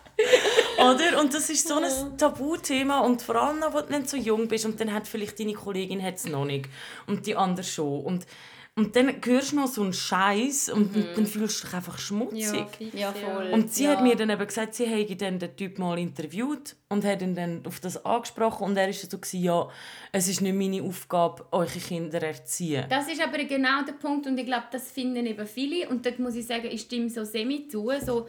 Oder? 0.83 1.21
Und 1.21 1.35
das 1.35 1.51
ist 1.51 1.69
so 1.69 1.77
ein 1.77 2.19
Tabuthema 2.19 3.01
und 3.01 3.23
vor 3.23 3.37
allem, 3.37 3.61
noch, 3.61 3.75
wenn 3.89 4.03
du 4.03 4.09
so 4.09 4.17
jung 4.17 4.49
bist 4.49 4.65
und 4.67 4.81
dann 4.81 4.93
hat 4.93 5.07
vielleicht 5.07 5.39
deine 5.39 5.55
Kollegin 5.55 6.03
hat's 6.03 6.27
noch 6.27 6.45
nicht 6.45 6.69
und 7.07 7.27
die 7.27 7.37
andere 7.37 7.65
schon. 7.65 8.03
Und, 8.05 8.27
und 8.75 8.97
dann 8.97 9.15
hörst 9.23 9.53
du 9.53 9.57
noch 9.57 9.67
so 9.67 9.83
einen 9.83 9.93
Scheiß 9.93 10.71
und 10.71 10.97
dann 10.97 11.27
fühlst 11.27 11.63
du 11.63 11.67
dich 11.67 11.75
einfach 11.75 11.99
schmutzig. 11.99 12.65
Ja, 12.95 13.13
voll. 13.13 13.51
Und 13.53 13.73
sie 13.73 13.85
ja. 13.85 13.91
hat 13.91 14.03
mir 14.03 14.17
dann 14.17 14.31
eben 14.31 14.47
gesagt, 14.47 14.75
sie 14.75 14.87
hätte 14.87 15.15
dann 15.17 15.39
den 15.39 15.55
Typ 15.55 15.79
mal 15.79 15.99
interviewt 15.99 16.75
und 16.89 17.05
hat 17.05 17.21
ihn 17.21 17.35
dann 17.35 17.67
auf 17.67 17.81
das 17.81 18.03
angesprochen 18.05 18.65
und 18.65 18.77
er 18.77 18.87
war 18.87 18.93
so, 18.95 19.19
ja, 19.33 19.69
es 20.11 20.29
ist 20.29 20.41
nicht 20.41 20.55
meine 20.55 20.83
Aufgabe, 20.83 21.45
eure 21.51 21.67
Kinder 21.67 22.21
zu 22.21 22.27
erziehen. 22.27 22.87
Das 22.89 23.09
ist 23.09 23.21
aber 23.21 23.45
genau 23.45 23.85
der 23.87 23.93
Punkt 23.93 24.27
und 24.27 24.39
ich 24.39 24.47
glaube, 24.47 24.65
das 24.73 24.91
finden 24.91 25.27
eben 25.27 25.47
viele 25.47 25.89
und 25.91 26.07
dort 26.07 26.19
muss 26.19 26.35
ich 26.35 26.47
sagen, 26.47 26.69
ich 26.71 26.81
stimme 26.83 27.11
so 27.11 27.25
semi 27.25 27.69
zu. 27.69 27.91
So, 28.05 28.27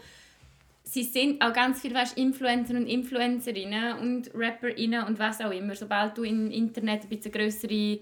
sie 0.94 1.04
sind 1.04 1.42
auch 1.42 1.54
ganz 1.54 1.82
viele 1.82 1.96
weißt, 1.96 2.18
Influencer 2.18 2.76
und 2.76 2.86
Influencerinnen 2.86 3.98
und 3.98 4.30
Rapperinnen 4.36 5.04
und 5.06 5.18
was 5.18 5.42
auch 5.42 5.52
immer. 5.52 5.76
Sobald 5.76 6.18
du 6.18 6.24
im 6.24 6.52
Internet 6.52 7.04
ein 7.04 7.10
bisschen 7.10 7.32
größere 7.32 8.00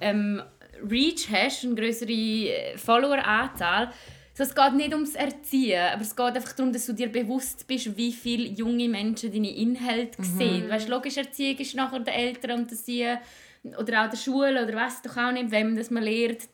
ähm, 0.00 0.42
Reach 0.88 1.28
hast, 1.30 1.64
eine 1.64 1.74
größere 1.74 2.10
äh, 2.10 2.78
Followeranzahl, 2.78 3.92
so, 4.32 4.44
es 4.44 4.54
geht 4.54 4.74
nicht 4.74 4.94
ums 4.94 5.16
Erziehen, 5.16 5.82
aber 5.92 6.00
es 6.00 6.16
geht 6.16 6.24
einfach 6.24 6.52
darum, 6.52 6.72
dass 6.72 6.86
du 6.86 6.94
dir 6.94 7.12
bewusst 7.12 7.66
bist, 7.66 7.94
wie 7.96 8.12
viele 8.12 8.48
junge 8.48 8.88
Menschen 8.88 9.30
deine 9.30 9.54
Inhalte 9.54 10.22
sehen. 10.22 10.70
Weißt, 10.70 10.88
logisch, 10.88 11.18
Erziehung 11.18 11.58
ist 11.58 11.74
nachher 11.74 12.00
der 12.00 12.14
Eltern 12.14 12.60
und 12.60 12.70
sie 12.70 13.06
oder 13.76 14.04
auch 14.04 14.10
der 14.10 14.16
Schule 14.16 14.64
oder 14.64 14.74
was 14.74 15.02
doch 15.02 15.14
auch 15.18 15.32
nicht, 15.32 15.50
wenn 15.50 15.76
dass 15.76 15.90
man 15.90 16.04
lehrt, 16.04 16.48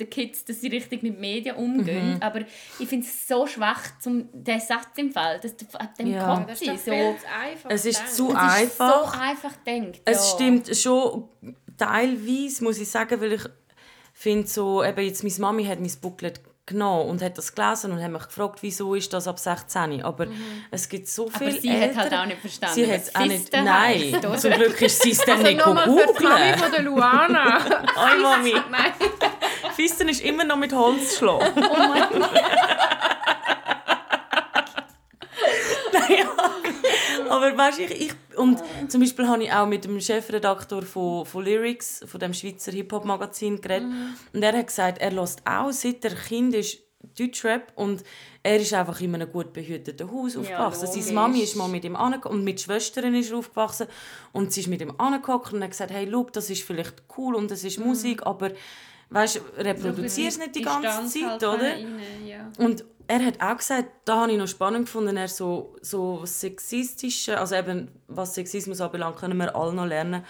den 0.00 0.10
Kids, 0.10 0.44
dass 0.44 0.60
sie 0.60 0.68
richtig 0.68 1.02
mit 1.02 1.18
Medien 1.20 1.56
umgehen. 1.56 2.16
Aber 2.20 2.40
ich 2.78 2.88
finde 2.88 3.06
es 3.06 3.28
so 3.28 3.46
schwach, 3.46 3.82
zum 4.00 4.28
den 4.32 4.58
Satz 4.60 4.88
im 4.96 5.12
Fall, 5.12 5.38
dass 5.40 5.54
dem 5.56 6.06
Ja. 6.08 6.40
Ist 6.50 6.66
doch 6.66 6.76
so. 6.78 6.90
einfach. 6.92 7.70
Es 7.70 7.84
ist 7.86 7.98
gedacht. 7.98 8.14
zu 8.14 8.28
Es 8.28 8.34
ist 8.34 8.80
einfach. 8.80 9.14
so 9.14 9.20
einfach 9.20 9.64
gedacht. 9.64 10.00
Es 10.04 10.18
ja. 10.30 10.34
stimmt 10.34 10.76
schon 10.76 11.28
teilweise, 11.76 12.64
muss 12.64 12.78
ich 12.78 12.88
sagen, 12.90 13.20
weil 13.20 13.32
ich 13.34 13.42
finde 14.12 14.46
so, 14.48 14.82
eben 14.84 15.00
jetzt 15.04 15.22
meine 15.22 15.34
Mami 15.38 15.64
hat 15.64 15.80
mein 15.80 15.92
Booklet 16.00 16.40
genommen 16.66 17.08
und 17.08 17.22
hat 17.22 17.36
das 17.36 17.52
gelesen 17.52 17.90
und 17.90 18.00
hat 18.02 18.12
mich 18.12 18.22
gefragt, 18.26 18.58
wieso 18.62 18.94
ist 18.94 19.12
das 19.12 19.26
ab 19.26 19.38
16. 19.40 20.02
Aber 20.04 20.28
es 20.70 20.88
gibt 20.88 21.08
so 21.08 21.24
Mhm. 21.26 21.30
Aber 21.34 21.44
viele 21.46 21.60
sie 21.60 21.70
hat 21.72 21.96
halt 21.96 22.04
Eltern- 22.12 22.20
auch 22.20 22.26
nicht 22.26 22.40
verstanden, 22.40 22.74
Sie 22.76 22.92
hat 22.92 23.00
es 23.00 23.14
auch 23.14 23.24
nicht, 23.26 23.52
nein, 23.52 24.20
zum 24.38 24.50
Glück 24.52 24.80
ist 24.82 25.02
sie 25.02 25.10
es 25.10 25.18
dann 25.18 25.38
Also 25.38 25.42
nicht 25.48 25.58
nochmal 25.58 25.84
für 25.90 26.14
die 26.18 26.22
Mami 26.24 26.58
von 26.58 26.70
der 26.70 26.82
Luana. 26.82 27.64
Oi, 27.96 28.22
Mami. 28.22 28.52
Nein. 28.70 28.92
Fisten 29.80 30.10
ist 30.10 30.22
immer 30.22 30.44
noch 30.44 30.58
mit 30.58 30.74
Holz 30.74 31.16
schlagen. 31.16 31.54
Oh 31.56 31.88
mein 31.88 32.06
Gott. 32.10 32.30
Aber 37.30 37.56
weißt 37.56 37.78
du, 37.78 37.84
ich, 37.84 38.00
ich, 38.00 38.12
und 38.36 38.62
zum 38.88 39.00
Beispiel 39.00 39.26
habe 39.26 39.44
ich 39.44 39.52
auch 39.52 39.66
mit 39.66 39.84
dem 39.84 39.98
Chefredakteur 39.98 40.82
von, 40.82 41.24
von 41.24 41.44
Lyrics, 41.44 42.04
von 42.06 42.20
dem 42.20 42.34
Schweizer 42.34 42.72
Hip-Hop-Magazin 42.72 43.60
geredet. 43.60 43.88
Und 44.34 44.42
er 44.42 44.52
hat 44.52 44.66
gesagt, 44.66 44.98
er 44.98 45.12
lässt 45.12 45.40
auch, 45.46 45.70
seit 45.70 46.04
er 46.04 46.14
Kind 46.14 46.54
ist, 46.54 46.78
Deutschrap 47.18 47.72
und 47.76 48.04
er 48.42 48.56
ist 48.56 48.74
einfach 48.74 49.00
in 49.00 49.14
einem 49.14 49.32
gut 49.32 49.54
behüteten 49.54 50.10
Haus 50.10 50.36
aufgewachsen. 50.36 50.86
logisch. 50.86 51.04
Seine 51.04 51.14
Mami 51.14 51.40
ist 51.40 51.56
mal 51.56 51.68
mit 51.68 51.84
ihm 51.84 51.96
angekommen 51.96 52.40
und 52.40 52.44
mit 52.44 52.60
Schwestern 52.60 53.14
ist 53.14 53.30
er 53.30 53.38
aufgewachsen 53.38 53.86
und 54.32 54.52
sie 54.52 54.60
ist 54.60 54.66
mit 54.66 54.82
ihm 54.82 54.92
angekommen 54.98 55.44
und 55.52 55.62
hat 55.62 55.70
gesagt, 55.70 55.92
hey, 55.92 56.04
look, 56.04 56.34
das 56.34 56.50
ist 56.50 56.62
vielleicht 56.62 57.02
cool 57.16 57.34
und 57.34 57.50
das 57.50 57.64
ist 57.64 57.80
Musik, 57.80 58.26
aber 58.26 58.50
weißt, 59.10 59.40
reproduziere 59.58 60.28
es 60.28 60.38
nicht 60.38 60.54
die 60.54 60.62
ganze 60.62 60.86
Distanz 60.88 61.12
Zeit, 61.12 61.22
halt 61.24 61.42
oder? 61.44 61.62
rein, 61.72 62.00
ja. 62.26 62.50
Und 62.58 62.84
er 63.06 63.24
hat 63.24 63.40
auch 63.42 63.56
gesagt, 63.56 63.88
da 64.04 64.20
habe 64.22 64.32
ich 64.32 64.38
noch 64.38 64.46
spannend 64.46 64.86
gefunden, 64.86 65.16
er 65.16 65.26
so, 65.28 65.76
so 65.82 66.24
sexistische, 66.24 67.38
also 67.38 67.56
eben 67.56 67.88
was 68.06 68.34
Sexismus 68.34 68.80
anbelangt, 68.80 69.16
können 69.16 69.36
wir 69.38 69.54
alle 69.56 69.72
noch 69.72 69.86
lernen. 69.86 70.24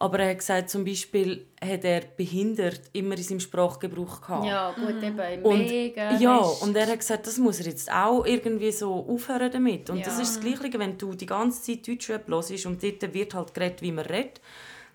Aber 0.00 0.18
er 0.18 0.30
hat 0.30 0.38
gesagt, 0.38 0.68
zum 0.68 0.84
Beispiel 0.84 1.46
hat 1.62 1.84
er 1.84 2.00
behindert 2.00 2.80
immer 2.92 3.16
in 3.16 3.22
seinem 3.22 3.40
Sprachgebrauch 3.40 4.20
gehabt. 4.20 4.44
Ja, 4.46 4.72
gut, 4.72 5.00
eben, 5.02 5.42
Und, 5.44 5.58
mega. 5.60 6.16
ja, 6.18 6.40
hast- 6.40 6.62
und 6.62 6.76
er 6.76 6.88
hat 6.88 6.98
gesagt, 6.98 7.26
das 7.28 7.38
muss 7.38 7.60
er 7.60 7.66
jetzt 7.66 7.90
auch 7.90 8.26
irgendwie 8.26 8.72
so 8.72 8.92
aufhören 9.08 9.52
damit. 9.52 9.88
Und 9.90 9.98
Ja. 9.98 10.04
das 10.06 10.18
ist 10.20 10.36
das 10.36 10.40
Gleiche, 10.40 10.78
wenn 10.80 10.98
du 10.98 11.14
die 11.14 11.26
ganze 11.26 11.62
Zeit 11.62 11.86
Deutschrap 11.86 12.26
hörst 12.28 12.66
und 12.66 12.82
dort 12.82 13.14
wird 13.14 13.32
halt 13.34 13.54
geredet, 13.54 13.80
wie 13.82 13.92
man 13.92 14.04
redet. 14.06 14.40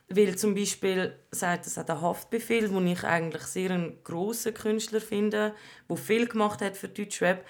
Weil 0.09 0.35
zum 0.35 0.55
Beispiel 0.55 1.13
sagt 1.31 1.67
das 1.67 1.77
auch 1.77 1.85
der 1.85 2.01
Haftbefehl, 2.01 2.73
wo 2.73 2.79
ich 2.81 3.03
eigentlich 3.03 3.43
sehr 3.43 3.69
einen 3.71 4.03
grossen 4.03 4.53
Künstler 4.55 5.01
finde, 5.01 5.53
der 5.87 5.97
viel 5.97 6.27
gemacht 6.27 6.61
hat 6.61 6.75
für 6.75 6.87
Deutschrap, 6.87 7.45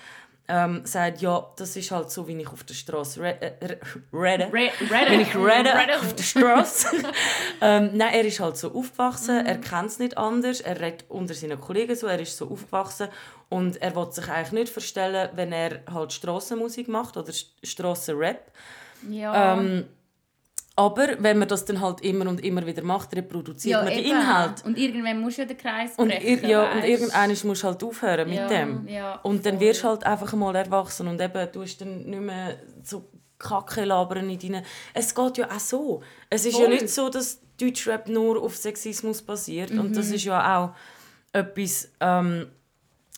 ähm, 0.51 0.81
sagt, 0.83 1.21
ja, 1.21 1.47
das 1.57 1.75
ist 1.75 1.91
halt 1.91 2.09
so, 2.09 2.27
wie 2.27 2.35
ich 2.41 2.47
auf 2.47 2.63
der 2.63 2.73
Straße 2.73 3.23
äh, 3.23 3.53
re- 3.63 3.77
rede. 4.11 4.51
Wenn 4.51 5.21
ich 5.21 5.35
rede 5.35 5.71
auf 5.99 6.15
der 6.15 6.23
Straße. 6.23 6.87
ähm, 7.61 7.91
nein, 7.93 8.13
er 8.13 8.25
ist 8.25 8.39
halt 8.39 8.57
so 8.57 8.73
aufgewachsen, 8.73 9.45
er 9.45 9.59
kennt 9.59 9.89
es 9.91 9.99
nicht 9.99 10.17
anders, 10.17 10.61
er 10.61 10.81
redet 10.81 11.05
unter 11.07 11.35
seinen 11.35 11.61
Kollegen 11.61 11.95
so, 11.95 12.07
er 12.07 12.19
ist 12.19 12.35
so 12.35 12.49
aufgewachsen 12.49 13.09
und 13.49 13.79
er 13.79 13.95
will 13.95 14.11
sich 14.11 14.27
eigentlich 14.27 14.51
nicht 14.51 14.73
verstellen, 14.73 15.29
wenn 15.35 15.51
er 15.53 15.81
halt 15.93 16.13
Strassenmusik 16.13 16.87
macht 16.87 17.15
oder 17.15 17.31
Strassenrap. 17.63 18.51
Ja. 19.07 19.59
Ähm, 19.59 19.85
aber 20.79 21.07
wenn 21.19 21.37
man 21.39 21.47
das 21.47 21.65
dann 21.65 21.79
halt 21.81 21.99
immer 22.01 22.25
und 22.29 22.43
immer 22.43 22.65
wieder 22.65 22.83
macht, 22.83 23.13
reproduziert 23.15 23.83
man 23.83 23.93
den 23.93 23.99
eben. 24.05 24.11
Inhalt. 24.11 24.63
Und 24.65 24.77
irgendwann 24.77 25.19
musst 25.19 25.37
du 25.37 25.41
ja 25.41 25.47
den 25.47 25.57
Kreis 25.57 25.91
Und, 25.97 26.07
brechen, 26.09 26.43
ir 26.43 26.49
ja, 26.49 26.71
und 26.71 26.77
weisst. 26.77 26.87
irgendwann 26.87 27.47
musst 27.47 27.63
du 27.63 27.67
halt 27.67 27.83
aufhören 27.83 28.29
mit 28.29 28.37
Ja, 28.37 28.47
dem. 28.47 28.87
ja, 28.87 29.15
und 29.23 29.45
dann 29.45 29.57
voll. 29.57 29.67
wirst 29.67 29.83
du 29.83 29.87
halt 29.89 30.03
einfach 30.05 30.33
mal 30.33 30.55
erwachsen 30.55 31.07
und 31.09 31.19
eben, 31.21 31.47
du 31.51 31.61
hast 31.61 31.77
dann 31.81 32.03
nicht 32.09 32.21
mehr 32.21 32.55
so 32.83 33.09
Kacke 33.37 33.83
labern 33.85 34.29
in 34.29 34.39
deinen... 34.39 34.63
Es 34.93 35.13
geht 35.13 35.37
ja 35.37 35.49
auch 35.51 35.59
so. 35.59 36.01
Es 36.29 36.45
ist 36.45 36.53
ja 36.57 36.65
Voll. 36.65 36.69
nicht 36.69 36.89
so, 36.89 37.09
dass 37.09 37.41
Deutschrap 37.59 38.07
nur 38.07 38.41
auf 38.41 38.55
Sexismus 38.55 39.21
basiert. 39.21 39.71
Und 39.71 39.89
Mhm. 39.91 39.93
das 39.93 40.11
ist 40.11 40.23
ja 40.25 40.57
auch 40.57 40.69
etwas, 41.33 41.89
ähm, 41.99 42.47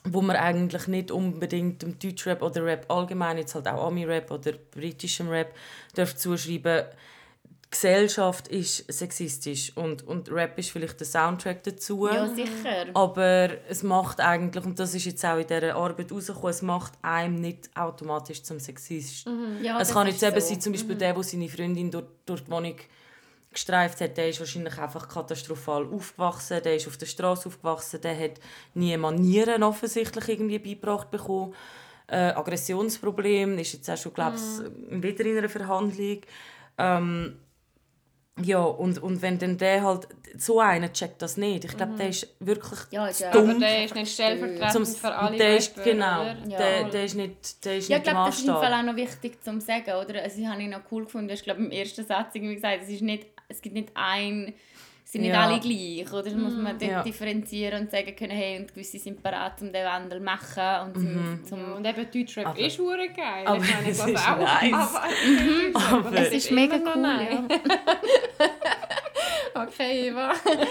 wo 0.04 0.22
man 0.22 0.36
eigentlich 0.36 0.88
nicht 0.88 1.12
unbedingt 1.12 1.82
dem 1.84 1.98
Deutschrap 2.00 2.42
oder 2.42 2.66
Rap 2.66 2.86
allgemein, 2.92 3.38
jetzt 3.38 3.54
halt 3.56 3.68
auch 3.68 3.86
Ami-Rap 3.88 4.32
oder 4.32 4.54
britischem 4.72 5.28
Rap, 5.30 5.54
darf 5.96 6.16
zuschreiben 6.16 6.84
die 6.84 6.96
Gesellschaft 7.72 8.50
ist 8.50 8.92
sexistisch 8.92 9.76
und, 9.78 10.06
und 10.06 10.30
Rap 10.30 10.60
ist 10.60 10.72
vielleicht 10.72 11.00
der 11.00 11.08
Soundtrack 11.08 11.64
dazu. 11.64 12.06
Ja, 12.06 12.28
sicher. 12.28 12.88
Aber 12.94 13.50
es 13.70 13.82
macht 13.82 14.20
eigentlich, 14.20 14.66
und 14.66 14.78
das 14.78 14.94
ist 14.94 15.06
jetzt 15.06 15.24
auch 15.24 15.38
in 15.38 15.48
dieser 15.48 15.76
Arbeit 15.76 16.12
rausgekommen, 16.12 16.50
es 16.50 16.62
macht 16.62 16.92
einem 17.02 17.40
nicht 17.40 17.70
automatisch 17.74 18.44
zum 18.44 18.60
Sexist. 18.60 19.26
Ja, 19.62 19.80
es 19.80 19.94
kann 19.94 20.06
jetzt 20.08 20.22
eben 20.22 20.40
so. 20.42 20.48
sein, 20.48 20.60
zum 20.60 20.74
Beispiel 20.74 20.96
der, 20.96 21.14
der 21.14 21.24
seine 21.24 21.48
Freundin 21.48 21.90
durch, 21.90 22.04
durch 22.26 22.44
die 22.44 22.52
Wohnung 22.52 22.76
gestreift 23.54 24.02
hat, 24.02 24.18
der 24.18 24.28
ist 24.28 24.42
wahrscheinlich 24.42 24.78
einfach 24.78 25.08
katastrophal 25.08 25.86
aufgewachsen, 25.86 26.62
der 26.62 26.76
ist 26.76 26.90
auf 26.90 26.98
der 26.98 27.06
Straße 27.06 27.48
aufgewachsen, 27.48 28.02
der 28.02 28.20
hat 28.20 28.42
nie 28.74 28.96
Manieren 28.98 29.64
offensichtlich 29.64 30.28
irgendwie 30.28 30.60
beigebracht 30.60 31.10
bekommen. 31.10 31.54
Äh, 32.08 32.34
Aggressionsproblem 32.34 33.58
ist 33.60 33.72
jetzt 33.72 33.90
auch 33.90 33.98
schon, 33.98 34.14
glaube 34.14 34.36
ich, 34.36 35.04
wieder 35.04 35.26
in 35.26 35.38
einer 35.38 35.50
Verhandlung. 35.50 36.20
Ähm, 36.78 37.38
ja, 38.44 38.62
und, 38.62 39.02
und 39.02 39.22
wenn 39.22 39.38
dann 39.38 39.58
der 39.58 39.84
halt, 39.84 40.08
so 40.38 40.60
einer 40.60 40.92
checkt 40.94 41.22
das 41.22 41.38
nicht. 41.38 41.66
Ich 41.66 41.76
glaube, 41.76 41.96
der 41.98 42.10
ist 42.10 42.28
wirklich 42.40 42.80
Ja, 42.92 43.08
ist 43.08 43.20
ja 43.20 43.32
dumm. 43.32 43.50
Aber 43.50 43.60
der 43.60 43.86
ist 43.86 43.96
nicht 43.96 44.14
stellvertretend 44.14 44.72
Zum, 44.72 44.86
für 44.86 45.14
alle 45.14 45.38
der 45.38 45.58
ist, 45.58 45.78
Rapper, 45.78 45.92
genau, 45.92 46.22
oder? 46.22 46.36
der, 46.36 46.84
der 46.90 47.04
ist 47.06 47.16
nicht, 47.16 47.66
der 47.66 47.78
ist 47.78 47.90
Ja, 47.90 47.98
nicht 47.98 48.08
ich 48.08 48.14
glaube, 48.14 48.30
das 48.30 48.40
ist 48.40 48.48
im 48.48 48.54
Fall 48.54 48.74
auch 48.74 48.84
noch 48.84 48.96
wichtig 48.96 49.44
zu 49.44 49.60
sagen, 49.60 49.92
oder? 49.92 50.22
Also, 50.22 50.42
ich 50.42 50.48
habe 50.48 50.62
ihn 50.62 50.70
noch 50.70 50.82
cool 50.92 51.04
gefunden. 51.04 51.28
Du 51.28 51.34
hast, 51.34 51.44
glaube 51.44 51.62
im 51.62 51.72
ersten 51.72 52.06
Satz 52.06 52.34
irgendwie 52.36 52.56
gesagt, 52.56 52.84
es, 52.84 52.90
ist 52.90 53.02
nicht, 53.02 53.28
es 53.48 53.62
gibt 53.62 53.76
nicht 53.76 53.90
ein... 53.94 54.54
Sind 55.12 55.22
nicht 55.24 55.34
Ja. 55.34 55.42
alle 55.46 55.60
gleich, 55.60 56.10
oder? 56.14 56.24
Das 56.24 56.34
muss 56.36 56.56
man 56.56 56.78
dort 56.80 56.90
Ja. 56.90 57.04
differenzieren 57.04 57.82
und 57.82 57.92
sagen 57.92 58.16
können, 58.16 58.32
hey, 58.32 58.58
und 58.62 58.74
gewisse 58.74 58.98
sind 58.98 59.22
bereit, 59.22 59.62
um 59.62 59.70
den 59.74 59.86
Wandel 59.86 60.20
zu 60.20 60.24
machen 60.24 60.86
und 60.86 60.94
zum, 60.96 61.44
zum 61.44 61.60
Ja, 61.60 61.74
und 61.76 61.86
eben 61.86 62.08
Deutschrap 62.10 62.48
Aber- 62.48 62.58
ist 62.60 62.80
hure 62.80 63.10
geil. 63.10 63.44
aber 63.46 63.58
ich 63.62 63.74
meine, 63.76 63.90
es 63.90 64.06
ist 64.06 64.30
auch. 64.30 64.38
nice. 64.38 64.74
Aber, 64.74 65.04
aber, 65.98 66.08
Aber- 66.08 66.18
Es 66.18 66.32
ist 66.32 66.52
mega 66.52 66.78
cool, 66.78 67.02
nein. 67.02 67.46
Okay, 69.54 70.08
Eva. 70.08 70.32
Nein, 70.46 70.68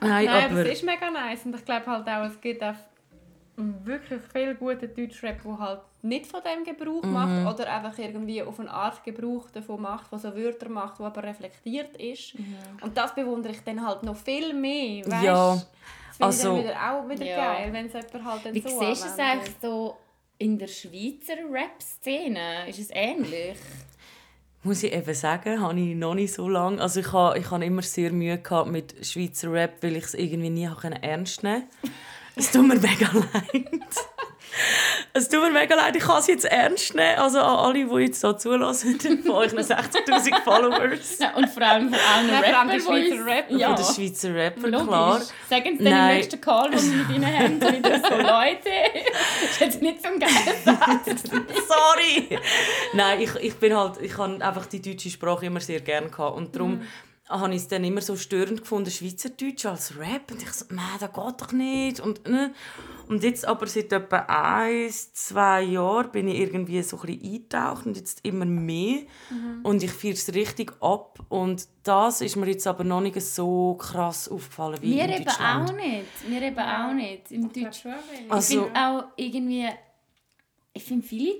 Nein, 0.00 0.28
aber 0.28 0.44
aber 0.44 0.66
es 0.66 0.72
ist 0.74 0.84
mega 0.84 1.10
nice. 1.10 1.44
Und 1.46 1.56
ich 1.56 1.64
glaube 1.64 1.86
halt 1.86 2.06
auch, 2.08 2.24
es 2.26 2.40
gibt 2.40 2.62
auch 2.62 2.74
wirklich 3.84 4.20
viel 4.32 4.54
guten 4.54 4.94
Deutschrap, 4.94 5.42
der 5.42 5.58
halt 5.58 5.80
nicht 6.02 6.26
von 6.26 6.40
dem 6.42 6.64
Gebrauch 6.64 7.02
Mhm. 7.02 7.12
macht 7.12 7.54
oder 7.54 7.72
einfach 7.72 7.98
irgendwie 7.98 8.42
auf 8.42 8.58
eine 8.60 8.70
Art 8.70 9.04
Gebrauch 9.04 9.50
davon 9.50 9.82
macht, 9.82 10.10
was 10.10 10.22
so 10.22 10.34
Wörter 10.34 10.68
macht, 10.68 10.98
wo 11.00 11.04
aber 11.04 11.22
reflektiert 11.22 11.96
ist. 11.96 12.34
Und 12.80 12.96
das 12.96 13.14
bewundere 13.14 13.52
ich 13.52 13.60
dann 13.64 13.84
halt 13.86 14.02
noch 14.02 14.16
viel 14.16 14.54
mehr, 14.54 15.04
weißt? 15.06 15.24
Ja, 15.24 15.54
Das 15.54 15.62
finde 16.16 16.24
also- 16.26 16.56
ich 16.56 16.64
dann 16.64 16.64
wieder 16.64 16.92
auch 16.92 17.08
wieder 17.08 17.24
Ja. 17.26 17.36
geil, 17.54 17.72
wenn 17.72 17.86
es 17.86 17.92
jemand 17.92 18.24
halt 18.24 18.46
dann 18.46 18.54
Wie 18.54 18.60
so 18.60 18.68
siehst 18.68 19.04
du 19.04 19.08
es 19.08 19.18
eigentlich 19.18 19.54
so 19.60 19.96
in 20.38 20.58
der 20.58 20.66
Schweizer 20.68 21.36
Rap-Szene? 21.50 22.68
Ist 22.68 22.78
es 22.78 22.88
ähnlich? 22.92 23.58
muss 24.62 24.82
ich 24.82 24.92
eben 24.92 25.14
sagen, 25.14 25.58
habe 25.62 25.80
ich 25.80 25.94
noch 25.96 26.14
nicht 26.14 26.34
so 26.34 26.46
lange. 26.46 26.82
Also 26.82 27.00
ich 27.00 27.10
habe, 27.14 27.38
ich 27.38 27.50
habe 27.50 27.64
immer 27.64 27.80
sehr 27.80 28.12
Mühe 28.12 28.36
gehabt 28.36 28.70
mit 28.70 28.94
Schweizer 29.06 29.50
Rap, 29.50 29.82
weil 29.82 29.96
ich 29.96 30.04
es 30.04 30.12
irgendwie 30.12 30.50
nie 30.50 30.68
ernst 31.00 31.42
nehmen 31.42 31.62
konnte. 31.80 31.96
Es 32.36 32.50
tut 32.50 32.66
mir 32.66 32.76
mega 32.76 33.10
leid. 33.12 33.66
Es 35.12 35.28
tut 35.28 35.40
mir 35.42 35.50
mega 35.50 35.74
leid, 35.74 35.94
ich 35.96 36.02
kann 36.02 36.18
es 36.18 36.26
jetzt 36.26 36.44
ernst 36.44 36.94
nehmen. 36.94 37.18
Also 37.18 37.40
an 37.40 37.56
alle, 37.56 37.84
die 37.86 37.94
jetzt 38.04 38.20
hier 38.20 38.36
zulassen, 38.36 38.98
von 39.22 39.30
euch 39.32 39.52
60'000 39.52 40.42
Followers. 40.44 41.18
Ja, 41.18 41.34
und 41.34 41.48
vor 41.48 41.62
allem 41.62 41.88
von 41.88 41.98
allen 41.98 42.28
Ja, 42.28 42.42
vor 42.42 42.58
allem 42.58 42.70
die 42.70 42.76
Rappern, 42.78 42.78
die 42.78 42.80
Schweizer 43.10 43.26
Rapper. 43.26 43.56
Ja, 43.56 43.76
Von 43.76 43.76
den 43.76 43.94
Schweizer 43.94 44.34
Rapper, 44.34 44.68
logisch. 44.68 44.86
klar. 44.88 45.20
Sagen 45.48 45.78
sie 45.78 45.84
dann 45.84 45.92
Nein. 45.92 46.10
im 46.10 46.16
nächsten 46.16 46.40
Call, 46.40 46.70
den 46.70 46.90
wir 46.90 46.96
mit 47.04 47.16
ihnen 47.16 47.38
haben, 47.38 47.60
so 47.60 47.72
wieder 47.72 47.98
so, 48.00 48.16
Leute, 48.16 48.70
ist 49.44 49.60
jetzt 49.60 49.82
nicht 49.82 50.02
geiler 50.02 50.56
Satz. 50.64 51.22
Sorry! 51.68 52.38
Nein, 52.92 53.20
ich, 53.20 53.34
ich 53.36 53.54
bin 53.54 53.76
halt, 53.76 54.00
ich 54.00 54.16
habe 54.18 54.44
einfach 54.44 54.66
die 54.66 54.82
deutsche 54.82 55.10
Sprache 55.10 55.46
immer 55.46 55.60
sehr 55.60 55.80
gerne 55.80 56.08
gehabt 56.08 56.36
und 56.36 56.54
darum 56.54 56.82
habe 57.30 57.50
ich 57.54 57.62
es 57.62 57.68
dann 57.68 57.84
immer 57.84 58.00
so 58.00 58.16
störend 58.16 58.60
gefunden, 58.62 58.90
Schweizerdeutsch 58.90 59.64
als 59.66 59.96
Rap 59.98 60.30
und 60.32 60.42
ich 60.42 60.52
so, 60.52 60.64
nein, 60.70 60.84
das 60.98 61.12
geht 61.12 61.40
doch 61.40 61.52
nicht 61.52 62.00
und 62.00 62.26
ne. 62.28 62.52
Und 63.08 63.22
jetzt 63.22 63.44
aber 63.46 63.66
seit 63.66 63.92
etwa 63.92 64.18
eins, 64.28 65.12
zwei 65.14 65.62
Jahren 65.62 66.10
bin 66.12 66.28
ich 66.28 66.38
irgendwie 66.40 66.82
so 66.82 66.96
ein 66.98 67.06
bisschen 67.06 67.22
eingetaucht 67.34 67.86
und 67.86 67.96
jetzt 67.96 68.20
immer 68.24 68.44
mehr 68.44 69.00
und 69.62 69.82
ich 69.82 69.90
feiere 69.90 70.14
es 70.14 70.32
richtig 70.34 70.72
ab 70.80 71.18
und 71.28 71.66
das 71.82 72.20
ist 72.20 72.36
mir 72.36 72.46
jetzt 72.48 72.66
aber 72.66 72.84
noch 72.84 73.00
nicht 73.00 73.20
so 73.20 73.74
krass 73.74 74.28
aufgefallen 74.28 74.78
wie 74.82 74.94
Wir 74.96 75.04
in 75.04 75.10
eben 75.10 75.24
Deutschland. 75.24 75.70
auch 75.70 75.74
nicht. 75.76 76.06
Wir 76.28 76.42
eben 76.42 76.58
auch 76.58 76.92
nicht 76.92 77.32
im 77.32 77.42
Ja, 77.42 77.64
Deutsch. 77.64 77.82
schon 77.82 77.92
wenig. 77.92 78.26
Ich 78.26 78.32
Also- 78.32 78.62
finde 78.64 78.80
auch 78.80 79.04
irgendwie, 79.16 79.68
ich 80.72 80.84
finde 80.84 81.06
viele 81.06 81.34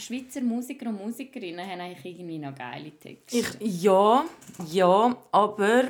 Schweizer 0.00 0.40
Musiker 0.40 0.88
und 0.88 0.96
Musikerinnen 1.04 1.66
haben 1.68 1.80
eigentlich 1.80 2.04
irgendwie 2.18 2.38
noch 2.38 2.54
geile 2.54 2.90
Texte. 2.98 3.38
Ich, 3.38 3.82
ja, 3.82 4.24
ja, 4.70 5.16
aber 5.32 5.82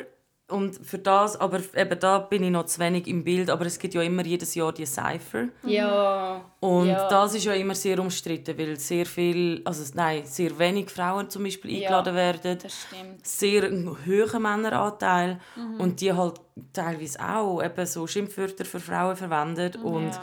und 0.51 0.77
für 0.77 0.97
das, 0.97 1.39
aber 1.39 1.61
eben 1.77 2.01
da 2.01 2.21
bin 2.21 2.43
ich 2.43 2.51
noch 2.51 2.65
zu 2.65 2.81
wenig 2.81 3.07
im 3.07 3.23
Bild, 3.23 3.51
aber 3.51 3.67
es 3.67 3.79
gibt 3.79 3.93
ja 3.93 4.01
immer 4.01 4.25
jedes 4.25 4.55
Jahr 4.55 4.73
die 4.73 4.87
Cypher 4.87 5.49
ja. 5.63 6.43
und 6.61 6.87
Ja. 6.87 7.07
das 7.07 7.35
ist 7.35 7.45
ja 7.45 7.53
immer 7.53 7.75
sehr 7.75 7.99
umstritten, 7.99 8.57
weil 8.57 8.79
sehr 8.81 9.05
viel, 9.05 9.61
also 9.67 9.85
nein, 9.95 10.23
sehr 10.25 10.59
wenig 10.59 10.89
Frauen 10.89 11.29
zum 11.29 11.45
Beispiel 11.45 11.73
Ja. 11.73 11.99
eingeladen 11.99 12.15
werden, 12.15 12.59
Das 12.63 12.87
stimmt. 12.87 13.27
sehr 13.27 13.71
hoher 14.07 14.41
Männeranteil 14.41 15.39
Mhm. 15.55 15.81
und 15.81 16.01
die 16.01 16.15
halt 16.15 16.41
teilweise 16.73 17.19
auch 17.23 17.63
eben 17.63 17.85
so 17.85 18.07
Schimpfwörter 18.07 18.65
für 18.65 18.81
Frauen 18.81 19.17
verwendet 19.17 19.77
und 19.77 20.05
Mhm. 20.05 20.11
Ja. 20.13 20.23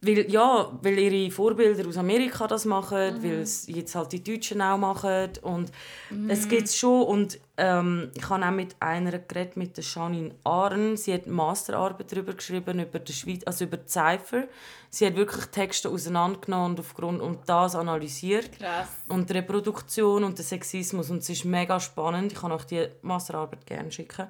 Weil, 0.00 0.30
ja, 0.30 0.70
weil 0.80 0.98
ihre 0.98 1.30
Vorbilder 1.30 1.88
aus 1.88 1.96
Amerika 1.96 2.46
das 2.46 2.64
machen, 2.64 3.18
Mhm. 3.18 3.22
weil 3.22 3.40
es 3.40 3.66
jetzt 3.66 3.94
halt 3.96 4.12
die 4.12 4.22
Deutschen 4.22 4.62
auch 4.62 4.78
machen 4.78 5.30
und 5.42 5.72
Mhm. 6.10 6.30
es 6.30 6.48
gibt 6.48 6.68
schon 6.70 7.02
und 7.02 7.40
ähm, 7.56 8.10
ich 8.16 8.28
habe 8.28 8.46
auch 8.46 8.50
mit 8.50 8.76
einer 8.80 9.18
geredet, 9.18 9.56
mit 9.56 9.76
der 9.76 9.84
Janine 9.84 10.34
Ahren, 10.44 10.96
sie 10.96 11.12
hat 11.12 11.24
eine 11.24 11.32
Masterarbeit 11.34 12.10
darüber 12.12 12.32
geschrieben, 12.32 12.78
über 12.80 12.98
die 12.98 13.12
Schweiz, 13.12 13.42
also 13.44 13.64
über 13.64 13.76
die 13.76 13.88
Cypher. 13.88 14.44
Sie 14.88 15.06
hat 15.06 15.16
wirklich 15.16 15.46
Texte 15.46 15.88
auseinandergenommen 15.88 16.72
und 16.72 16.80
aufgrund 16.80 17.20
und 17.20 17.40
das 17.46 17.74
analysiert 17.74 18.52
Krass. 18.58 18.88
und 19.08 19.28
die 19.28 19.34
Reproduktion 19.34 20.22
und 20.24 20.38
der 20.38 20.44
Sexismus 20.44 21.10
und 21.10 21.18
es 21.18 21.28
ist 21.30 21.44
mega 21.44 21.78
spannend. 21.80 22.32
Ich 22.32 22.38
kann 22.40 22.52
euch 22.52 22.64
die 22.64 22.86
Masterarbeit 23.02 23.66
gerne 23.66 23.90
schicken. 23.90 24.26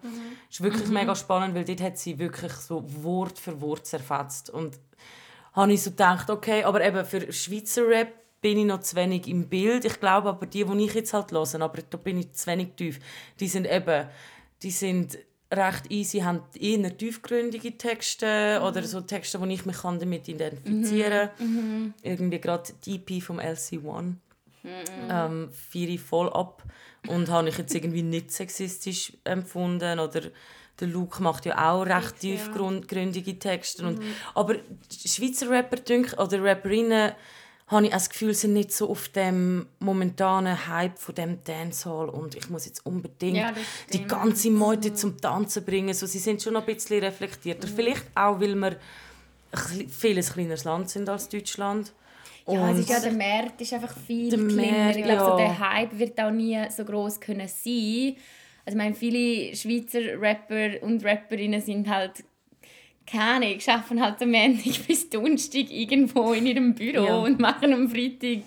Es 0.48 0.56
ist 0.58 0.62
wirklich 0.62 0.88
mega 0.88 1.14
spannend, 1.14 1.54
weil 1.54 1.64
dort 1.64 1.80
hat 1.82 1.98
sie 1.98 2.18
wirklich 2.18 2.52
so 2.52 2.82
Wort 3.02 3.38
für 3.38 3.60
Wort 3.60 3.86
zerfetzt 3.86 4.50
und 4.50 4.78
habe 5.52 5.72
ich 5.72 5.82
so 5.82 5.90
gedacht, 5.90 6.30
okay, 6.30 6.64
aber 6.64 6.84
eben 6.84 7.04
für 7.04 7.32
Schweizer 7.32 7.86
Rap 7.86 8.12
bin 8.40 8.58
ich 8.58 8.64
noch 8.64 8.80
zu 8.80 8.96
wenig 8.96 9.28
im 9.28 9.48
Bild. 9.48 9.84
Ich 9.84 10.00
glaube 10.00 10.28
aber 10.28 10.46
die, 10.46 10.64
die 10.64 10.84
ich 10.84 10.94
jetzt 10.94 11.14
halt 11.14 11.32
höre, 11.32 11.60
aber 11.60 11.78
da 11.88 11.96
bin 11.96 12.18
ich 12.18 12.32
zu 12.32 12.46
wenig 12.48 12.68
tief, 12.76 12.98
die 13.38 13.48
sind 13.48 13.66
eben, 13.70 14.08
die 14.62 14.70
sind 14.70 15.18
recht 15.52 15.90
easy, 15.90 16.20
haben 16.20 16.42
eher 16.58 16.96
tiefgründige 16.96 17.76
Texte 17.76 18.60
oder 18.66 18.82
so 18.82 19.00
Texte, 19.02 19.40
wo 19.40 19.44
ich 19.44 19.66
mich 19.66 19.76
kann 19.76 19.98
damit 19.98 20.26
identifizieren 20.28 21.28
kann. 21.36 21.94
Irgendwie 22.02 22.40
gerade 22.40 22.72
die 22.84 22.96
EP 22.96 23.22
vom 23.22 23.38
LC1 23.38 24.14
ähm, 25.10 25.50
feiere 25.52 25.88
ich 25.90 26.00
voll 26.00 26.32
ab 26.32 26.62
und 27.08 27.28
habe 27.30 27.48
ich 27.48 27.58
jetzt 27.58 27.74
irgendwie 27.74 28.02
nicht 28.02 28.30
sexistisch 28.30 29.12
empfunden 29.24 29.98
oder 29.98 30.22
der 30.82 30.88
Luke 30.88 31.22
macht 31.22 31.46
ja 31.46 31.70
auch 31.72 31.82
recht 31.86 32.22
ja. 32.22 32.36
tiefgründige 32.36 33.38
Texte 33.38 33.86
und, 33.86 34.02
aber 34.34 34.54
die 34.54 35.08
Schweizer 35.08 35.48
Rapper 35.48 35.78
oder 36.22 36.42
Rapperinnen 36.42 37.12
habe 37.68 37.86
ich 37.86 37.92
auch 37.92 37.96
das 37.96 38.10
Gefühl, 38.10 38.34
sind 38.34 38.52
nicht 38.52 38.72
so 38.72 38.90
auf 38.90 39.08
dem 39.08 39.66
momentanen 39.78 40.68
Hype 40.68 40.98
von 40.98 41.14
dem 41.14 41.42
Dancehall 41.44 42.08
und 42.10 42.34
ich 42.34 42.50
muss 42.50 42.66
jetzt 42.66 42.84
unbedingt 42.84 43.38
Ja, 43.38 43.52
die 43.92 44.04
ganze 44.04 44.50
Meute 44.50 44.92
zum 44.92 45.18
Tanzen 45.18 45.64
bringen. 45.64 45.94
So, 45.94 46.04
sie 46.06 46.18
sind 46.18 46.42
schon 46.42 46.52
noch 46.52 46.66
ein 46.66 46.74
bisschen 46.74 47.02
reflektierter. 47.02 47.68
Vielleicht 47.68 48.04
auch, 48.14 48.38
weil 48.40 48.54
wir 48.56 48.76
ein 49.52 49.88
vieles 49.88 50.34
kleineres 50.34 50.64
Land 50.64 50.90
sind 50.90 51.08
als 51.08 51.28
Deutschland. 51.28 51.92
Ja, 52.46 52.70
es 52.70 52.74
Und- 52.74 52.80
ist 52.80 52.90
ja, 52.90 53.00
der 53.00 53.12
Markt 53.12 53.60
ist 53.60 53.72
einfach 53.72 53.96
viel 53.96 54.28
kleiner. 54.30 54.82
Markt, 54.84 54.96
ich 54.96 55.04
glaube, 55.04 55.20
so 55.20 55.30
ja. 55.30 55.36
der 55.36 55.58
Hype 55.58 55.98
wird 55.98 56.20
auch 56.20 56.30
nie 56.30 56.58
so 56.70 56.84
groß 56.84 57.20
können 57.20 57.48
sein. 57.48 58.16
Also 58.64 58.76
ich 58.78 58.82
meine, 58.82 58.94
viele 58.94 59.54
Schweizer 59.56 60.20
Rapper 60.20 60.82
und 60.82 61.04
Rapperinnen 61.04 61.60
sind 61.60 61.88
halt 61.88 62.24
keine 63.06 63.58
arbeiten 63.66 64.00
halt 64.00 64.22
am 64.22 64.30
Montag 64.30 64.86
bis 64.86 65.10
Donnerstag 65.10 65.70
irgendwo 65.70 66.32
in 66.32 66.46
ihrem 66.46 66.74
Büro 66.74 67.04
Ja. 67.04 67.16
und 67.18 67.40
machen 67.40 67.72
am 67.72 67.88
Freitag 67.88 68.42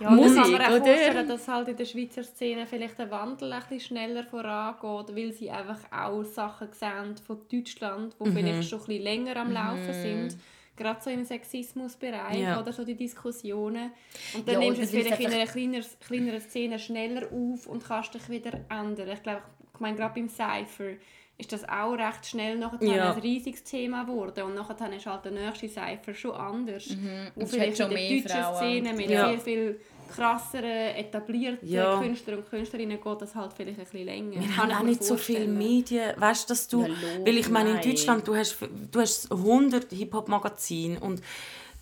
Ja, 0.00 0.10
Musik, 0.10 0.42
kann 0.42 0.50
man 0.50 0.62
auch 0.62 0.66
oder? 0.76 0.84
vorstellen, 0.84 1.28
dass 1.28 1.46
halt 1.46 1.68
in 1.68 1.76
der 1.76 1.84
Schweizer 1.84 2.24
Szene 2.24 2.66
vielleicht 2.66 2.98
der 2.98 3.10
Wandel 3.12 3.52
ein 3.52 3.60
bisschen 3.60 3.80
schneller 3.80 4.24
vorangeht, 4.24 5.14
weil 5.16 5.32
sie 5.32 5.48
einfach 5.50 5.78
auch 5.92 6.24
Sachen 6.24 6.68
sehen 6.72 7.14
von 7.24 7.38
Deutschland, 7.50 8.16
die 8.20 8.30
vielleicht 8.32 8.68
schon 8.68 8.80
ein 8.80 8.86
bisschen 8.86 9.02
länger 9.04 9.36
am 9.36 9.52
Laufen 9.52 9.92
sind. 9.94 10.36
Gerade 10.76 11.00
so 11.02 11.10
im 11.10 11.24
Sexismusbereich 11.24 12.38
Ja. 12.40 12.60
oder 12.60 12.72
so 12.72 12.84
die 12.84 12.94
Diskussionen. 12.94 13.92
Und 14.34 14.46
dann 14.48 14.54
Ja, 14.54 14.60
nimmst 14.60 14.78
du 14.78 14.84
es 14.84 14.90
vielleicht 14.90 15.20
in 15.20 15.26
einer 15.32 15.46
kleineren, 15.46 15.84
kleineren 16.06 16.40
Szene 16.40 16.78
schneller 16.78 17.26
auf 17.32 17.66
und 17.66 17.84
kannst 17.84 18.14
dich 18.14 18.28
wieder 18.30 18.52
ändern. 18.70 19.08
Ich 19.12 19.22
glaube, 19.22 19.42
ich 19.74 19.80
meine, 19.80 19.96
gerade 19.96 20.14
beim 20.14 20.28
Cypher 20.28 20.94
ist 21.38 21.52
das 21.52 21.68
auch 21.68 21.92
recht 21.94 22.24
schnell 22.26 22.56
nachher 22.58 22.82
Ja. 22.86 23.12
ein 23.14 23.20
riesiges 23.20 23.64
Thema 23.64 24.04
geworden. 24.04 24.44
Und 24.44 24.54
nachher 24.54 24.92
ist 24.94 25.06
halt 25.06 25.24
der 25.24 25.32
nächste 25.32 25.68
Cypher 25.68 26.14
schon 26.14 26.32
anders. 26.32 26.88
Mhm. 26.90 27.32
Und 27.34 27.42
Es 27.42 27.50
vielleicht 27.50 27.60
hat 27.60 27.68
in 27.68 27.76
schon 27.76 27.90
der 27.90 27.98
mehr 27.98 28.22
deutschen 28.22 28.42
Frauen. 28.42 28.56
Szene 28.56 28.92
mit 28.94 29.10
Ja. 29.10 29.28
viel, 29.30 29.38
viel 29.40 29.80
krasseren, 30.14 30.64
etablierten 30.96 31.68
Ja. 31.68 32.00
Künstlern 32.00 32.38
und 32.38 32.48
Künstlerinnen 32.50 33.00
geht 33.00 33.20
das 33.20 33.34
halt 33.34 33.52
vielleicht 33.52 33.78
ein 33.78 33.84
bisschen 33.84 34.04
länger. 34.06 34.40
Wir 34.40 34.48
Kann 34.48 34.72
haben 34.72 34.72
auch 34.72 34.82
nicht 34.82 35.04
so 35.04 35.16
viele. 35.16 35.46
Medien. 35.46 36.12
Weißt 36.16 36.48
du, 36.48 36.52
dass 36.52 36.68
du. 36.68 36.86
Ja, 36.86 36.94
weil 37.24 37.38
ich 37.38 37.48
meine, 37.48 37.80
in. 37.80 37.90
Deutschland, 37.90 38.26
du 38.26 38.34
hast, 38.34 38.58
du 38.90 39.00
hast 39.00 39.30
100 39.30 39.90
Hip-Hop-Magazine 39.92 40.98
und 41.00 41.22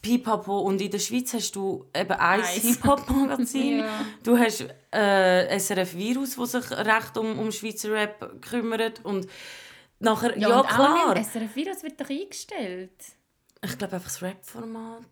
Pipapo 0.03 0.61
und 0.61 0.81
in 0.81 0.91
der 0.91 0.99
Schweiz 0.99 1.35
hast 1.35 1.53
du 1.57 1.87
eben 1.95 2.13
ein. 2.13 2.43
Hip-Hop-Magazin. 2.43 3.79
Ja. 3.81 4.07
Du 4.23 4.39
hast 4.39 4.65
äh, 4.93 5.59
SRF 5.59 5.95
Virus, 5.95 6.37
das 6.37 6.53
sich 6.53 6.71
recht 6.71 7.17
um, 7.17 7.39
um 7.39 7.53
Schweizer 7.53 7.93
Rap 7.93 8.43
kümmert. 8.43 9.05
Und 9.05 9.27
nachher, 9.99 10.37
ja, 10.39 10.61
und 10.61 10.69
klar. 10.69 11.17
SRF 11.17 11.55
Virus 11.55 11.83
wird 11.83 12.01
doch 12.01 12.09
eingestellt. 12.09 12.93
Ich 13.63 13.77
glaube 13.77 13.95
einfach 13.97 14.09
das 14.09 14.23
Rap-Format. 14.23 15.03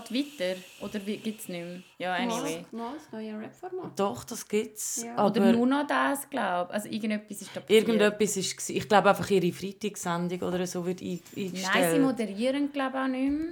Geht 0.00 0.40
weiter? 0.40 0.60
Oder 0.80 0.98
gibt 1.00 1.40
es 1.40 1.48
nicht 1.48 1.64
mehr? 1.64 1.80
Ja, 1.98 2.14
anyway. 2.14 2.64
Mal, 2.72 2.94
das 2.94 3.12
neue 3.12 3.38
Rap-Format. 3.38 3.98
Doch, 3.98 4.24
das 4.24 4.46
gibt's. 4.48 5.02
Ja. 5.04 5.16
Aber 5.16 5.26
Oder 5.40 5.52
nur 5.52 5.66
noch 5.66 5.86
das, 5.86 6.28
glaube 6.30 6.70
ich. 6.70 6.74
Also 6.74 6.88
irgendetwas 6.88 7.42
ist 7.42 7.50
da 7.56 7.60
passiert. 7.60 7.88
irgendetwas 7.88 8.36
ist 8.36 8.70
Ich 8.70 8.88
glaube 8.88 9.10
einfach 9.10 9.28
ihre 9.30 9.52
Freitagssendung 9.52 10.40
oder 10.42 10.66
so 10.66 10.84
wird 10.86 11.00
ein- 11.02 11.20
eingestellt. 11.36 11.70
Nein, 11.74 11.90
sie 11.92 11.98
moderieren 12.00 12.72
glaube 12.72 12.96
ich 12.96 13.02
auch 13.04 13.08
nicht 13.08 13.30
mehr. 13.30 13.48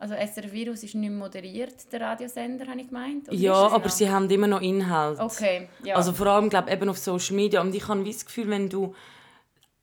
Also 0.00 0.14
SRF 0.14 0.52
Virus 0.52 0.84
ist 0.84 0.94
nicht 0.94 1.10
mehr 1.10 1.18
moderiert, 1.18 1.74
der 1.92 2.00
Radiosender, 2.00 2.66
habe 2.68 2.80
ich 2.80 2.86
gemeint. 2.86 3.28
Oder 3.28 3.36
ja, 3.36 3.66
es 3.66 3.72
aber 3.72 3.84
noch? 3.86 3.90
sie 3.90 4.08
haben 4.08 4.30
immer 4.30 4.46
noch 4.46 4.60
Inhalt. 4.60 5.18
Okay, 5.18 5.68
ja. 5.82 5.96
Also 5.96 6.12
vor 6.12 6.28
allem 6.28 6.48
glaube 6.48 6.70
eben 6.70 6.88
auf 6.88 6.98
Social 6.98 7.34
Media 7.34 7.60
und 7.60 7.74
ich 7.74 7.88
habe 7.88 8.04
das 8.04 8.24
Gefühl, 8.24 8.48
wenn 8.48 8.68
du 8.68 8.94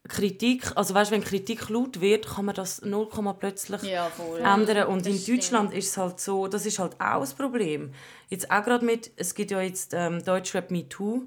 Kritik, 0.08 0.72
also 0.76 0.94
weißt, 0.94 1.12
wenn 1.12 1.24
Kritik 1.24 1.70
laut 1.70 2.00
wird, 2.00 2.28
kann 2.28 2.46
man 2.46 2.56
das 2.56 2.82
0, 2.84 3.08
plötzlich 3.40 3.82
ja, 3.84 4.08
ändern 4.38 4.88
und 4.88 5.06
Das 5.06 5.08
in 5.14 5.20
stimmt. 5.20 5.40
Deutschland 5.40 5.74
ist 5.74 5.88
es 5.90 5.98
halt 5.98 6.20
so, 6.20 6.48
das 6.48 6.66
ist 6.66 6.78
halt 6.80 6.94
auch 7.00 7.22
das 7.22 7.34
Problem. 7.34 7.92
Jetzt 8.30 8.52
auch 8.52 8.64
gerade 8.64 8.86
mit, 8.86 9.12
es 9.16 9.34
gibt 9.34 9.52
ja 9.52 9.62
jetzt 9.62 9.94
ähm, 9.94 10.24
Deutschrap 10.24 10.72
Me 10.72 10.88
Too 10.88 11.24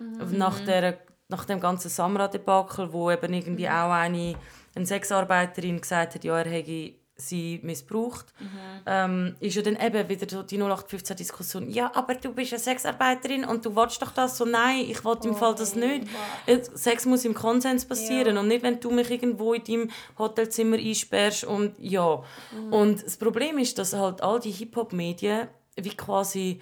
Mhm. 0.00 0.38
nach 0.38 0.60
der 0.60 0.98
nach 1.30 1.44
dem 1.44 1.60
ganzen 1.60 1.90
Samra-Debakel, 1.90 2.90
wo 2.92 3.10
eben 3.10 3.34
irgendwie 3.34 3.66
Mhm. 3.66 3.72
auch 3.72 3.90
eine, 3.90 4.34
eine 4.74 4.86
Sexarbeiterin 4.86 5.80
gesagt 5.80 6.14
hat, 6.14 6.24
ja, 6.24 6.38
er 6.38 6.48
hätte 6.50 6.94
sie 7.20 7.58
missbraucht, 7.64 8.26
Mhm. 8.38 8.46
ähm, 8.86 9.36
ist 9.40 9.56
ja 9.56 9.62
dann 9.62 9.74
eben 9.76 10.08
wieder 10.08 10.26
so 10.30 10.42
die 10.44 10.56
0815-Diskussion, 10.56 11.68
ja, 11.68 11.90
aber 11.94 12.14
du 12.14 12.32
bist 12.32 12.52
eine 12.52 12.60
Sexarbeiterin 12.60 13.44
und 13.44 13.64
du 13.66 13.74
willst 13.74 14.00
doch 14.00 14.12
das 14.12 14.38
so, 14.38 14.44
nein, 14.44 14.84
ich 14.88 15.04
will 15.04 15.16
im 15.24 15.34
Fall 15.34 15.54
das 15.56 15.74
nicht. 15.74 16.06
Äh, 16.46 16.60
Sex 16.74 17.06
muss 17.06 17.24
im 17.24 17.34
Konsens 17.34 17.84
passieren 17.84 18.36
Ja. 18.36 18.40
und 18.40 18.48
nicht, 18.48 18.62
wenn 18.62 18.78
du 18.78 18.90
mich 18.92 19.10
irgendwo 19.10 19.52
in 19.52 19.64
deinem 19.64 19.90
Hotelzimmer 20.16 20.76
einsperrst 20.76 21.42
und 21.44 21.74
ja. 21.78 22.22
Und 22.70 23.04
das 23.04 23.16
Problem 23.16 23.58
ist, 23.58 23.78
dass 23.78 23.92
halt 23.94 24.22
all 24.22 24.38
die 24.38 24.52
Hip-Hop-Medien 24.52 25.48
wie 25.76 25.90
quasi 25.96 26.60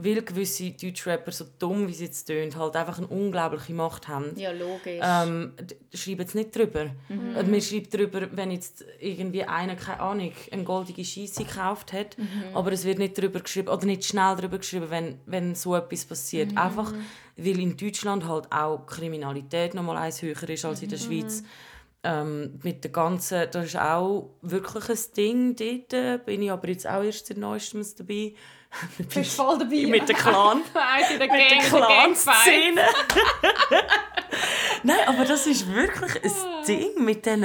weil 0.00 0.22
gewisse 0.22 0.70
Deutschrapper, 0.70 1.32
so 1.32 1.44
dumm 1.58 1.88
wie 1.88 1.92
sie 1.94 2.04
jetzt 2.06 2.24
tönt, 2.26 2.56
halt 2.56 2.76
einfach 2.76 2.98
eine 2.98 3.06
unglaubliche 3.08 3.72
Macht 3.74 4.06
haben. 4.08 4.32
Ja, 4.36 4.52
logisch. 4.52 5.00
Ähm, 5.02 5.52
schreiben 5.92 6.20
jetzt 6.20 6.34
nicht 6.34 6.54
drüber. 6.56 6.86
Mhm. 7.08 7.36
Und 7.36 7.50
man 7.50 7.60
schreibt 7.60 7.92
drüber, 7.94 8.28
wenn 8.32 8.50
jetzt 8.50 8.84
irgendwie 9.00 9.44
einer, 9.44 9.76
keine 9.76 10.00
Ahnung, 10.00 10.32
eine 10.50 10.64
goldige 10.64 11.04
Scheisse 11.04 11.44
gekauft 11.44 11.92
hat, 11.92 12.16
Mhm. 12.16 12.54
aber 12.54 12.72
es 12.72 12.84
wird 12.84 12.98
nicht 12.98 13.18
drüber 13.18 13.40
geschrieben, 13.40 13.68
oder 13.68 13.86
nicht 13.86 14.04
schnell 14.04 14.36
drüber 14.36 14.58
geschrieben, 14.58 14.86
wenn, 14.90 15.18
wenn 15.26 15.54
so 15.54 15.74
etwas 15.74 16.04
passiert. 16.04 16.52
Mhm. 16.52 16.58
Einfach, 16.58 16.92
weil 17.36 17.58
in 17.60 17.76
Deutschland 17.76 18.26
halt 18.26 18.50
auch 18.52 18.86
Kriminalität 18.86 19.74
noch 19.74 19.82
mal 19.82 19.96
eins 19.96 20.22
höher 20.22 20.48
ist 20.48 20.64
als 20.64 20.80
in 20.80 20.86
Mhm. 20.86 20.90
der 20.90 20.98
Schweiz. 20.98 21.42
Ähm, 22.04 22.60
mit 22.62 22.84
der 22.84 22.92
ganzen, 22.92 23.50
das 23.50 23.66
ist 23.66 23.76
auch 23.76 24.30
wirklich 24.40 24.88
ein 24.88 25.14
Ding 25.16 25.56
dort, 25.56 25.92
äh, 25.92 26.18
bin 26.24 26.42
ich 26.42 26.50
aber 26.52 26.68
jetzt 26.68 26.86
auch 26.86 27.02
erst 27.02 27.26
seit 27.26 27.38
Neuestem 27.38 27.84
dabei. 27.98 28.34
Du 28.98 29.04
bist 29.04 29.36
voll 29.36 29.58
dabei. 29.58 29.76
mit 29.86 30.08
der 30.08 30.16
Clan. 30.16 30.58
In 31.12 31.18
der 31.18 31.28
mit 31.28 31.50
der 31.50 31.58
der. 31.58 31.68
Clan-Szene. 31.68 32.82
Nein, 34.82 34.98
aber 35.06 35.24
das 35.24 35.46
ist 35.46 35.72
wirklich 35.72 36.22
ein 36.22 36.32
Ding 36.66 37.04
mit 37.04 37.24
diesen 37.26 37.44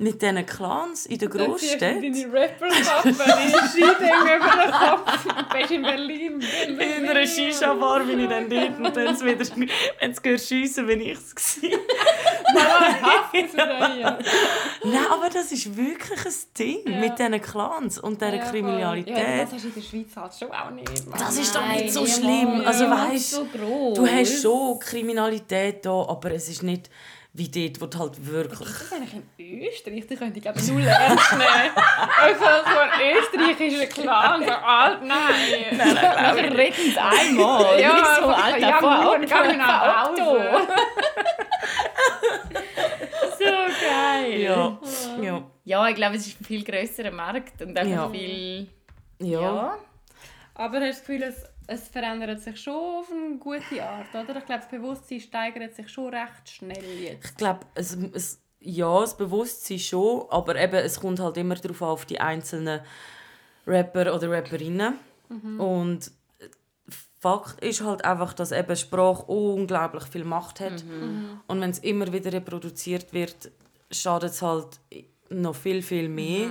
mit 0.00 0.22
diesen 0.22 0.46
Clans 0.46 1.06
in 1.06 1.18
du 1.18 1.28
Großstädten. 1.28 2.00
deine 2.02 2.32
Rapper-Kappe, 2.32 3.12
deine 3.18 3.68
Skidinge 3.68 4.36
über 4.36 4.62
den 4.62 4.70
Kopf. 4.70 5.24
Du 5.24 5.58
bist 5.58 5.70
in 5.72 5.82
Berlin. 5.82 6.40
In 6.68 6.80
einer 7.08 7.26
Shisha-Bar 7.26 8.04
bin 8.04 8.20
ich 8.20 8.28
dann 8.28 8.48
dort 8.48 8.78
und 8.78 8.96
dann 8.96 9.20
wieder, 9.24 9.44
wenn 9.98 10.14
gehört 10.22 10.40
schiessen, 10.40 10.86
bin 10.86 11.00
ich 11.00 11.18
es. 11.18 11.34
Ja. 13.98 14.18
Nein, 14.84 15.06
aber 15.10 15.28
das 15.28 15.52
ist 15.52 15.76
wirklich 15.76 16.24
ein 16.24 16.32
Ding 16.58 16.78
Ja. 16.86 16.98
mit 16.98 17.18
diesen 17.18 17.40
Clans 17.42 17.98
und 17.98 18.20
dieser 18.20 18.34
Ja. 18.34 18.44
Kriminalität. 18.50 19.16
Ja, 19.16 19.44
das 19.44 19.52
hast 19.52 19.64
du 19.64 19.68
in 19.68 19.74
der 19.74 19.80
Schweiz 19.82 20.16
halt 20.16 20.32
schon 20.38 20.50
auch 20.52 20.70
nicht. 20.70 21.06
Mann. 21.08 21.18
Das 21.18 21.36
ist 21.36 21.54
doch 21.54 21.60
Nein, 21.60 21.76
nicht 21.78 21.92
so 21.92 22.04
ja, 22.04 22.14
schlimm. 22.14 22.60
ja, 22.62 22.66
Also 22.68 22.84
ja, 22.84 22.90
weißt, 22.90 23.30
so 23.30 23.44
du 23.94 24.06
hast 24.06 24.42
schon 24.42 24.78
Kriminalität 24.80 25.84
da, 25.84 25.90
aber 26.08 26.30
es 26.32 26.48
ist 26.48 26.62
nicht 26.62 26.90
wie 27.34 27.48
dort, 27.48 27.80
wo 27.80 27.86
du 27.86 27.98
halt 27.98 28.26
wirklich... 28.26 28.58
Das 28.58 28.80
ist 28.82 28.92
eigentlich 28.92 29.14
in 29.36 29.68
Österreich, 29.68 30.06
die 30.08 30.16
könnte 30.16 30.36
ich 30.38 30.42
glaube 30.42 30.60
null 30.60 30.82
ernst 30.86 31.32
nehmen. 31.32 31.46
Also 32.20 32.44
von 32.44 32.88
Österreich 33.16 33.60
ist 33.60 33.80
ein 33.80 33.88
Clan 33.90 34.42
so 34.44 34.50
alt, 34.52 35.02
nein. 35.04 35.18
Nein, 35.76 35.94
nein, 35.94 36.36
Wir 36.36 36.58
reden 36.58 36.90
es 36.90 36.96
einmal. 36.96 37.80
Ja, 37.80 37.92
Nicht 37.94 38.06
so, 38.18 38.26
Alter, 38.28 38.58
ja, 38.58 38.78
fahr 38.78 39.02
nur, 39.04 39.12
Auto, 39.12 39.20
geh 39.20 39.56
nach 39.56 39.66
fahr 39.66 40.04
Hause. 40.08 40.68
So 43.38 43.44
geil. 43.44 44.40
Ja, 44.40 44.80
ja, 45.22 45.50
Ja, 45.64 45.88
ich 45.88 45.94
glaube, 45.94 46.16
es 46.16 46.26
ist 46.26 46.40
ein 46.40 46.44
viel 46.44 46.64
grösserer 46.64 47.10
Markt 47.12 47.62
und 47.62 47.76
einfach 47.78 47.90
Ja. 47.90 48.10
viel... 48.10 48.68
ja. 49.20 49.40
Ja. 49.40 49.78
Aber 50.54 50.80
hast 50.80 50.82
du 50.82 50.88
das 50.88 51.00
Gefühl, 51.00 51.22
es, 51.22 51.44
es 51.68 51.88
verändert 51.88 52.40
sich 52.40 52.60
schon 52.60 52.74
auf 52.74 53.06
eine 53.12 53.36
gute 53.38 53.82
Art, 53.84 54.08
oder? 54.12 54.38
Ich 54.38 54.46
glaube, 54.46 54.62
das 54.62 54.68
Bewusstsein 54.68 55.20
steigert 55.20 55.74
sich 55.74 55.88
schon 55.88 56.12
recht 56.12 56.48
schnell 56.48 56.98
jetzt. 57.00 57.30
Ich 57.30 57.36
glaube, 57.36 57.60
es, 57.76 57.96
es, 58.12 58.40
ja, 58.58 59.00
das 59.00 59.16
Bewusstsein 59.16 59.78
schon, 59.78 60.26
aber 60.30 60.56
eben, 60.56 60.74
es 60.76 60.98
kommt 60.98 61.20
halt 61.20 61.36
immer 61.36 61.54
darauf 61.54 61.82
an, 61.82 61.88
auf 61.90 62.06
die 62.06 62.18
einzelnen 62.20 62.80
Rapper 63.66 64.14
oder 64.14 64.30
Rapperinnen. 64.30 64.94
Und 65.58 66.10
Fakt 67.20 67.60
ist 67.64 67.82
halt 67.82 68.04
einfach, 68.04 68.32
dass 68.32 68.52
eben 68.52 68.76
Sprache 68.76 69.24
unglaublich 69.24 70.04
viel 70.04 70.24
Macht 70.24 70.60
hat. 70.60 70.84
Und 71.46 71.60
wenn 71.60 71.70
es 71.70 71.80
immer 71.80 72.12
wieder 72.12 72.32
reproduziert 72.32 73.12
wird, 73.12 73.50
schadet 73.90 74.30
es 74.30 74.42
halt 74.42 74.78
noch 75.28 75.56
viel, 75.56 75.82
viel 75.82 76.08
mehr. 76.08 76.50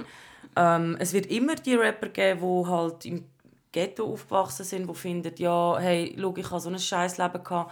Ähm, 0.55 0.97
es 0.99 1.13
wird 1.13 1.28
immer 1.28 1.55
die 1.55 1.76
Rapper 1.76 2.09
geben, 2.09 2.41
die 2.41 2.70
halt 2.70 3.05
im 3.05 3.26
Ghetto 3.72 4.11
aufgewachsen 4.11 4.65
sind, 4.65 4.89
die 4.89 4.93
finden, 4.95 5.34
ja, 5.38 5.78
hey, 5.80 6.15
schau, 6.20 6.36
ich 6.36 6.49
habe 6.49 6.59
so 6.59 6.70
ein 6.70 6.80
scheiß 6.80 7.18
Leben 7.18 7.43
gehabt 7.43 7.72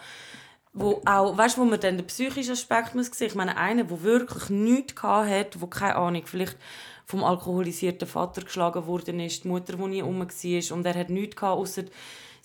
wo 0.76 1.02
auch, 1.06 1.38
weißt, 1.38 1.58
wo 1.58 1.64
man 1.64 1.80
dann 1.80 1.98
den 1.98 2.06
psychischen 2.06 2.52
Aspekt 2.52 2.96
muss 2.96 3.08
sehen. 3.08 3.28
Ich 3.28 3.36
meine, 3.36 3.58
einer, 3.58 3.86
der 3.86 4.04
wirklich 4.04 4.50
nichts 4.50 5.02
hat, 5.02 5.62
wo 5.62 5.68
keine 5.68 5.96
Ahnung, 5.96 6.24
vielleicht 6.26 6.58
vom 7.06 7.24
alkoholisierten 7.24 8.08
Vater 8.08 8.42
geschlagen 8.42 8.86
worden 8.86 9.22
ist, 9.22 9.46
die 9.46 9.48
Mutter, 9.48 9.78
die 9.78 9.88
nie 9.88 10.02
rum 10.02 10.20
war 10.20 10.78
und 10.78 10.86
er 10.86 10.96
hat 10.96 11.10
nichts 11.10 11.36
gehabt, 11.38 11.58
ausser 11.58 11.84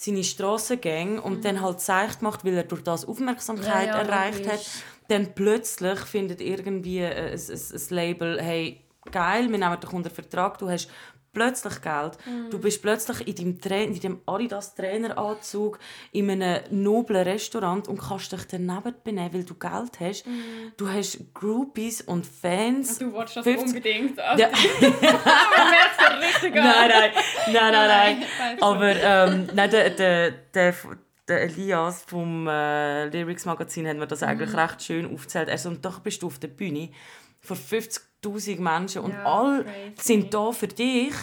seine 0.02 0.24
Strassengänge 0.24 1.20
und 1.20 1.44
dann 1.44 1.60
halt 1.60 1.80
zeigt 1.80 2.22
macht, 2.22 2.42
weil 2.44 2.54
er 2.54 2.62
durch 2.64 2.82
das 2.82 3.04
Aufmerksamkeit 3.04 3.88
Ja, 3.88 3.96
ja, 3.96 4.02
erreicht 4.02 4.38
logisch. 4.46 4.52
hat, 4.52 4.66
dann 5.08 5.34
plötzlich 5.34 5.98
findet 6.00 6.40
irgendwie 6.40 7.04
ein, 7.04 7.34
ein, 7.34 7.38
ein 7.38 7.80
Label, 7.90 8.40
hey, 8.40 8.80
geil, 9.10 9.50
wir 9.50 9.58
nehmen 9.58 9.78
dich 9.78 9.92
unter 9.92 10.08
Vertrag, 10.08 10.56
du 10.58 10.70
hast 10.70 10.88
plötzlich 11.32 11.80
Geld. 11.80 12.18
Du 12.50 12.58
bist 12.58 12.82
plötzlich 12.82 13.26
in 13.26 13.34
deinem, 13.34 13.60
Tra 13.60 13.76
in 13.76 14.00
deinem 14.00 14.20
Adidas 14.26 14.74
Traineranzug 14.74 15.78
in 16.12 16.30
einem 16.30 16.60
noblen 16.70 17.22
Restaurant 17.22 17.88
und 17.88 17.98
kannst 17.98 18.32
dich 18.32 18.44
daneben 18.46 18.94
benehmen, 19.04 19.32
weil 19.32 19.44
du 19.44 19.54
Geld 19.54 20.00
hast. 20.00 20.24
Du 20.76 20.88
hast 20.88 21.32
Groupies 21.34 22.02
und 22.02 22.26
Fans. 22.26 22.98
Du 22.98 23.12
willst 23.12 23.36
das 23.36 23.44
50 23.44 23.68
unbedingt. 23.68 24.18
Ja. 24.18 24.34
Man 24.80 25.00
merkt 25.00 26.24
richtig 26.24 26.56
an. 26.56 26.64
nein, 26.64 26.90
nein, 26.90 27.12
nein, 27.52 27.72
nein, 27.72 27.88
nein. 27.88 28.62
Aber 28.62 28.96
ähm, 28.96 29.48
nein, 29.54 29.70
der, 29.70 29.90
der, 29.90 30.30
der, 30.30 30.74
der 31.28 31.42
Elias 31.42 32.02
vom 32.02 32.48
äh, 32.48 33.06
Lyrics 33.06 33.44
Magazin 33.44 33.86
hat 33.86 33.96
mir 33.96 34.06
das 34.06 34.22
eigentlich 34.22 34.54
recht 34.54 34.82
schön 34.82 35.12
aufgezählt. 35.12 35.48
Also, 35.48 35.68
und 35.68 35.84
doch 35.84 36.00
bist 36.00 36.22
du 36.22 36.26
auf 36.26 36.38
der 36.38 36.48
Bühne 36.48 36.90
vor 37.40 37.56
50'000 38.24 38.60
Menschen 38.60 39.02
und 39.02 39.12
Ja, 39.12 39.24
alle 39.24 39.64
crazy. 39.64 39.92
sind 40.00 40.32
da 40.34 40.52
für 40.52 40.68
dich. 40.68 41.14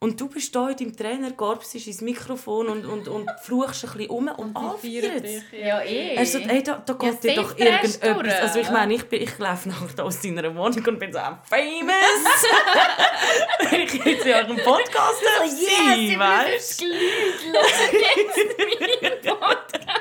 Und 0.00 0.20
du 0.20 0.28
bist 0.28 0.54
da 0.54 0.68
in 0.68 0.76
deinem 0.76 0.96
Trainer, 0.96 1.32
garbst 1.32 1.74
ins 1.74 2.00
Mikrofon 2.02 2.68
und, 2.68 2.86
und, 2.86 3.08
und 3.08 3.28
fluchst 3.42 3.84
ein 3.84 3.90
bisschen 3.90 4.10
um 4.10 4.28
und 4.28 4.56
feiern 4.80 5.24
es. 5.24 5.42
Ja, 5.50 5.80
eh. 5.82 6.14
Er 6.14 6.24
sagt, 6.24 6.46
ey, 6.46 6.62
da, 6.62 6.80
da 6.86 6.96
Ja, 7.02 7.10
geht 7.10 7.24
dir 7.24 7.34
doch 7.34 7.58
irgendetwas. 7.58 8.40
Also 8.42 8.60
ich 8.60 8.70
meine, 8.70 8.94
ich, 8.94 9.02
bin- 9.08 9.22
ich 9.22 9.36
laufe 9.40 9.68
nachher 9.68 9.88
da 9.96 10.04
aus 10.04 10.20
deiner 10.20 10.54
Wohnung 10.54 10.86
und 10.86 10.98
bin 11.00 11.12
so 11.12 11.18
I'm 11.18 11.38
famous. 11.42 11.90
Ich 13.72 14.04
jetzt 14.04 14.24
ja 14.24 14.36
einen 14.38 14.56
Podcast 14.58 15.20
yes, 15.44 15.58
sehe, 15.96 16.16
weißt 16.18 16.80
du? 16.80 16.84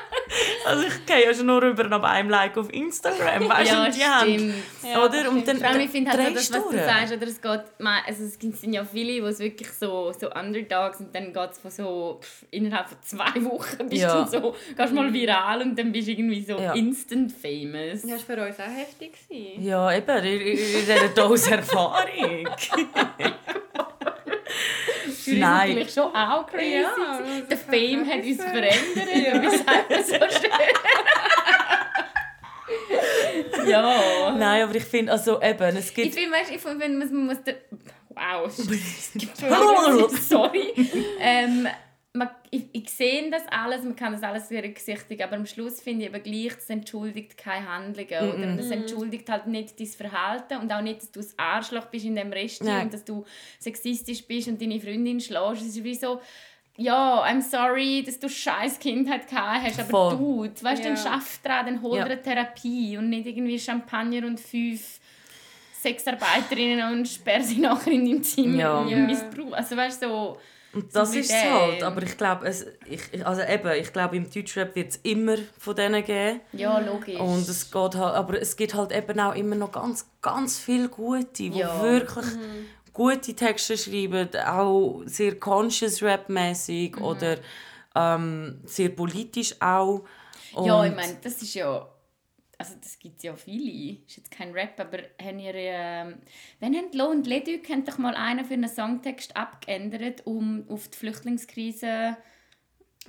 Also 0.65 0.83
ich 0.87 1.05
gehe 1.05 1.25
ja 1.25 1.33
schon 1.33 1.45
nur 1.45 1.61
über 1.63 1.83
nach 1.85 2.03
einem 2.03 2.29
Like 2.29 2.57
auf 2.57 2.71
Instagram, 2.73 3.49
weißt 3.49 3.71
du, 3.71 3.75
Ja, 3.75 3.85
und 3.85 3.95
die 3.95 4.03
haben, 4.05 4.33
stimmt. 4.33 4.53
Ja, 4.83 5.05
oder? 5.05 5.29
Und 5.29 5.47
dann, 5.47 5.57
Vor 5.57 5.67
allem, 5.67 5.79
ich 5.81 5.89
finde 5.89 6.11
halt 6.11 6.35
das, 6.35 6.51
was 6.51 6.63
du 6.63 6.71
durch. 6.71 6.83
sagst, 6.83 7.13
oder 7.13 7.27
es 7.27 7.41
geht, 7.41 7.61
also 8.05 8.23
es 8.23 8.37
gibt- 8.39 8.57
sind 8.57 8.73
ja 8.73 8.83
viele, 8.85 9.13
die 9.13 9.19
es 9.19 9.39
wirklich 9.39 9.69
so, 9.71 10.11
so 10.19 10.29
Underdogs 10.31 10.99
und 10.99 11.13
dann 11.15 11.31
geht 11.33 11.51
es 11.51 11.59
von 11.59 11.71
so, 11.71 12.19
pff, 12.21 12.45
innerhalb 12.51 12.87
von 12.89 12.97
zwei 13.01 13.43
Wochen 13.45 13.87
bist 13.89 14.01
Ja. 14.03 14.23
du 14.23 14.29
so, 14.29 14.55
gehst 14.75 14.93
mal 14.93 15.11
viral 15.13 15.61
und 15.61 15.77
dann 15.79 15.91
bist 15.91 16.07
du 16.07 16.11
irgendwie 16.11 16.43
so 16.43 16.57
Ja. 16.57 16.73
instant 16.73 17.31
famous. 17.31 18.01
Das 18.01 18.11
war 18.11 18.19
für 18.19 18.45
uns 18.47 18.59
auch 18.59 18.63
heftig. 18.77 19.13
gewesen. 19.29 19.63
Ja, 19.65 19.91
eben, 19.95 20.17
in, 20.25 20.41
in, 20.41 20.47
in 20.57 20.57
dieser 20.57 21.07
Dose 21.09 21.51
Erfahrung. 21.51 22.47
Nein. 25.27 25.41
natürlich 25.69 25.93
schon 25.93 26.15
auch 26.15 26.45
crazy. 26.47 26.81
Ja, 26.81 27.19
Der 27.49 27.57
Fame 27.57 28.03
ich 28.03 28.09
hat 28.09 28.23
uns 28.23 28.43
verändert, 28.43 29.33
Ja. 29.33 29.41
wie 29.41 29.57
sagt 29.57 29.89
man 29.89 30.03
so 30.03 30.13
schön? 30.13 30.51
ja. 33.69 34.31
Nein, 34.37 34.63
aber 34.63 34.75
ich 34.75 34.83
finde, 34.85 35.11
also 35.11 35.41
eben, 35.41 35.75
es 35.77 35.89
Ich 35.89 35.93
gibt... 35.95 36.13
finde, 36.15 36.31
weißt, 36.37 36.51
ich 36.51 36.61
finde, 36.61 36.79
wenn 36.79 36.97
man 36.97 37.11
man 37.13 37.25
muss... 37.27 37.37
Wow, 38.09 38.49
sorry. 40.29 40.73
ähm, 41.19 41.67
man, 42.17 42.29
ich, 42.51 42.63
ich 42.73 42.89
sehe 42.89 43.29
das 43.29 43.43
alles, 43.49 43.83
man 43.83 43.95
kann 43.95 44.13
das 44.13 44.23
alles 44.23 44.49
berücksichtigen, 44.49 45.23
aber 45.23 45.35
am 45.35 45.45
Schluss 45.45 45.81
finde 45.81 46.05
ich 46.05 46.13
eben 46.13 46.23
gleich, 46.23 46.55
das 46.55 46.69
entschuldigt 46.69 47.37
keine 47.37 47.67
Handlungen. 47.71 48.07
Oder? 48.33 48.47
Und 48.51 48.57
das 48.57 48.69
entschuldigt 48.71 49.29
halt 49.29 49.47
nicht 49.47 49.79
dein 49.79 49.87
Verhalten 49.87 50.57
und 50.57 50.71
auch 50.73 50.81
nicht, 50.81 51.01
dass 51.01 51.11
du 51.11 51.19
ein 51.21 51.27
Arschloch 51.37 51.85
bist 51.85 52.05
in 52.05 52.15
dem 52.15 52.31
Rest 52.31 52.63
Nein. 52.63 52.85
und 52.85 52.93
dass 52.93 53.05
du 53.05 53.25
sexistisch 53.59 54.25
bist 54.25 54.47
und 54.47 54.61
deine 54.61 54.79
Freundin 54.79 55.19
schlägst. 55.19 55.61
Es 55.61 55.69
ist 55.75 55.83
wie 55.83 55.95
so... 55.95 56.21
Ja, 56.79 57.23
I'm 57.23 57.41
sorry, 57.41 58.03
dass 58.05 58.19
du 58.19 58.29
scheiß 58.29 58.77
Kindheit 58.77 59.27
gehabt 59.27 59.63
hast, 59.63 59.79
aber 59.79 59.89
Voll. 59.89 60.49
du, 60.49 60.63
weißt 60.63 60.83
du, 60.83 60.89
Ja. 60.89 60.93
dann 60.93 61.03
schaff 61.03 61.39
dran, 61.41 61.65
dann 61.65 61.81
hol 61.81 61.97
dir 61.97 62.05
eine 62.05 62.21
Therapie 62.21 62.95
und 62.99 63.09
nicht 63.09 63.25
irgendwie 63.25 63.57
Champagner 63.57 64.27
und 64.27 64.39
fünf 64.39 64.99
Sexarbeiterinnen 65.81 66.91
und 66.93 67.07
sperr 67.07 67.41
sie 67.41 67.57
nachher 67.59 67.91
in 67.93 68.05
deinem 68.05 68.21
Zimmer 68.23 68.59
Ja. 68.59 68.77
und 68.79 68.89
Ja. 68.89 68.97
Missbrauch. 68.97 69.53
Also 69.53 69.75
weißt 69.75 70.03
du, 70.03 70.07
so... 70.07 70.37
Und 70.73 70.93
das 70.95 71.15
ist 71.15 71.31
es 71.31 71.43
halt. 71.43 71.81
Aber 71.81 72.03
ich 72.03 72.17
glaube, 72.17 72.51
ich, 72.85 73.25
also 73.25 73.41
eben, 73.41 73.71
ich 73.79 73.91
glaube, 73.93 74.17
im 74.17 74.29
Deutschrap 74.29 74.75
wird 74.75 74.89
es 74.91 74.95
immer 74.97 75.35
von 75.57 75.75
denen 75.75 76.03
geben. 76.03 76.41
Ja, 76.53 76.77
logisch. 76.79 77.19
Und 77.19 77.47
es 77.47 77.71
geht 77.71 77.95
halt, 77.95 78.15
aber 78.15 78.41
es 78.41 78.55
gibt 78.55 78.73
halt 78.75 78.91
eben 78.91 79.19
auch 79.19 79.33
immer 79.35 79.55
noch 79.55 79.71
ganz, 79.71 80.05
ganz 80.21 80.59
viele 80.59 80.89
Gute, 80.89 81.25
die 81.33 81.49
Ja. 81.49 81.81
wirklich 81.81 82.25
gute 82.93 83.33
Texte 83.33 83.77
schreiben, 83.77 84.27
auch 84.45 85.01
sehr 85.05 85.39
conscious 85.39 86.01
rap-mäßig 86.03 86.97
oder 86.97 87.37
ähm, 87.95 88.59
sehr 88.65 88.89
politisch 88.89 89.55
auch. 89.61 90.01
ja, 90.63 90.79
Und- 90.81 90.87
ich 90.87 90.95
meine, 90.95 91.17
das 91.23 91.41
ist 91.41 91.53
ja... 91.55 91.87
Also 92.57 92.73
das 92.81 92.97
gibt 92.97 93.17
es 93.17 93.23
ja 93.23 93.35
viele. 93.35 93.99
Ist 94.07 94.17
jetzt 94.17 94.31
kein 94.31 94.51
Rap, 94.51 94.79
aber 94.79 94.99
haben 95.21 95.39
ihr... 95.39 95.53
Ähm, 95.55 96.15
wenn 96.59 96.75
haben 96.75 96.91
Lo 96.93 97.05
und 97.05 97.27
Leduc 97.27 97.69
haben 97.69 97.85
doch 97.85 97.97
mal 97.97 98.15
einen 98.15 98.45
für 98.45 98.55
einen 98.55 98.69
Songtext 98.69 99.37
abgeändert, 99.37 100.25
um 100.25 100.65
auf 100.69 100.87
die 100.87 100.97
Flüchtlingskrise... 100.97 102.17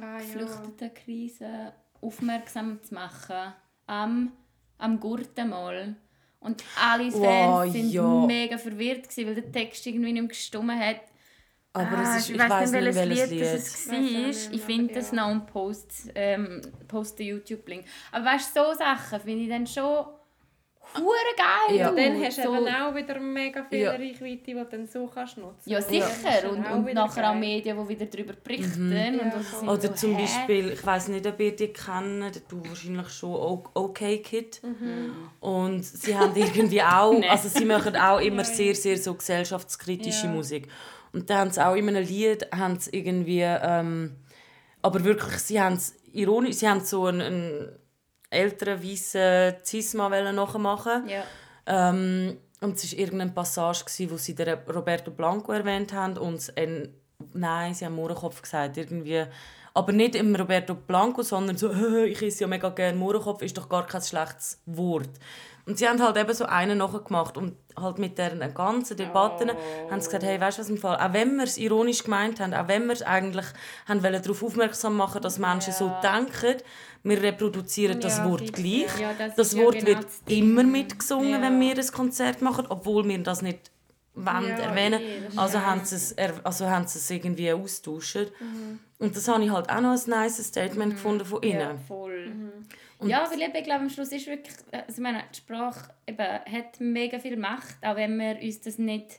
Ah, 0.01 0.03
ja. 0.03 0.19
Geflüchtetenkrise 0.19 1.73
aufmerksam 2.01 2.83
zu 2.83 2.95
machen. 2.95 3.55
Am, 3.87 4.33
am 4.77 5.01
Gurtenmal. 5.01 5.97
Und 6.41 6.63
alle 6.81 7.11
Fans 7.11 7.73
sind 7.73 7.91
ja. 7.91 8.27
mega 8.27 8.59
verwirrt, 8.59 9.09
gewesen, 9.09 9.27
weil 9.27 9.35
der 9.35 9.51
Text 9.51 9.87
irgendwie 9.87 10.13
nicht 10.13 10.23
mehr 10.23 10.29
gestummen 10.29 10.79
hat. 10.79 11.01
Aber 11.79 11.99
Ah, 11.99 12.17
es 12.17 12.23
ist, 12.25 12.31
ich 12.31 12.39
weiss 12.39 12.51
weiß 12.51 12.71
nicht, 12.73 12.95
welches 12.95 13.31
Lied 13.31 13.31
Lied. 13.31 13.43
das 13.55 13.89
auch 13.89 13.93
war. 13.93 14.55
Ich 14.55 14.63
finde 14.63 14.95
das 14.95 15.11
ja. 15.11 15.17
noch 15.17 15.31
und 15.33 15.47
post, 15.47 15.91
ähm, 16.15 16.61
post 16.87 17.19
den 17.19 17.27
YouTube-Link. 17.29 17.85
Aber 18.13 18.25
weißt 18.25 18.57
du, 18.57 18.61
so 18.61 18.75
Sachen 18.79 19.21
finde 19.21 19.43
ich 19.45 19.49
dann 19.49 19.67
schon 19.67 20.07
hure 20.97 21.15
geil. 21.37 21.77
Ja. 21.77 21.91
Und 21.91 21.99
dann 21.99 22.25
hast 22.25 22.39
du 22.39 22.43
so, 22.45 22.57
eben 22.57 22.75
auch 22.75 22.95
wieder 22.95 23.21
mega 23.21 23.63
viel 23.65 23.81
Ja. 23.81 23.91
Reichweite, 23.91 24.39
die 24.47 24.55
du 24.55 24.65
dann 24.65 24.87
so 24.87 25.07
kannst 25.07 25.37
nutzen 25.37 25.69
Ja, 25.69 25.83
sicher. 25.83 26.07
dann 26.41 26.51
Und, 26.53 26.67
auch 26.67 26.75
und 26.77 26.87
wieder 26.87 27.05
nachher 27.05 27.25
auch 27.29 27.33
geil. 27.33 27.41
Medien, 27.41 27.77
die 27.83 27.89
wieder 27.91 28.07
darüber 28.07 28.33
berichten. 28.33 28.91
Ja, 28.91 29.09
Und 29.23 29.35
das 29.35 29.47
voll. 29.49 29.59
sind 29.61 29.69
Oder 29.69 29.83
so, 29.83 29.89
zum 29.93 30.17
hä? 30.17 30.23
Beispiel, 30.23 30.71
ich 30.73 30.87
weiß 30.87 31.09
nicht, 31.09 31.27
ob 31.27 31.39
ihr 31.41 31.55
die 31.55 31.69
kennt, 31.75 32.43
du 32.51 32.63
wahrscheinlich 32.67 33.09
schon, 33.11 33.35
O- 33.35 33.65
OK 33.75 33.99
Kid. 34.23 34.63
Und 35.41 35.83
sie 35.85 36.17
haben 36.17 36.35
irgendwie 36.35 36.83
auch, 36.83 37.21
also 37.29 37.49
sie 37.51 37.67
machen 37.67 37.95
auch 37.95 38.21
immer 38.21 38.45
sehr, 38.45 38.75
sehr 38.75 38.97
so 38.97 39.13
gesellschaftskritische 39.13 40.27
Ja. 40.27 40.33
Musik. 40.33 40.69
Und 41.13 41.31
dann 41.31 41.39
haben 41.39 41.51
sie 41.51 41.65
auch 41.65 41.75
in 41.75 41.89
einem 41.89 42.05
Lied, 42.05 42.47
haben 42.53 42.79
sie 42.79 42.91
irgendwie, 42.91 43.43
ähm, 43.43 44.17
aber 44.83 45.05
wirklich, 45.05 45.39
sie 45.39 45.61
haben 45.61 45.75
es 45.75 45.95
ironisch, 46.13 46.57
sie 46.57 46.69
haben 46.69 46.81
so 46.81 47.07
einen, 47.07 47.21
einen 47.21 47.69
älteren, 48.31 48.83
weißen 48.83 50.01
wollen 50.01 50.35
nachmachen 50.37 51.09
Ja. 51.09 51.25
ähm, 51.67 52.39
und 52.61 52.77
es 52.77 52.93
war 52.93 52.99
irgendeine 52.99 53.31
Passage, 53.31 53.85
gewesen, 53.85 54.11
wo 54.11 54.17
sie 54.17 54.35
den 54.35 54.59
Roberto 54.69 55.11
Blanco 55.11 55.53
erwähnt 55.53 55.93
haben 55.93 56.17
und 56.19 56.53
ein, 56.57 56.93
nein, 57.33 57.73
sie 57.75 57.85
haben 57.85 57.95
Mohrenkopf 57.95 58.43
gesagt, 58.43 58.77
irgendwie, 58.77 59.25
aber 59.75 59.93
nicht 59.93 60.17
im 60.17 60.35
Roberto 60.35 60.75
Blanco, 60.75 61.23
sondern 61.23 61.57
so, 61.57 61.71
ich 62.05 62.21
esse 62.21 62.41
ja 62.43 62.47
mega 62.49 62.69
gerne 62.71 62.99
Mohrenkopf, 62.99 63.43
ist 63.43 63.57
doch 63.57 63.69
gar 63.69 63.87
kein 63.87 64.03
schlechtes 64.03 64.61
Wort. 64.67 65.11
Und 65.69 65.77
sie 65.79 65.87
haben 65.87 66.03
halt 66.03 66.17
eben 66.17 66.33
so 66.33 66.47
einen 66.47 66.79
nachgemacht 66.79 67.37
und 67.37 67.55
halt 67.79 67.99
mit 67.99 68.17
deren 68.17 68.41
ganzen 68.55 68.97
Debatten 68.97 69.51
haben 69.91 70.01
sie 70.01 70.07
gesagt, 70.07 70.25
hey, 70.25 70.41
weißt 70.41 70.57
du 70.59 70.63
was 70.63 70.71
im 70.71 70.79
Fall, 70.79 70.97
auch 70.97 71.13
wenn 71.13 71.37
wir 71.37 71.45
es 71.45 71.59
ironisch 71.59 72.03
gemeint 72.03 72.41
haben, 72.41 72.55
auch 72.55 72.69
wenn 72.69 72.87
wir 72.87 72.95
es 72.95 73.03
eigentlich 73.03 73.45
haben 73.87 74.03
wollen, 74.03 74.23
darauf 74.23 74.43
aufmerksam 74.43 74.97
machen, 74.97 75.21
dass 75.21 75.39
Menschen 75.39 75.75
so 75.75 75.93
denken, 76.03 76.57
wir 77.03 77.23
reproduzieren 77.23 78.01
das 78.01 78.17
Ja, 78.19 78.25
Wort 78.31 78.53
gleich. 78.55 78.99
Ja, 78.99 79.13
das 79.19 79.35
das 79.37 79.53
ja 79.53 79.63
Wort 79.63 79.75
genau 79.75 79.87
wird 79.89 80.05
das 80.05 80.23
immer 80.27 80.63
mitgesungen, 80.63 81.31
Ja. 81.33 81.43
wenn 81.43 81.61
wir 81.61 81.77
ein 81.79 81.93
Konzert 81.93 82.41
machen, 82.41 82.65
obwohl 82.71 83.07
wir 83.07 83.19
das 83.23 83.43
nicht 83.43 83.71
wollen 84.15 84.49
Ja, 84.49 84.57
erwähnen. 84.57 85.01
eh, 85.03 85.21
Also 85.37 85.59
ja- 85.59 85.67
haben 85.67 85.85
sie 85.85 85.97
es, 85.97 86.17
also 86.45 86.67
haben 86.69 86.87
sie 86.89 86.99
es 86.99 87.11
irgendwie 87.11 87.53
austauscht. 87.53 88.33
Und 88.99 89.15
das 89.17 89.29
habe 89.29 89.45
ich 89.45 89.51
halt 89.51 89.69
auch 89.71 89.81
noch 89.83 89.93
ein 89.93 90.01
nice 90.11 90.43
Statement 90.45 90.95
gefunden 90.95 91.25
von 91.27 91.43
ihnen. 91.43 91.61
Ja, 91.61 91.75
voll. 92.99 93.11
ja, 93.11 93.29
weil 93.31 93.43
eben, 93.43 93.57
ich 93.57 93.65
glaube, 93.65 93.81
am 93.81 93.91
Schluss 93.91 94.13
ist 94.13 94.27
wirklich, 94.27 94.55
also 94.73 94.93
ich 94.93 94.99
meine, 94.99 95.25
die 95.33 95.39
Sprache 95.39 95.91
eben, 96.07 96.19
hat 96.19 96.81
mega 96.81 97.19
viel 97.19 97.37
Macht, 97.37 97.77
auch 97.83 97.97
wenn 97.97 98.19
wir 98.19 98.41
uns 98.43 98.61
das 98.61 98.79
nicht 98.79 99.19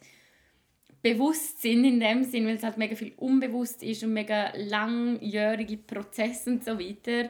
bewusst 1.02 1.62
sind 1.62 1.86
in 1.86 2.00
dem 2.00 2.24
Sinn, 2.24 2.46
weil 2.46 2.56
es 2.56 2.64
halt 2.64 2.78
mega 2.78 2.96
viel 2.96 3.14
unbewusst 3.18 3.84
ist 3.84 4.04
und 4.04 4.14
mega 4.14 4.52
langjährige 4.56 5.78
Prozesse 5.78 6.50
und 6.50 6.64
so 6.64 6.78
weiter. 6.78 7.30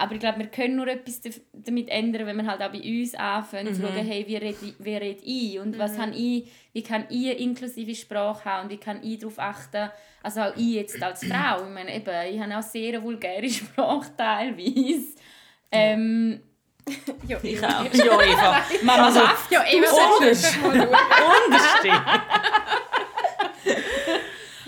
Aber 0.00 0.14
ich 0.14 0.20
glaube, 0.20 0.38
wir 0.38 0.46
können 0.46 0.76
nur 0.76 0.86
etwas 0.86 1.20
damit 1.52 1.90
ändern, 1.90 2.26
wenn 2.26 2.38
wir 2.38 2.46
halt 2.46 2.62
auch 2.62 2.72
bei 2.72 2.80
uns 2.80 3.14
anfangen, 3.14 3.74
zu 3.74 3.82
schauen, 3.82 3.96
hey, 3.96 4.26
wie 4.26 4.36
rede 4.36 4.56
ich, 4.62 4.74
wie 4.78 4.94
rede 4.94 5.20
ich 5.22 5.58
und 5.58 5.78
was 5.78 5.98
habe 5.98 6.12
ich, 6.12 6.50
wie 6.72 6.82
kann 6.82 7.04
ich 7.10 7.26
eine 7.26 7.34
inklusive 7.34 7.94
Sprache 7.94 8.46
haben 8.46 8.64
und 8.64 8.70
wie 8.70 8.78
kann 8.78 9.02
ich 9.02 9.18
darauf 9.18 9.38
achten, 9.38 9.90
also 10.22 10.40
auch 10.40 10.56
ich 10.56 10.72
jetzt 10.72 11.02
als 11.02 11.26
Frau, 11.26 11.66
ich 11.66 11.74
meine, 11.74 11.94
eben, 11.94 12.34
ich 12.34 12.40
habe 12.40 12.56
auch 12.56 12.62
sehr 12.62 12.94
eine 12.94 13.02
vulgäre 13.02 13.48
Sprache 13.50 14.10
teilweise. 14.16 15.16
Ähm, 15.72 16.40
Ja, 17.28 17.38
Ich 17.42 17.58
auch. 17.64 17.84
Ja, 17.94 18.20
Eva. 18.22 18.62
Mama 18.82 19.06
Also, 19.06 19.20
sagt, 19.20 19.50
Ja, 19.50 19.64
eben, 19.66 19.84
Unterst. 19.84 20.56
Unterste. 20.64 21.90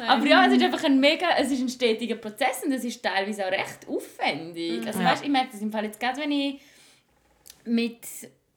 Aber 0.06 0.26
ja, 0.26 0.46
es 0.46 0.52
ist 0.54 0.62
einfach 0.62 0.82
ein 0.84 0.98
mega, 0.98 1.26
es 1.38 1.50
ist 1.52 1.60
ein 1.60 1.68
stetiger 1.68 2.16
Prozess 2.16 2.62
und 2.64 2.72
es 2.72 2.84
ist 2.84 3.02
teilweise 3.02 3.46
auch 3.46 3.52
recht 3.52 3.86
aufwendig. 3.88 4.84
Also 4.86 5.00
Ja. 5.00 5.10
weißt, 5.12 5.22
ich 5.22 5.30
merke 5.30 5.50
das 5.52 5.60
im 5.60 5.70
Fall 5.70 5.84
jetzt 5.84 6.00
gerade, 6.00 6.20
wenn 6.20 6.32
ich 6.32 6.60
mit 7.64 8.00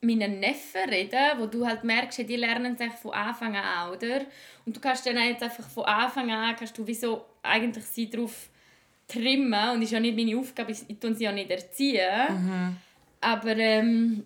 meinen 0.02 0.40
Neffen 0.40 0.90
rede, 0.90 1.18
wo 1.38 1.46
du 1.46 1.66
halt 1.66 1.84
merkst, 1.84 2.20
die 2.20 2.36
lernen 2.36 2.76
es 2.80 3.00
von 3.00 3.14
Anfang 3.14 3.56
an, 3.56 3.92
oder? 3.92 4.22
Und 4.66 4.76
du 4.76 4.80
kannst 4.80 5.06
dann 5.06 5.18
jetzt 5.18 5.44
einfach 5.44 5.68
von 5.70 5.86
Anfang 5.86 6.32
an, 6.32 6.56
kannst 6.56 6.78
du 6.78 6.86
wie 6.88 6.94
so 6.96 7.26
eigentlich 7.44 7.86
sie 7.86 8.10
darauf 8.10 8.50
trimmen 9.08 9.70
und 9.74 9.82
ist 9.82 9.92
ja 9.92 10.00
nicht 10.00 10.16
meine 10.16 10.38
Aufgabe, 10.38 10.72
ich 10.72 11.00
tue 11.00 11.14
sie 11.16 11.24
ja 11.26 11.32
nicht 11.32 11.50
erziehen. 11.52 12.78
Aber 13.22 13.56
ähm, 13.58 14.26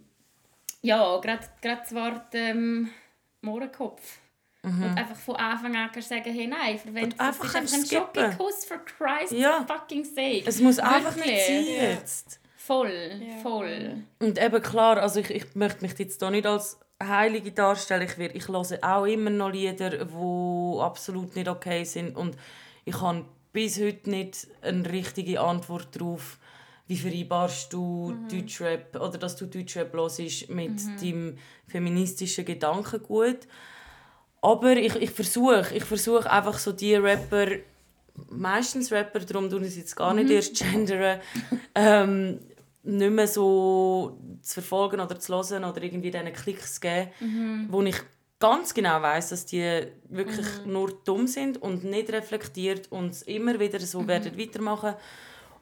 ja, 0.82 1.18
gerade 1.20 1.46
das 1.62 1.94
Wort 1.94 2.34
ähm, 2.34 2.90
Mohrenkopf. 3.42 4.20
Und 4.62 4.84
einfach 4.84 5.16
von 5.16 5.38
Anfang 5.38 5.74
an 5.78 5.90
kannst 5.94 6.10
sagen, 6.10 6.34
hey, 6.34 6.46
nein, 6.46 6.78
verwende 6.78 7.16
Und 7.16 7.20
einfach 7.22 7.56
einfach 7.56 7.74
ein. 7.74 7.86
Schokokuss, 7.86 8.66
for 8.66 8.80
Christ's 8.84 9.32
Ja. 9.32 9.66
fucking 9.66 10.04
sake. 10.04 10.44
Es 10.46 10.60
muss 10.60 10.80
einfach 10.80 11.16
nicht 11.16 11.28
Wirklich. 11.28 11.46
sein 11.48 11.66
Ja. 11.76 11.84
jetzt. 11.92 12.42
Voll, 12.58 13.22
Ja. 13.22 13.38
voll. 13.42 14.04
Und 14.20 14.38
eben 14.38 14.62
klar, 14.62 14.98
also 14.98 15.22
ich, 15.22 15.30
ich 15.30 15.56
möchte 15.56 15.82
mich 15.82 15.98
jetzt 15.98 16.20
hier 16.22 16.30
nicht 16.30 16.46
als 16.46 16.78
Heilige 17.02 17.54
darstellen. 17.54 18.02
Ich, 18.06 18.18
will, 18.18 18.32
ich 18.34 18.50
höre 18.50 18.66
auch 18.84 19.06
immer 19.06 19.30
noch 19.30 19.50
Lieder, 19.50 19.92
die 20.06 20.80
absolut 20.82 21.36
nicht 21.38 21.48
okay 21.48 21.86
sind. 21.86 22.18
Und 22.18 22.36
ich 22.84 23.00
habe 23.00 23.24
bis 23.52 23.80
heute 23.80 24.10
nicht 24.10 24.47
eine 24.62 24.89
richtige 24.91 25.39
Antwort 25.41 25.95
darauf, 25.95 26.38
wie 26.88 26.97
vereinbarst 26.97 27.72
du 27.74 28.16
Deutschrap 28.32 28.95
oder 28.95 29.18
dass 29.18 29.36
du 29.36 29.45
Deutschrap 29.45 29.93
hörst 29.93 30.50
mit 30.50 30.80
deinem 31.02 31.38
feministischen 31.68 32.45
Gedankengut. 32.45 33.39
Aber 34.41 34.76
ich, 34.78 34.95
ich 34.95 35.12
versuche 35.12 35.66
ich 35.76 35.84
versuch 35.84 36.26
einfach 36.26 36.58
so 36.58 36.72
die 36.72 36.95
Rapper, 36.95 37.47
meistens 38.30 38.91
Rapper, 38.91 39.20
darum 39.20 39.50
tun 39.50 39.64
ich 39.64 39.70
es 39.70 39.78
jetzt 39.78 39.95
gar 39.95 40.14
nicht 40.14 40.30
erst 40.30 40.58
gendern, 40.60 41.20
ähm, 41.76 42.39
nicht 42.84 43.12
mehr 43.12 43.28
so 43.28 44.18
zu 44.41 44.54
verfolgen 44.56 45.00
oder 45.02 45.20
zu 45.20 45.34
hören 45.34 45.64
oder 45.66 45.84
irgendwie 45.84 46.12
diesen 46.12 46.32
Klicks 46.34 46.76
zu 46.76 46.80
geben, 46.82 47.10
Mhm. 47.20 47.68
wo 47.70 47.82
ich 47.84 47.97
ganz 48.40 48.74
genau 48.74 49.02
weiß, 49.02 49.30
dass 49.30 49.46
die 49.46 49.88
wirklich 50.10 50.46
Mhm. 50.66 50.72
nur 50.72 50.92
dumm 51.04 51.28
sind 51.28 51.62
und 51.62 51.84
nicht 51.84 52.10
reflektiert 52.12 52.92
und 52.92 53.12
es 53.12 53.22
immer 53.24 53.60
wieder 53.60 53.80
Mhm. 53.80 53.86
so 53.86 54.08
werden 54.08 54.38
weitermachen. 54.38 54.96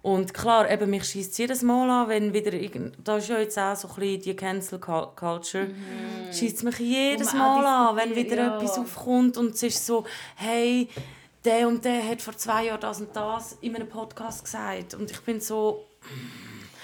Und 0.03 0.33
klar, 0.33 0.69
eben, 0.69 0.89
mich 0.89 1.03
schießt 1.05 1.37
jedes 1.39 1.63
Mal 1.63 1.89
an, 1.89 2.07
wenn 2.07 2.31
wieder. 2.33 2.51
Da 3.03 3.17
ist 3.17 3.27
ja 3.29 3.39
jetzt 3.39 3.57
auch 3.57 3.75
so 3.75 3.87
ein 3.89 3.95
bisschen 3.95 4.21
die 4.21 4.35
Cancel 4.35 4.79
Cul- 4.79 5.13
Culture. 5.15 5.65
Mhm. 5.65 6.31
Schießt 6.33 6.63
mich 6.63 6.77
jedes 6.79 7.33
Mal 7.33 7.65
an, 7.65 7.95
wenn 7.97 8.15
wieder 8.15 8.37
ja. 8.37 8.55
etwas 8.57 8.77
aufkommt 8.77 9.37
und 9.37 9.55
es 9.55 9.63
ist 9.63 9.85
so, 9.85 10.05
hey, 10.35 10.87
der 11.43 11.67
und 11.67 11.83
der 11.83 12.07
hat 12.07 12.21
vor 12.21 12.37
zwei 12.37 12.65
Jahren 12.65 12.79
das 12.79 13.01
und 13.01 13.13
das 13.15 13.57
in 13.61 13.75
einem 13.75 13.89
Podcast 13.89 14.43
gesagt. 14.45 14.93
Und 14.93 15.09
ich 15.09 15.19
bin 15.21 15.39
so... 15.41 15.85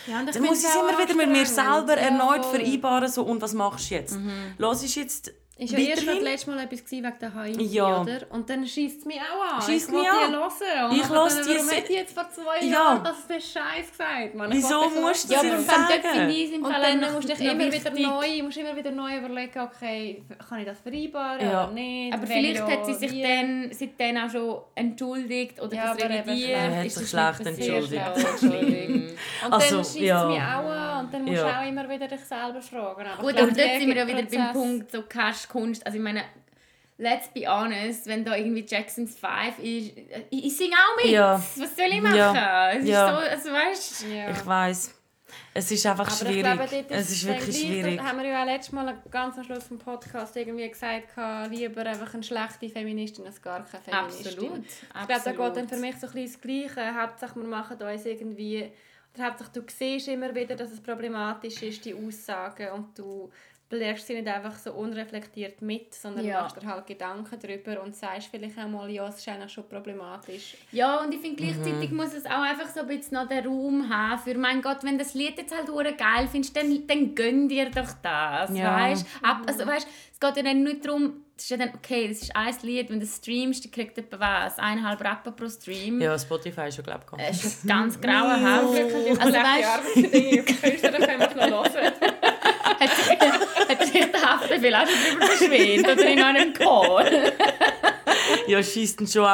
Ja, 0.07 0.21
Dann 0.23 0.43
muss 0.43 0.61
ich 0.63 0.67
es 0.69 0.75
immer 0.75 0.97
wieder 0.99 1.15
mit 1.15 1.29
mir 1.29 1.45
selber 1.45 1.95
Ja, 1.95 2.07
erneut 2.07 2.43
voll. 2.43 2.59
vereinbaren, 2.59 3.07
so, 3.09 3.23
und 3.23 3.41
was 3.41 3.53
machst 3.53 3.89
du 3.89 3.95
jetzt? 3.95 4.15
Mhm. 4.17 4.31
Los 4.57 4.83
ist 4.83 4.95
jetzt 4.95 5.31
Ist 5.63 5.71
ja 5.71 5.79
erst 5.79 6.07
das 6.07 6.19
letzte 6.21 6.49
Mal 6.51 6.59
etwas 6.63 6.83
gewesen 6.85 7.03
wegen 7.05 7.19
der 7.21 7.33
HI, 7.43 7.63
Ja. 7.75 8.01
oder? 8.01 8.19
Und 8.31 8.49
dann 8.49 8.65
schießt 8.67 8.99
es 8.99 9.05
mich 9.05 9.17
auch 9.19 9.57
an. 9.57 9.59
Ich 9.61 9.87
will 9.87 9.99
mich 9.99 10.03
die 10.03 10.09
an. 10.09 10.31
hören. 10.33 10.43
Und 10.89 10.95
Ich 10.95 11.01
dann, 11.01 11.09
die 11.09 11.13
Warum 11.13 11.69
hat 11.71 11.89
die 11.89 11.93
jetzt 11.93 12.13
vor 12.13 12.29
zwei 12.29 12.65
Ja. 12.65 12.71
Jahren 12.73 13.03
das 13.03 13.27
den 13.27 13.41
Scheiß 13.41 13.91
gesagt? 13.91 14.35
Man, 14.35 14.51
ich 14.51 14.57
Wieso 14.57 14.83
das 14.83 15.01
musst 15.01 15.29
du 15.29 15.33
Ja, 15.33 15.41
das 15.43 15.51
aber 15.69 15.87
dort 15.87 16.03
sagen? 16.15 16.29
ich 16.29 16.45
es 16.45 16.51
im 16.51 16.63
Und 16.65 16.71
Fall 16.73 16.81
dann 16.99 17.13
musst 17.13 17.29
du 17.29 17.33
dich 17.35 17.45
immer 17.45 17.71
wieder 17.71 17.91
neu, 17.91 18.43
musst 18.43 18.57
immer 18.57 18.75
wieder 18.75 18.91
neu 18.91 19.17
überlegen, 19.17 19.59
okay, 19.59 20.23
kann 20.49 20.59
ich 20.59 20.65
das 20.65 20.79
vereinbaren 20.79 21.41
Ja. 21.41 21.63
oder 21.65 21.73
nicht? 21.73 22.13
Aber 22.13 22.27
vielleicht 22.27 22.55
ja, 22.55 22.67
hat 22.71 22.85
sie 22.85 22.93
sich 22.93 23.11
wie? 23.11 23.21
dann, 23.23 23.69
seitdem 23.71 24.17
auch 24.17 24.29
schon 24.29 24.61
entschuldigt 24.75 25.61
oder 25.61 25.75
Ja, 25.75 25.93
das 25.93 26.03
aber 26.03 26.13
revidiert. 26.13 26.49
Er 26.51 26.77
hat 26.79 26.85
Ist 26.85 26.95
sich 26.97 27.09
schlecht 27.09 27.45
entschuldigt. 27.45 28.03
Und 29.45 29.53
Also, 29.53 29.75
dann 29.75 29.85
schießt 29.85 29.95
ja. 29.99 30.21
es 30.23 30.29
mich 30.29 30.41
auch 30.41 30.71
an 30.71 31.05
und 31.05 31.13
dann 31.13 31.21
musst 31.25 31.33
Ja. 31.41 31.49
du 31.51 31.59
auch 31.59 31.67
immer 31.69 31.89
wieder 31.89 32.07
dich 32.07 32.21
selber 32.21 32.61
fragen. 32.61 33.05
Aber 33.07 33.21
Gut, 33.21 33.31
ich 33.33 33.37
aber 33.41 33.51
dort 33.51 33.57
sind 33.57 33.87
wir 33.87 33.95
ja 33.95 34.05
der 34.05 34.07
wieder 34.07 34.37
beim 34.37 34.53
Punkt 34.53 34.91
so 34.91 35.03
Cash-Kunst. 35.53 35.85
Also 35.85 35.97
ich 35.97 36.03
meine, 36.03 36.23
let's 36.97 37.27
be 37.29 37.45
honest, 37.47 38.07
wenn 38.07 38.25
da 38.25 38.35
irgendwie 38.35 38.65
Jackson's 38.67 39.17
Five 39.17 39.57
ist, 39.59 39.93
ich, 40.29 40.45
ich 40.45 40.57
singe 40.57 40.75
auch 40.75 41.03
mit. 41.03 41.11
Ja. 41.11 41.35
Was 41.55 41.75
soll 41.75 41.87
ich 41.89 42.01
machen? 42.01 42.15
Ja. 42.15 42.71
Es 42.71 42.83
ist 42.83 42.89
Ja. 42.89 43.09
so, 43.09 43.29
also 43.29 43.51
weißt 43.51 44.05
Ja. 44.13 44.29
Ich 44.31 44.45
weiß. 44.45 44.99
Es 45.55 45.71
ist 45.71 45.83
einfach 45.87 46.05
Aber 46.05 46.15
schwierig. 46.15 46.37
ich 46.37 46.79
glaube, 46.79 46.85
es 46.89 47.09
ist 47.09 47.25
wirklich 47.25 47.45
gleich, 47.55 47.71
schwierig. 47.71 47.97
Da 47.97 48.03
haben 48.03 48.19
wir 48.21 48.27
ja 48.27 48.41
auch 48.43 48.45
letztes 48.45 48.71
Mal 48.71 49.01
ganz 49.09 49.35
am 49.37 49.43
Schluss 49.43 49.63
vom 49.63 49.79
Podcast 49.79 50.35
irgendwie 50.35 50.69
gesagt, 50.69 51.07
lieber 51.49 51.81
einfach 51.87 52.13
eine 52.13 52.21
schlechte 52.21 52.69
Feministin 52.69 53.25
als 53.25 53.41
gar 53.41 53.65
keine 53.65 53.83
Feministin. 53.83 54.27
Absolut. 54.27 54.65
Ich 54.65 55.07
glaube, 55.07 55.21
da 55.25 55.31
geht 55.31 55.57
dann 55.57 55.69
für 55.69 55.77
mich 55.77 55.95
so 55.99 56.07
ein 56.07 56.13
bisschen 56.13 56.33
das 56.33 56.41
Gleiche. 56.75 57.01
Hauptsache, 57.01 57.35
wir 57.39 57.47
machen 57.47 57.77
uns 57.81 58.05
irgendwie... 58.05 58.71
Oder 59.15 59.25
Hauptsache, 59.27 59.49
du 59.53 59.61
siehst 59.67 60.07
immer 60.07 60.33
wieder, 60.35 60.55
dass 60.55 60.71
es 60.71 60.81
problematisch 60.81 61.61
ist, 61.63 61.83
die 61.85 61.93
Aussagen, 61.95 62.69
und 62.71 62.97
du 62.97 63.31
belehrst 63.73 64.05
sie 64.05 64.13
nicht 64.13 64.27
einfach 64.27 64.55
so 64.55 64.71
unreflektiert 64.73 65.59
mit, 65.63 65.95
sondern 65.95 66.23
Ja. 66.25 66.43
machst 66.43 66.61
dir 66.61 66.67
halt 66.67 66.85
Gedanken 66.85 67.39
darüber 67.41 67.81
und 67.81 67.95
sagst 67.95 68.27
vielleicht 68.29 68.55
auch 68.59 68.67
mal, 68.67 68.87
ja, 68.87 69.07
es 69.07 69.17
ist 69.17 69.27
eigentlich 69.27 69.51
schon 69.51 69.67
problematisch. 69.67 70.55
Ja, 70.71 70.97
und 70.97 71.11
ich 71.11 71.19
finde 71.19 71.37
gleichzeitig 71.43 71.91
muss 71.91 72.13
es 72.13 72.27
auch 72.27 72.43
einfach 72.43 72.67
so 72.69 72.81
ein 72.81 72.87
bisschen 72.87 73.13
noch 73.15 73.27
den 73.27 73.47
Raum 73.47 73.89
haben 73.89 74.19
für, 74.21 74.37
mein 74.37 74.61
Gott, 74.61 74.83
wenn 74.83 74.99
das 74.99 75.15
Lied 75.15 75.39
jetzt 75.39 75.55
halt 75.57 75.67
hure 75.69 75.93
geil 75.93 76.27
findest, 76.31 76.55
dann, 76.55 76.85
dann 76.85 77.15
gönn 77.15 77.49
dir 77.49 77.71
doch 77.71 77.89
das, 78.03 78.55
Ja. 78.55 78.75
weißt? 78.77 79.07
Ab, 79.23 79.41
also 79.47 79.65
weißt, 79.65 79.87
es 80.13 80.19
geht 80.19 80.37
ja 80.37 80.43
dann 80.43 80.61
nicht 80.61 80.85
darum, 80.85 81.23
es 81.35 81.45
ist 81.45 81.49
ja 81.49 81.57
dann, 81.57 81.71
okay, 81.73 82.07
das 82.09 82.21
ist 82.21 82.35
ein 82.35 82.55
Lied, 82.61 82.91
wenn 82.91 82.99
du 82.99 83.05
es 83.05 83.15
streamst, 83.17 83.65
dann 83.65 83.71
kriegt 83.71 83.97
etwa 83.97 84.19
was, 84.45 84.59
eineinhalb 84.59 85.01
Rappen 85.03 85.35
pro 85.35 85.49
Stream. 85.49 85.99
Ja, 85.99 86.17
Spotify 86.19 86.67
ist 86.67 86.75
schon, 86.75 86.85
glaube 86.85 87.01
ich, 87.17 87.23
Es 87.27 87.43
ist 87.43 87.67
ganz 87.67 87.99
grauenhaft. 87.99 88.67
Also, 88.67 89.19
Also 89.19 89.33
weißt 89.33 90.61
Künstler, 90.61 90.91
dann 90.91 91.01
können 91.01 91.19
wir 91.21 91.27
es 91.27 91.49
noch 91.49 91.73
hören. 91.73 91.93
sich, 93.93 94.11
der 94.11 94.21
Haftbefehl 94.21 94.75
auch 94.75 94.87
schon 94.87 95.19
darüber 95.19 95.27
beschwert 95.33 95.91
oder 95.97 96.07
in 96.09 96.21
einem 96.21 96.53
Call. 96.53 97.33
Ja, 98.47 98.61
schießt 98.63 99.01
ihn 99.01 99.07
schon 99.07 99.23
auch 99.25 99.27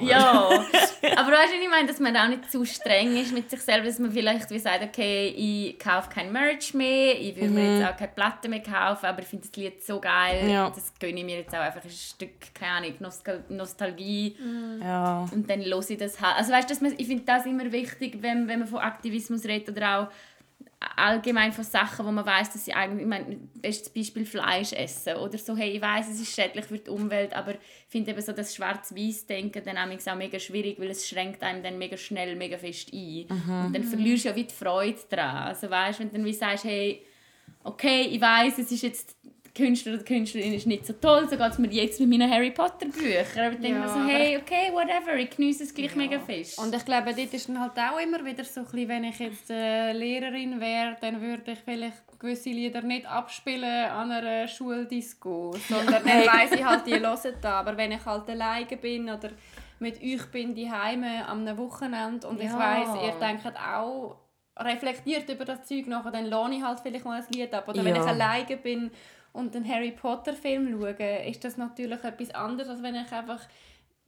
aber- 0.00 0.02
Ja, 0.02 0.20
aber 1.16 1.32
weißt 1.32 1.52
du, 1.52 1.62
ich 1.62 1.68
meine, 1.68 1.86
dass 1.88 2.00
man 2.00 2.16
auch 2.16 2.28
nicht 2.28 2.50
zu 2.50 2.64
streng 2.64 3.16
ist 3.16 3.32
mit 3.32 3.48
sich 3.50 3.60
selber, 3.60 3.86
dass 3.86 3.98
man 3.98 4.10
vielleicht 4.12 4.50
wie 4.50 4.58
sagt, 4.58 4.82
okay, 4.82 5.28
ich 5.36 5.78
kaufe 5.78 6.08
kein 6.12 6.32
Merch 6.32 6.74
mehr, 6.74 7.18
ich 7.20 7.36
will 7.36 7.48
mir 7.48 7.78
jetzt 7.78 7.88
auch 7.92 7.96
keine 7.96 8.12
Platte 8.12 8.48
mehr 8.48 8.62
kaufen, 8.62 9.06
aber 9.06 9.20
ich 9.22 9.28
finde 9.28 9.46
das 9.46 9.56
Lied 9.56 9.82
so 9.84 10.00
geil, 10.00 10.48
Ja. 10.50 10.70
das 10.70 10.92
gönne 10.98 11.18
ich 11.20 11.24
mir 11.24 11.38
jetzt 11.38 11.54
auch 11.54 11.60
einfach 11.60 11.84
ein 11.84 11.90
Stück, 11.90 12.54
keine 12.54 12.72
Ahnung, 12.72 12.94
Nostal 13.00 13.44
Nostalgie 13.48 14.36
Ja. 14.82 15.26
und 15.32 15.48
dann 15.48 15.60
höre 15.64 15.90
ich 15.90 15.98
das 15.98 16.20
halt. 16.20 16.36
Also 16.38 16.52
weißt 16.52 16.68
du, 16.68 16.74
dass 16.74 16.80
man- 16.82 16.94
ich 16.96 17.06
finde 17.06 17.24
das 17.26 17.46
immer 17.46 17.70
wichtig, 17.72 18.18
wenn, 18.20 18.48
wenn 18.48 18.60
man 18.60 18.68
von 18.68 18.80
Aktivismus 18.80 19.44
redet 19.44 19.76
oder 19.76 20.00
auch 20.00 20.06
allgemein 20.96 21.52
von 21.52 21.64
Sachen, 21.64 22.06
wo 22.06 22.10
man 22.10 22.24
weiß, 22.24 22.52
dass 22.52 22.64
sie 22.64 22.72
eigentlich, 22.72 23.02
ich 23.02 23.08
meine, 23.08 23.36
bestes 23.54 23.90
Beispiel 23.90 24.24
Fleisch 24.24 24.72
essen 24.72 25.16
oder 25.16 25.36
so, 25.36 25.54
hey, 25.54 25.72
ich 25.72 25.82
weiß, 25.82 26.08
es 26.08 26.20
ist 26.20 26.34
schädlich 26.34 26.64
für 26.64 26.78
die 26.78 26.90
Umwelt, 26.90 27.34
aber 27.34 27.52
ich 27.52 27.60
finde 27.88 28.12
eben 28.12 28.20
so 28.22 28.32
das 28.32 28.54
Schwarz-Weiß-Denken 28.54 29.62
dann 29.62 29.76
auch 29.76 30.16
mega 30.16 30.38
schwierig, 30.38 30.80
weil 30.80 30.90
es 30.90 31.06
schränkt 31.06 31.42
einem 31.42 31.62
dann 31.62 31.78
mega 31.78 31.98
schnell, 31.98 32.34
mega 32.34 32.56
fest 32.56 32.92
ein. 32.94 33.26
Und 33.66 33.74
dann 33.74 33.84
verlierst 33.84 34.24
du 34.24 34.28
ja 34.30 34.36
wie 34.36 34.44
die 34.44 34.54
Freude 34.54 34.98
daran. 35.10 35.48
Also 35.48 35.68
weißt, 35.68 36.00
wenn 36.00 36.08
du 36.08 36.14
dann 36.14 36.24
wie 36.24 36.32
sagst, 36.32 36.64
hey, 36.64 37.04
okay, 37.62 38.02
ich 38.02 38.20
weiß, 38.20 38.58
es 38.58 38.72
ist 38.72 38.82
jetzt 38.82 39.16
Künstler 39.54 39.94
oder 39.94 40.04
Künstlerin 40.04 40.54
ist 40.54 40.66
nicht 40.66 40.86
so 40.86 40.92
toll, 40.94 41.28
so 41.28 41.36
geht 41.36 41.50
es 41.52 41.58
mir 41.58 41.68
jetzt 41.70 41.98
mit 42.00 42.08
meinen 42.08 42.30
Harry 42.30 42.50
Potter 42.50 42.86
Büchern. 42.86 43.44
Aber 43.46 43.52
ich 43.54 43.60
denke 43.60 43.68
Ja, 43.68 43.80
mir 43.80 43.88
so, 43.88 44.00
hey, 44.06 44.36
okay, 44.38 44.70
whatever, 44.72 45.16
ich 45.16 45.30
genieße 45.30 45.64
es 45.64 45.74
gleich 45.74 45.90
Ja. 45.90 45.96
mega 45.96 46.20
fest. 46.20 46.58
Und 46.58 46.74
ich 46.74 46.84
glaube, 46.84 47.14
dort 47.14 47.34
ist 47.34 47.48
dann 47.48 47.60
halt 47.60 47.72
auch 47.78 47.98
immer 48.00 48.24
wieder 48.24 48.44
so 48.44 48.60
ein 48.60 48.66
bisschen, 48.66 48.88
wenn 48.88 49.04
ich 49.04 49.18
jetzt 49.18 49.50
äh, 49.50 49.92
Lehrerin 49.92 50.60
wäre, 50.60 50.96
dann 51.00 51.20
würde 51.20 51.52
ich 51.52 51.58
vielleicht 51.58 51.96
gewisse 52.18 52.50
Lieder 52.50 52.82
nicht 52.82 53.06
abspielen 53.06 53.64
an 53.90 54.10
einer 54.12 54.46
Schuldisco, 54.46 55.52
sondern 55.68 56.04
dann 56.04 56.26
weiss 56.26 56.52
ich 56.52 56.64
halt, 56.64 56.86
die 56.86 56.92
hören 57.00 57.34
da. 57.40 57.60
Aber 57.60 57.76
wenn 57.76 57.92
ich 57.92 58.04
halt 58.04 58.28
alleine 58.28 58.76
bin 58.76 59.08
oder 59.10 59.30
mit 59.78 60.00
euch 60.02 60.26
bin, 60.30 60.54
die 60.54 60.70
Heime 60.70 61.26
am 61.26 61.46
Wochenende 61.56 62.26
und 62.28 62.38
ich 62.40 62.50
Ja. 62.50 62.58
weiss, 62.58 62.88
ihr 63.02 63.12
denkt 63.18 63.46
auch 63.58 64.16
reflektiert 64.58 65.28
über 65.30 65.44
das 65.44 65.64
Zeug 65.66 65.86
nachher, 65.86 66.10
dann 66.10 66.26
lohne 66.28 66.56
ich 66.56 66.62
halt 66.62 66.80
vielleicht 66.80 67.04
mal 67.04 67.18
ein 67.20 67.26
Lied 67.32 67.54
ab. 67.54 67.66
Oder 67.68 67.82
wenn 67.84 67.96
ich 67.96 68.02
alleine 68.02 68.56
bin 68.58 68.90
und 69.32 69.54
einen 69.54 69.68
Harry 69.68 69.92
Potter 69.92 70.34
Film 70.34 70.70
schaue, 70.80 70.94
ist 71.28 71.44
das 71.44 71.56
natürlich 71.56 72.02
etwas 72.04 72.30
anderes, 72.30 72.68
als 72.70 72.82
wenn 72.82 72.94
ich 72.94 73.10
einfach 73.12 73.40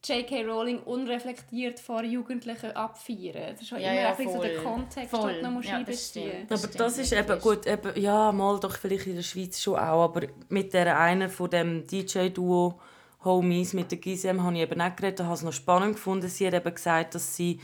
J.K. 0.04 0.44
Rowling 0.46 0.80
unreflektiert 0.80 1.78
vor 1.78 2.02
Jugendlichen 2.02 2.72
abfeiern. 2.72 3.52
Das 3.52 3.62
ist 3.62 3.68
schon 3.68 3.80
Ja, 3.80 3.92
immer 3.92 4.00
ja, 4.00 4.10
ein 4.10 4.16
bisschen 4.16 4.32
so 4.32 4.42
der 4.42 4.54
voll. 4.56 4.64
Kontext, 4.64 5.10
Voll. 5.10 5.34
den 5.34 5.44
du 5.44 5.50
noch 5.50 5.62
Ja, 5.62 5.70
das 5.70 5.78
einbeziehen 5.78 6.32
stimmt. 6.46 6.52
Aber 6.52 6.66
das 6.78 6.98
ist 6.98 7.12
eben 7.12 7.38
gut, 7.40 7.66
eben, 7.68 8.00
ja, 8.00 8.32
mal 8.32 8.58
doch 8.58 8.76
vielleicht 8.76 9.06
in 9.06 9.14
der 9.14 9.22
Schweiz 9.22 9.60
schon 9.62 9.76
auch, 9.76 10.02
aber 10.04 10.22
mit 10.48 10.74
der 10.74 10.98
einen 10.98 11.30
von 11.30 11.50
dem 11.50 11.86
DJ-Duo 11.86 12.80
Homies, 13.24 13.74
mit 13.74 13.92
der 13.92 13.98
Gisem, 13.98 14.42
habe 14.42 14.56
ich 14.56 14.62
eben 14.62 14.80
auch 14.80 14.96
geredet, 14.96 15.20
habe 15.20 15.34
es 15.34 15.42
noch 15.42 15.52
spannend 15.52 15.94
gefunden. 15.94 16.26
Sie 16.26 16.44
hat 16.48 16.54
eben 16.54 16.74
gesagt, 16.74 17.14
dass 17.14 17.36
sie 17.36 17.60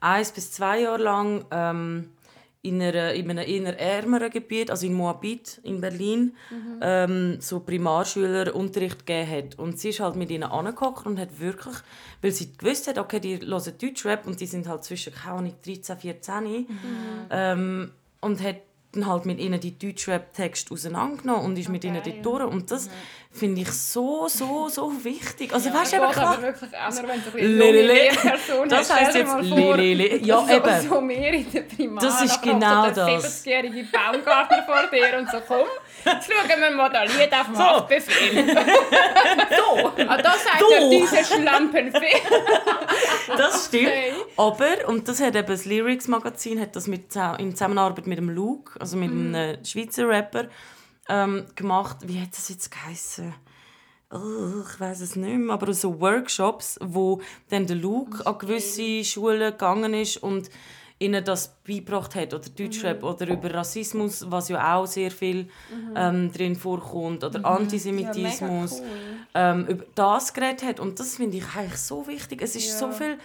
eins 0.00 0.32
bis 0.32 0.50
zwei 0.50 0.80
Jahre 0.80 1.00
lang 1.00 1.44
ähm, 1.52 2.10
in, 2.62 2.82
einer, 2.82 3.12
in 3.14 3.30
einem 3.30 3.48
eher 3.48 3.78
ärmeren 3.78 4.30
Gebiet, 4.30 4.70
also 4.70 4.86
in 4.86 4.94
Moabit 4.94 5.60
in 5.62 5.80
Berlin, 5.80 6.34
ähm, 6.80 7.36
so 7.40 7.60
Primarschüler 7.60 8.54
Unterricht 8.54 9.06
gegeben 9.06 9.30
hat. 9.30 9.58
Und 9.58 9.78
sie 9.78 9.90
ist 9.90 10.00
halt 10.00 10.16
mit 10.16 10.30
ihnen 10.30 10.44
angekommen 10.44 10.96
und 11.04 11.20
hat 11.20 11.38
wirklich, 11.38 11.76
weil 12.22 12.32
sie 12.32 12.52
gewusst 12.56 12.88
hat, 12.88 12.98
okay, 12.98 13.20
die 13.20 13.38
hören 13.38 13.72
Deutschrap 13.80 14.26
und 14.26 14.40
die 14.40 14.46
sind 14.46 14.68
halt 14.68 14.84
zwischen, 14.84 15.14
keine 15.14 15.38
Ahnung, 15.38 15.54
13, 15.64 15.96
14, 15.96 16.66
ähm, 17.30 17.92
und 18.20 18.42
hat 18.42 18.56
dann 18.96 19.06
halt 19.06 19.26
mit 19.26 19.38
ihnen 19.38 19.60
die 19.60 19.78
Deutschrap-Texte 19.78 20.72
auseinandergenommen 20.74 21.44
und 21.44 21.58
ist 21.58 21.68
mit 21.68 21.84
ihnen 21.84 22.02
dort 22.04 22.24
durch. 22.24 22.44
Und 22.44 22.70
das 22.70 22.88
finde 23.30 23.60
ich 23.62 23.70
so, 23.70 24.28
so, 24.28 24.68
so 24.68 24.92
wichtig. 25.04 25.52
Also 25.52 25.72
weißt 25.72 25.92
du, 25.92 25.96
Ja, 25.96 26.04
eben 26.04 26.12
klar, 26.12 26.42
wirklich 26.42 26.70
nur, 26.70 26.80
wenn 26.80 27.06
du 27.06 27.12
ein 27.12 27.22
bisschen 27.22 27.58
Lelele. 27.58 27.92
junge 27.92 27.92
Lehrperson 27.92 28.68
Das 28.68 28.94
heisst 28.94 29.14
jetzt 29.16 29.40
Lelele. 29.42 30.16
Ja, 30.24 30.44
so, 30.46 30.52
eben. 30.54 30.88
So 30.88 31.00
mehr 31.00 31.32
in 31.34 31.52
der 31.52 31.60
Primar. 31.62 32.02
Das 32.02 32.22
ist 32.22 32.42
genau 32.42 32.90
das. 32.90 33.44
70-jährige 33.44 33.86
Baumgartner 33.92 34.62
vor 34.64 34.82
dir 34.90 35.18
und 35.18 35.30
so, 35.30 35.38
komm, 35.46 35.66
schauen 36.06 36.60
wir 36.60 36.70
mal 36.70 36.88
das 36.90 37.16
Lied 37.16 37.32
auf 37.32 37.46
dem 37.46 37.58
Haftbefehl. 37.58 38.46
so, 38.56 39.92
ah, 40.08 40.16
das 40.16 40.44
sagt 40.44 40.60
Du. 40.60 40.66
er, 40.72 40.88
diese 40.90 41.24
Schlampenfee. 41.24 42.22
das 43.36 43.66
stimmt. 43.66 43.86
Okay. 43.88 44.12
Aber, 44.36 44.88
und 44.88 45.08
das 45.08 45.20
hat 45.20 45.34
eben 45.36 45.46
das 45.46 45.64
Lyrics-Magazin 45.64 46.60
hat 46.60 46.76
das 46.76 46.86
mit, 46.86 47.14
in 47.38 47.52
Zusammenarbeit 47.52 48.06
mit 48.06 48.18
dem 48.18 48.30
Luke, 48.30 48.80
also 48.80 48.96
mit 48.96 49.10
Mhm. 49.12 49.34
einem 49.34 49.64
Schweizer 49.64 50.08
Rapper, 50.08 50.46
ähm, 51.08 51.46
gemacht. 51.54 51.98
Wie 52.04 52.20
hat 52.20 52.30
das 52.32 52.48
jetzt 52.48 52.70
geheißen? 52.70 53.34
Oh, 54.12 54.62
ich 54.72 54.80
weiß 54.80 55.00
es 55.00 55.16
nicht 55.16 55.36
mehr, 55.36 55.52
aber 55.52 55.72
so 55.74 56.00
Workshops, 56.00 56.78
wo 56.80 57.20
dann 57.50 57.66
der 57.66 57.76
Luke 57.76 58.24
an 58.24 58.38
gewisse 58.38 59.02
Schulen 59.04 59.50
gegangen 59.52 59.94
ist 59.94 60.18
und 60.18 60.48
ihnen 60.98 61.22
das 61.24 61.54
beigebracht 61.66 62.14
hat 62.14 62.32
oder 62.32 62.48
Deutschrap 62.48 63.02
Mhm. 63.02 63.08
oder 63.08 63.28
über 63.28 63.52
Rassismus, 63.52 64.24
was 64.30 64.48
ja 64.48 64.76
auch 64.76 64.86
sehr 64.86 65.10
viel 65.10 65.48
ähm, 65.94 66.32
drin 66.32 66.56
vorkommt 66.56 67.22
oder 67.22 67.44
Antisemitismus 67.44 68.80
Mhm. 68.80 68.86
Ja, 69.34 69.54
mega 69.54 69.60
cool. 69.64 69.66
ähm, 69.66 69.66
über 69.68 69.84
das 69.94 70.32
geredet 70.32 70.62
hat 70.62 70.80
und 70.80 70.98
das 70.98 71.16
finde 71.16 71.36
ich 71.36 71.44
eigentlich 71.54 71.78
so 71.80 72.06
wichtig. 72.06 72.40
Es 72.42 72.56
ist 72.56 72.78
so 72.78 72.86
Ja. 72.86 72.92
viel 72.92 73.18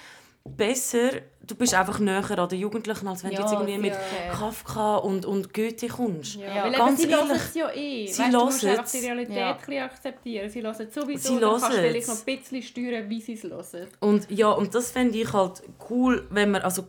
besser, 0.44 1.12
du 1.46 1.54
bist 1.56 1.74
einfach 1.76 2.00
näher 2.00 2.24
an 2.40 2.50
den 2.50 2.60
Jugendlichen, 2.60 3.08
als 3.08 3.24
wenn 3.24 3.32
Ja, 3.32 3.38
du 3.38 3.44
jetzt 3.44 3.54
irgendwie 3.54 3.78
mit 3.78 3.94
sicher. 3.94 4.32
Kafka 4.40 4.96
und, 4.98 5.24
und 5.26 5.54
Goethe 5.54 5.88
kommst. 5.88 6.36
Ja, 6.36 6.56
Ja, 6.56 6.64
weil 6.64 6.72
ganz 6.74 7.02
sie 7.02 7.10
ehrlich. 7.10 7.32
es 7.38 7.54
ja 7.54 7.70
eh. 7.72 8.08
Sie 8.08 8.24
weißt, 8.24 8.34
du 8.34 8.40
musst 8.46 8.66
einfach 8.66 8.92
die 8.92 8.98
es. 8.98 9.04
Realität 9.04 9.36
Ja. 9.38 9.52
ein 9.52 9.58
bisschen 9.58 9.84
akzeptieren. 9.84 10.50
Sie 10.50 10.62
hören 10.64 10.76
es 10.80 10.94
sowieso, 10.96 11.34
Sie 11.36 11.40
dann 11.40 11.60
kannst 11.62 11.78
vielleicht 11.78 12.02
es. 12.02 12.08
noch 12.08 12.28
ein 12.28 12.38
bisschen 12.38 12.64
steuern, 12.64 13.10
wie 13.10 13.22
sie 13.22 13.34
es 13.34 13.44
hören. 13.44 13.88
Und 14.00 14.32
ja, 14.32 14.50
und 14.50 14.74
das 14.74 14.90
fände 14.92 15.18
ich 15.20 15.32
halt 15.32 15.62
cool, 15.92 16.28
wenn 16.32 16.50
man, 16.52 16.64
also 16.64 16.86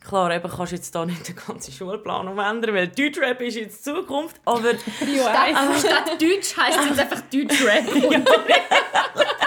klar, 0.00 0.34
eben 0.34 0.50
kannst 0.50 0.72
du 0.72 0.76
jetzt 0.76 0.94
da 0.94 1.04
nicht 1.04 1.28
den 1.28 1.36
ganzen 1.36 1.72
Schulplan 1.72 2.28
umändern, 2.28 2.74
weil 2.74 2.88
Deutschrap 2.88 3.40
ist 3.40 3.56
jetzt 3.56 3.84
Zukunft, 3.84 4.36
aber 4.44 4.72
Bio 5.00 5.22
Statt, 5.22 5.54
1. 5.54 5.80
statt 5.80 6.10
Deutsch 6.20 6.56
heisst 6.56 6.78
es 6.80 6.88
jetzt 6.88 7.00
einfach 7.00 7.20
Deutschrap. 7.30 7.84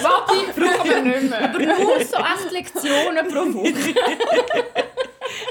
Warte, 0.00 0.34
brauchen 0.54 0.90
wir 0.90 1.02
nicht 1.02 1.30
mehr. 1.30 1.40
Aber 1.48 1.58
nur 1.58 2.04
so 2.04 2.16
acht 2.16 2.50
Lektionen 2.50 3.28
pro 3.28 3.52
Woche. 3.54 3.94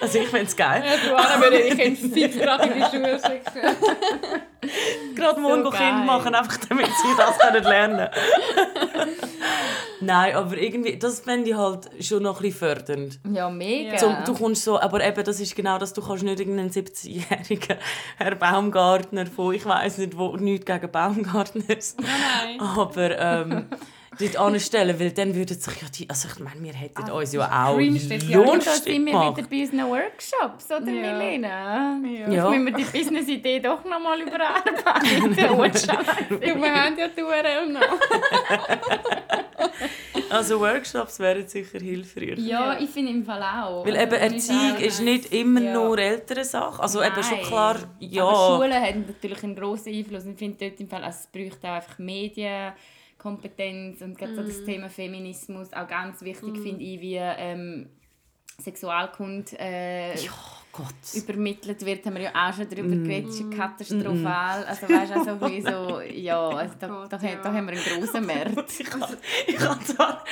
also 0.01 0.19
ich 0.19 0.28
fände 0.28 0.47
es 0.47 0.55
geil. 0.55 0.84
Ja, 0.86 1.09
Luana 1.09 1.41
würde 1.41 1.59
ich 1.59 1.78
Kind 1.78 1.97
fix 2.13 2.38
gerade 2.38 2.67
in 2.67 2.73
die 2.73 2.84
Schule 2.84 3.19
schicken. 3.19 5.15
Gerade 5.15 5.39
morgen 5.39 5.63
So 5.63 5.69
Kind 5.71 6.05
machen, 6.05 6.36
einfach 6.36 6.57
damit 6.67 6.88
sie 6.88 7.15
das 7.17 7.38
können 7.38 7.63
lernen 7.63 8.09
Nein, 9.99 10.36
aber 10.36 10.57
irgendwie, 10.57 10.97
das 10.97 11.21
fände 11.21 11.49
ich 11.49 11.55
halt 11.55 11.89
schon 12.01 12.23
noch 12.23 12.38
ein 12.38 12.43
bisschen 12.43 12.59
fördernd. 12.59 13.19
Ja, 13.32 13.49
mega. 13.49 13.97
Zum, 13.97 14.15
du 14.25 14.34
kommst 14.34 14.63
so, 14.63 14.80
aber 14.80 15.03
eben, 15.05 15.23
das 15.23 15.39
ist 15.39 15.55
genau 15.55 15.78
das, 15.78 15.93
du 15.93 16.01
kannst 16.01 16.23
nicht 16.23 16.39
irgendeinen 16.39 16.69
70-jährigen 16.69 17.78
Herr 18.17 18.36
Baumgartner 18.36 19.25
von, 19.25 19.53
ich 19.53 19.65
weiß 19.65 19.97
nicht, 19.97 20.17
wo, 20.17 20.36
nichts 20.38 20.65
gegen 20.65 20.91
Baumgartners, 20.91 21.95
Nein. 21.97 22.59
aber 22.59 23.17
ähm, 23.17 23.65
dort 24.20 24.38
anstellen, 24.38 24.99
weil 24.99 25.11
dann 25.11 25.34
würden 25.36 25.57
sich 25.59 25.82
ja 25.82 25.88
die, 25.95 26.09
also 26.09 26.28
ich 26.32 26.39
meine, 26.39 26.61
wir 26.63 26.74
hätten 26.74 27.09
uns 27.11 27.34
ja 27.34 27.41
auch 27.41 27.78
das 27.78 28.24
ja. 28.28 28.39
Und 28.39 28.65
da 28.65 28.72
sind 28.72 29.05
wir 29.05 29.11
gemacht. 29.11 29.38
wieder 29.38 29.47
bei 29.47 29.61
unseren 29.61 29.89
Workshops, 29.89 30.65
oder 30.68 30.91
Ja. 30.91 31.13
Milena? 31.18 31.99
Ja. 32.03 32.30
Ja. 32.32 32.49
Müssen 32.49 32.65
wir 32.65 32.74
die 32.74 32.84
Business-Idee 32.84 33.59
doch 33.59 33.84
noch 33.86 33.99
mal 33.99 34.20
überarbeiten? 34.22 35.36
Du, 36.30 36.61
wir 36.61 36.74
haben 36.74 36.97
ja 36.97 37.07
die 37.07 37.24
URL 37.24 37.70
noch. 37.72 37.82
Also 40.30 40.59
Workshops 40.59 41.20
wären 41.20 41.47
sicher 41.47 41.80
hilfreich. 41.80 42.38
ja, 42.39 42.78
ich 42.80 42.89
finde 42.89 43.11
im 43.13 43.24
Fall 43.24 43.41
auch. 43.41 43.86
Weil 43.86 43.95
Also, 43.95 44.15
eben 44.15 44.34
Erziehung 44.34 44.76
ist 44.78 44.99
nice. 44.99 44.99
nicht 44.99 45.34
immer 45.34 45.61
Ja. 45.61 45.74
nur 45.74 45.97
ältere 45.97 46.43
Sache. 46.43 46.82
Also 46.82 47.01
eben 47.01 47.24
schon 47.24 47.38
Nein. 47.38 47.45
klar, 47.45 47.78
ja. 47.99 48.24
Aber 48.26 48.57
Schulen 48.57 48.74
haben 48.74 49.05
natürlich 49.07 49.43
einen 49.43 49.55
grossen 49.55 49.93
Einfluss. 49.93 50.26
Ich 50.26 50.38
finde 50.38 50.57
dort 50.70 50.80
im 50.82 50.89
Fall, 50.89 51.03
also 51.03 51.20
es 51.22 51.28
braucht 51.28 51.63
auch 51.65 51.76
einfach 51.76 51.97
Medienkompetenz 53.28 54.01
und 54.01 54.17
gerade 54.17 54.36
so 54.36 54.43
das 54.43 54.63
Thema 54.63 54.89
Feminismus 54.89 55.73
auch 55.73 55.88
ganz 55.88 56.21
wichtig 56.21 56.57
finde 56.59 56.84
ich, 56.84 57.01
wie 57.01 57.15
ähm, 57.15 57.89
Sexualkunde 58.59 59.51
äh, 59.59 60.15
Ja, 60.15 60.32
übermittelt 61.15 61.86
wird, 61.86 62.05
haben 62.05 62.15
wir 62.15 62.23
ja 62.23 62.32
auch 62.34 62.53
schon 62.53 62.69
darüber 62.69 62.95
geredet, 62.95 63.30
ist 63.30 63.39
ja 63.39 63.49
katastrophal. 63.49 64.63
Also 64.65 64.89
weißt 64.89 65.11
du, 65.11 65.15
auch 65.19 65.23
so 65.23 65.32
ein 65.32 65.39
bisschen 65.39 65.65
so, 65.65 66.01
ja, 66.01 66.49
also 66.49 66.73
da, 66.80 66.88
Gott, 66.88 67.13
da, 67.13 67.17
ja. 67.17 67.36
da 67.41 67.53
haben 67.53 67.67
wir 67.67 67.73
einen 67.73 67.99
grossen 67.99 68.25
Markt. 68.25 68.73
Ich 68.80 68.91
habe 68.91 69.17
ich 69.47 69.59
hab 69.59 69.84
zwar 69.86 70.23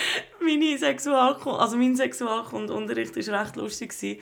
meine 0.41 0.77
Sexualkunde, 0.77 1.59
also 1.59 1.77
mein 1.77 1.95
Sexualkundunterricht 1.95 3.15
war 3.15 3.41
recht 3.41 3.55
lustig 3.55 3.89
gewesen, 3.89 4.21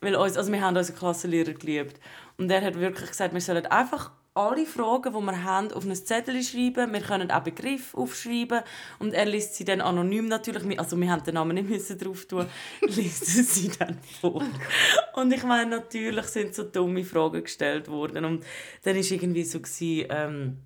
weil 0.00 0.16
uns, 0.16 0.36
also 0.36 0.52
wir 0.52 0.60
haben 0.60 0.76
unseren 0.76 0.96
Klassenlehrer 0.96 1.52
geliebt. 1.52 2.00
Und 2.38 2.50
er 2.50 2.62
hat 2.62 2.78
wirklich 2.78 3.10
gesagt, 3.10 3.34
wir 3.34 3.40
sollen 3.40 3.66
einfach 3.66 4.10
alle 4.34 4.64
Fragen, 4.64 5.12
die 5.12 5.20
wir 5.20 5.44
haben, 5.44 5.72
auf 5.72 5.84
ein 5.84 5.94
Zettel 5.94 6.42
schreiben. 6.42 6.92
Wir 6.92 7.00
können 7.00 7.30
auch 7.30 7.42
Begriffe 7.42 7.96
aufschreiben 7.96 8.62
und 8.98 9.12
er 9.12 9.26
liest 9.26 9.54
sie 9.54 9.64
dann 9.64 9.80
anonym 9.80 10.28
natürlich, 10.28 10.78
also 10.78 10.98
wir 10.98 11.10
haben 11.10 11.22
den 11.22 11.34
Namen 11.34 11.54
nicht 11.54 11.68
müssen 11.68 11.98
drauf 11.98 12.24
tun, 12.24 12.46
liest 12.80 13.26
sie 13.26 13.70
dann 13.78 13.98
vor. 14.20 14.42
Und 15.14 15.32
ich 15.32 15.44
meine, 15.44 15.70
natürlich 15.70 16.26
sind 16.26 16.54
so 16.54 16.62
dumme 16.64 17.04
Fragen 17.04 17.42
gestellt 17.42 17.88
worden 17.88 18.24
und 18.24 18.44
dann 18.82 18.96
war 18.96 19.02
irgendwie 19.02 19.44
so 19.44 19.60
gewesen, 19.60 20.06
ähm, 20.10 20.56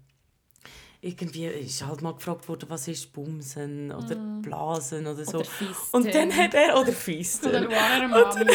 irgendwie 1.01 1.47
ist 1.47 1.87
halt 1.87 2.03
mal 2.03 2.15
gefragt 2.15 2.49
worden, 2.49 2.67
was 2.69 2.89
ist 2.89 3.13
Bumsen 3.13 3.93
oder 3.93 4.17
Blasen 4.43 5.07
oder 5.07 5.25
so. 5.25 5.39
Oder 5.39 5.47
und 5.93 6.15
dann 6.15 6.35
hat 6.35 6.55
er, 6.55 6.79
oder 6.81 6.93
Fisten, 6.93 7.49
Oder 7.49 7.61
Luana 7.61 8.09
Mami. 8.09 8.53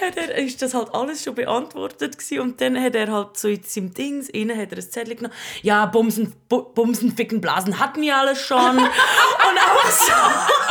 hat 0.00 0.16
er, 0.16 0.34
ist 0.36 0.60
das 0.60 0.74
halt 0.74 0.94
alles 0.94 1.22
schon 1.22 1.34
beantwortet 1.34 2.18
gewesen. 2.18 2.40
und 2.40 2.60
dann 2.60 2.80
hat 2.82 2.94
er 2.94 3.10
halt 3.10 3.36
so 3.36 3.48
in 3.48 3.62
seinem 3.62 3.94
Dings, 3.94 4.28
innen 4.28 4.58
hat 4.58 4.72
er 4.72 4.78
ein 4.78 4.90
Zettel 4.90 5.14
genommen, 5.16 5.34
ja, 5.62 5.86
Bumsen, 5.86 6.34
Bu 6.48 6.62
Bumsen, 6.62 7.14
Ficken, 7.14 7.40
Blasen 7.40 7.78
hatten 7.78 8.02
wir 8.02 8.16
alles 8.16 8.40
schon. 8.40 8.58
und 8.78 8.84
einfach 8.84 9.90
so. 9.90 10.12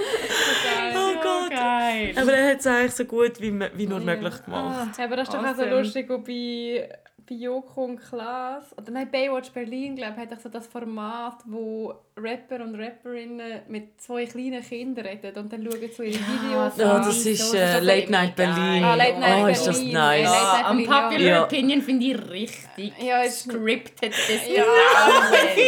Oh 0.94 1.14
Gott. 1.22 1.50
Geil. 1.50 2.09
Aber 2.22 2.32
er 2.32 2.50
hat 2.52 2.60
es 2.60 2.66
eigentlich 2.66 2.94
so 2.94 3.04
gut 3.04 3.40
wie, 3.40 3.52
wie 3.74 3.86
nur 3.86 4.00
möglich 4.00 4.44
gemacht. 4.44 4.98
Aber 5.00 5.16
das 5.16 5.28
ist 5.28 5.34
doch 5.34 5.40
auch 5.40 5.54
so 5.54 5.62
Awesome. 5.62 5.70
lustig, 5.78 6.08
wo 6.08 6.18
bei, 6.18 6.88
bei 7.28 7.34
Joko 7.36 7.84
und 7.84 7.96
Klaas, 8.00 8.76
oder 8.76 8.90
nein, 8.90 9.08
Baywatch 9.10 9.50
Berlin, 9.52 9.94
glaube 9.94 10.14
ich, 10.16 10.22
hat 10.28 10.36
auch 10.36 10.42
so 10.42 10.48
das 10.48 10.66
Format, 10.66 11.34
wo 11.46 11.94
Rapper 12.18 12.56
und 12.64 12.74
Rapperinnen 12.74 13.62
mit 13.68 14.00
zwei 14.00 14.26
kleinen 14.26 14.62
Kindern 14.62 15.06
reden 15.06 15.36
und 15.38 15.52
dann 15.52 15.62
schauen 15.64 15.90
so 15.96 16.02
ihre 16.02 16.18
Videos 16.18 16.76
Ja, 16.76 16.92
an. 16.96 17.02
das 17.06 17.24
ist 17.24 17.50
so- 17.50 17.56
äh, 17.56 17.60
das 17.60 17.74
ist 17.76 17.84
Late 17.84 18.10
Night. 18.10 18.36
Berlin. 18.36 18.84
Ah, 18.84 18.94
Late 18.96 19.20
Night 19.20 19.44
oh, 19.44 19.46
ist 19.46 19.64
das 19.66 19.76
Berlin. 19.78 19.94
nice. 19.94 20.22
Ja, 20.24 20.58
Ja, 20.60 20.66
am 20.66 20.78
Popular 20.78 21.20
Ja. 21.20 21.44
Opinion 21.44 21.82
finde 21.82 22.06
ich 22.06 22.30
richtig 22.30 22.92
Ja, 23.00 23.22
ist 23.22 23.44
scripted. 23.48 24.12
Das 24.12 24.48
Ja, 24.48 24.64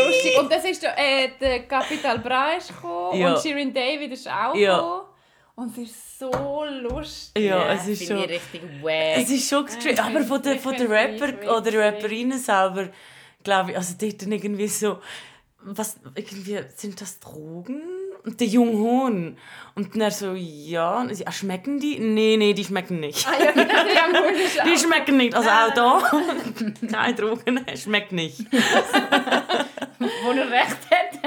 lustig. 0.06 0.38
Und 0.40 0.52
das 0.52 0.64
ist 0.64 0.84
äh, 0.84 1.28
der 1.40 1.60
Capital 1.60 2.18
Bra 2.18 2.52
ist 2.58 2.68
gekommen 2.68 3.18
Ja. 3.20 3.34
und 3.34 3.40
Shirin 3.40 3.72
David 3.72 4.12
ist 4.12 4.28
auch 4.28 4.54
Ja. 4.54 4.76
gekommen. 4.76 5.02
Und 5.54 5.76
es 5.76 5.90
ist 5.90 6.18
so 6.18 6.64
lustig. 6.64 7.44
Ja, 7.44 7.72
es 7.72 7.86
ist 7.86 8.06
finde 8.06 8.22
schon... 8.22 8.30
ich 8.30 8.36
richtig 8.36 8.62
wack. 8.82 9.16
Es 9.16 9.30
ist 9.30 9.48
schon 9.48 9.66
gestrikt, 9.66 9.98
ich 9.98 10.04
aber 10.04 10.22
von 10.22 10.42
den, 10.42 10.58
von 10.58 10.74
find's 10.74 10.90
Rapper 10.90 11.58
oder 11.58 11.78
Rapperinnen 11.78 12.38
selber, 12.38 12.88
glaube 13.42 13.72
ich, 13.72 13.76
also 13.76 13.94
dort 13.98 14.22
dann 14.22 14.32
irgendwie 14.32 14.66
so, 14.68 14.98
was, 15.64 15.96
irgendwie, 16.14 16.58
sind 16.74 17.00
das 17.00 17.20
Drogen? 17.20 17.82
Und 18.24 18.40
der 18.40 18.46
junge 18.46 18.72
Huhn. 18.72 19.36
Und 19.74 19.94
dann 19.94 20.00
er 20.00 20.10
so, 20.10 20.32
ja, 20.34 21.00
und 21.00 21.14
sie, 21.14 21.26
ah, 21.26 21.32
schmecken 21.32 21.80
die? 21.80 21.98
Nee, 21.98 22.36
nee, 22.36 22.54
die 22.54 22.64
schmecken 22.64 23.00
nicht. 23.00 23.26
Ah, 23.26 23.32
ja, 23.42 23.52
der 23.52 24.64
Die 24.64 24.78
schmecken 24.78 25.16
nicht, 25.16 25.34
also 25.34 25.50
auch 25.50 25.74
da. 25.74 26.10
Keine 26.90 27.14
Drogen, 27.14 27.64
schmeckt 27.76 28.12
nicht. 28.12 28.46
Wo 29.98 30.30
er 30.30 30.50
recht 30.50 30.78
hat. 30.90 31.18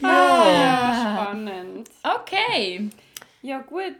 Ja, 0.00 0.94
spannend. 1.00 1.90
Okay. 2.20 2.90
Ja 3.42 3.58
gut, 3.58 3.96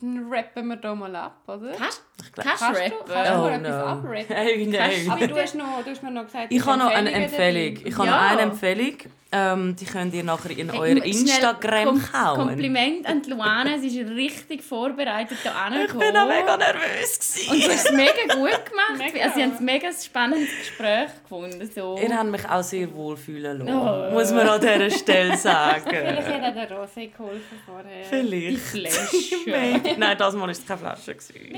dann 0.00 0.32
rappen 0.32 0.68
wir 0.68 0.76
da 0.76 0.94
mal 0.94 1.14
ab, 1.14 1.42
oder? 1.46 1.72
Kannst 1.72 2.02
glaub- 2.32 2.46
kannst 2.46 2.62
Kannst 2.62 2.80
du, 2.80 2.84
rappen? 2.84 3.12
kannst 3.12 3.30
du 3.30 3.34
Oh 3.36 3.58
no. 3.70 3.76
abrappen? 3.86 4.24
Hey, 4.36 4.66
nein. 4.66 5.10
Aber 5.10 5.26
du 5.26 5.36
hast, 5.36 5.54
noch, 5.54 5.82
du 5.84 5.90
hast 5.90 6.02
mir 6.02 6.10
noch 6.10 6.24
gesagt, 6.26 6.46
Ich 6.50 6.64
habe 6.66 6.78
noch 6.78 6.90
eine 6.90 7.12
Empfehlung. 7.12 7.78
Ich 7.86 7.96
habe 7.98 8.06
Ja. 8.08 8.14
noch 8.14 8.30
eine 8.30 8.42
Empfehlung. 8.42 8.94
Ähm, 9.32 9.76
die 9.76 9.84
könnt 9.84 10.12
ihr 10.12 10.24
nachher 10.24 10.50
in 10.58 10.70
euer 10.72 10.88
Schnell 10.96 11.06
Instagram 11.06 11.84
Kom 11.84 12.12
hauen. 12.12 12.48
Kompliment 12.48 13.06
an 13.06 13.22
die 13.22 13.30
Luana, 13.30 13.78
sie 13.78 14.00
ist 14.00 14.10
richtig 14.10 14.60
vorbereitet 14.64 15.38
hier 15.40 15.52
Ich 15.86 15.92
bin 15.92 16.16
auch 16.16 16.26
mega 16.26 16.56
nervös. 16.56 17.46
Und 17.48 17.54
du 17.54 17.60
gewesen. 17.60 17.70
hast 17.70 17.84
es 17.86 17.92
mega 17.92 18.34
gut 18.34 18.50
gemacht. 18.70 18.98
Mega. 18.98 19.22
Also, 19.26 19.36
sie 19.36 19.42
haben 19.44 19.56
ein 19.56 19.64
mega 19.64 19.88
spannendes 19.92 20.48
Gespräch 20.58 21.10
gefunden. 21.22 21.70
So. 21.72 21.96
Ihr 22.02 22.18
habt 22.18 22.28
mich 22.28 22.44
auch 22.48 22.62
sehr 22.64 22.92
wohl 22.92 23.16
fühlen 23.16 23.64
lassen. 23.64 23.72
Oh. 23.72 24.12
Muss 24.14 24.32
man 24.32 24.48
an 24.48 24.60
dieser 24.60 24.90
Stelle 24.90 25.36
Vielleicht 25.36 25.42
sagen. 25.42 25.84
hat 25.86 26.42
auch 26.44 26.54
der 26.54 26.70
Rosé 26.72 27.12
geholfen 27.16 27.60
vorher. 27.64 28.00
Die 28.02 28.56
Vielleicht. 28.56 28.58
Flasche. 28.58 29.36
Maybe. 29.46 29.94
Nein, 29.96 30.18
das 30.18 30.34
Mal 30.34 30.40
war 30.40 30.48
es 30.48 30.66
keine 30.66 30.80
Flasche. 30.80 31.14
gewesen. 31.14 31.54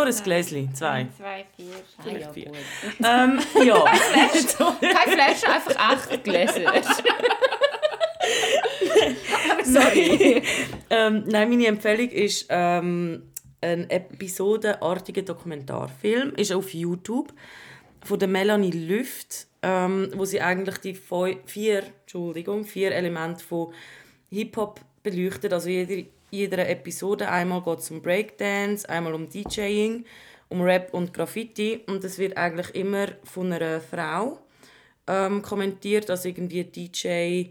Nur 0.00 0.08
ein 0.08 0.22
Gläschen, 0.24 0.74
zwei. 0.74 1.08
Zwei, 1.14 1.44
vier. 1.54 1.74
Ah, 1.98 2.08
ja, 2.18 2.32
vier. 2.32 2.52
Ähm, 3.04 3.38
ja. 3.66 3.84
Keine 3.84 5.12
Flasche, 5.12 5.46
einfach 5.52 5.76
acht 5.76 6.24
Gläser. 6.24 6.72
Sorry. 9.62 10.42
ähm, 10.88 11.24
nein, 11.26 11.50
meine 11.50 11.66
Empfehlung 11.66 12.08
ist 12.08 12.46
ähm, 12.48 13.24
ein 13.60 13.90
episodenartiger 13.90 15.20
Dokumentarfilm. 15.20 16.32
Ist 16.36 16.52
auf 16.52 16.72
YouTube 16.72 17.34
von 18.02 18.18
der 18.18 18.28
Melanie 18.28 18.70
Lüft, 18.70 19.48
ähm, 19.62 20.10
wo 20.14 20.24
sie 20.24 20.40
eigentlich 20.40 20.78
die 20.78 20.94
vier, 20.94 21.82
Entschuldigung, 22.00 22.64
vier 22.64 22.92
Elemente 22.92 23.44
von 23.44 23.74
Hip-Hop 24.30 24.80
beleuchtet. 25.02 25.52
Also 25.52 25.68
jede, 25.68 26.06
jeder 26.30 26.68
Episode 26.68 27.28
einmal 27.28 27.62
geht 27.62 27.78
es 27.80 27.90
um 27.90 28.02
Breakdance, 28.02 28.88
einmal 28.88 29.14
um 29.14 29.28
DJing, 29.28 30.04
um 30.48 30.62
Rap 30.62 30.92
und 30.92 31.14
Graffiti 31.14 31.80
und 31.86 32.04
es 32.04 32.18
wird 32.18 32.36
eigentlich 32.36 32.74
immer 32.74 33.08
von 33.24 33.52
einer 33.52 33.80
Frau 33.80 34.38
ähm, 35.06 35.42
kommentiert, 35.42 36.10
also 36.10 36.28
irgendwie 36.28 36.64
DJ 36.64 37.50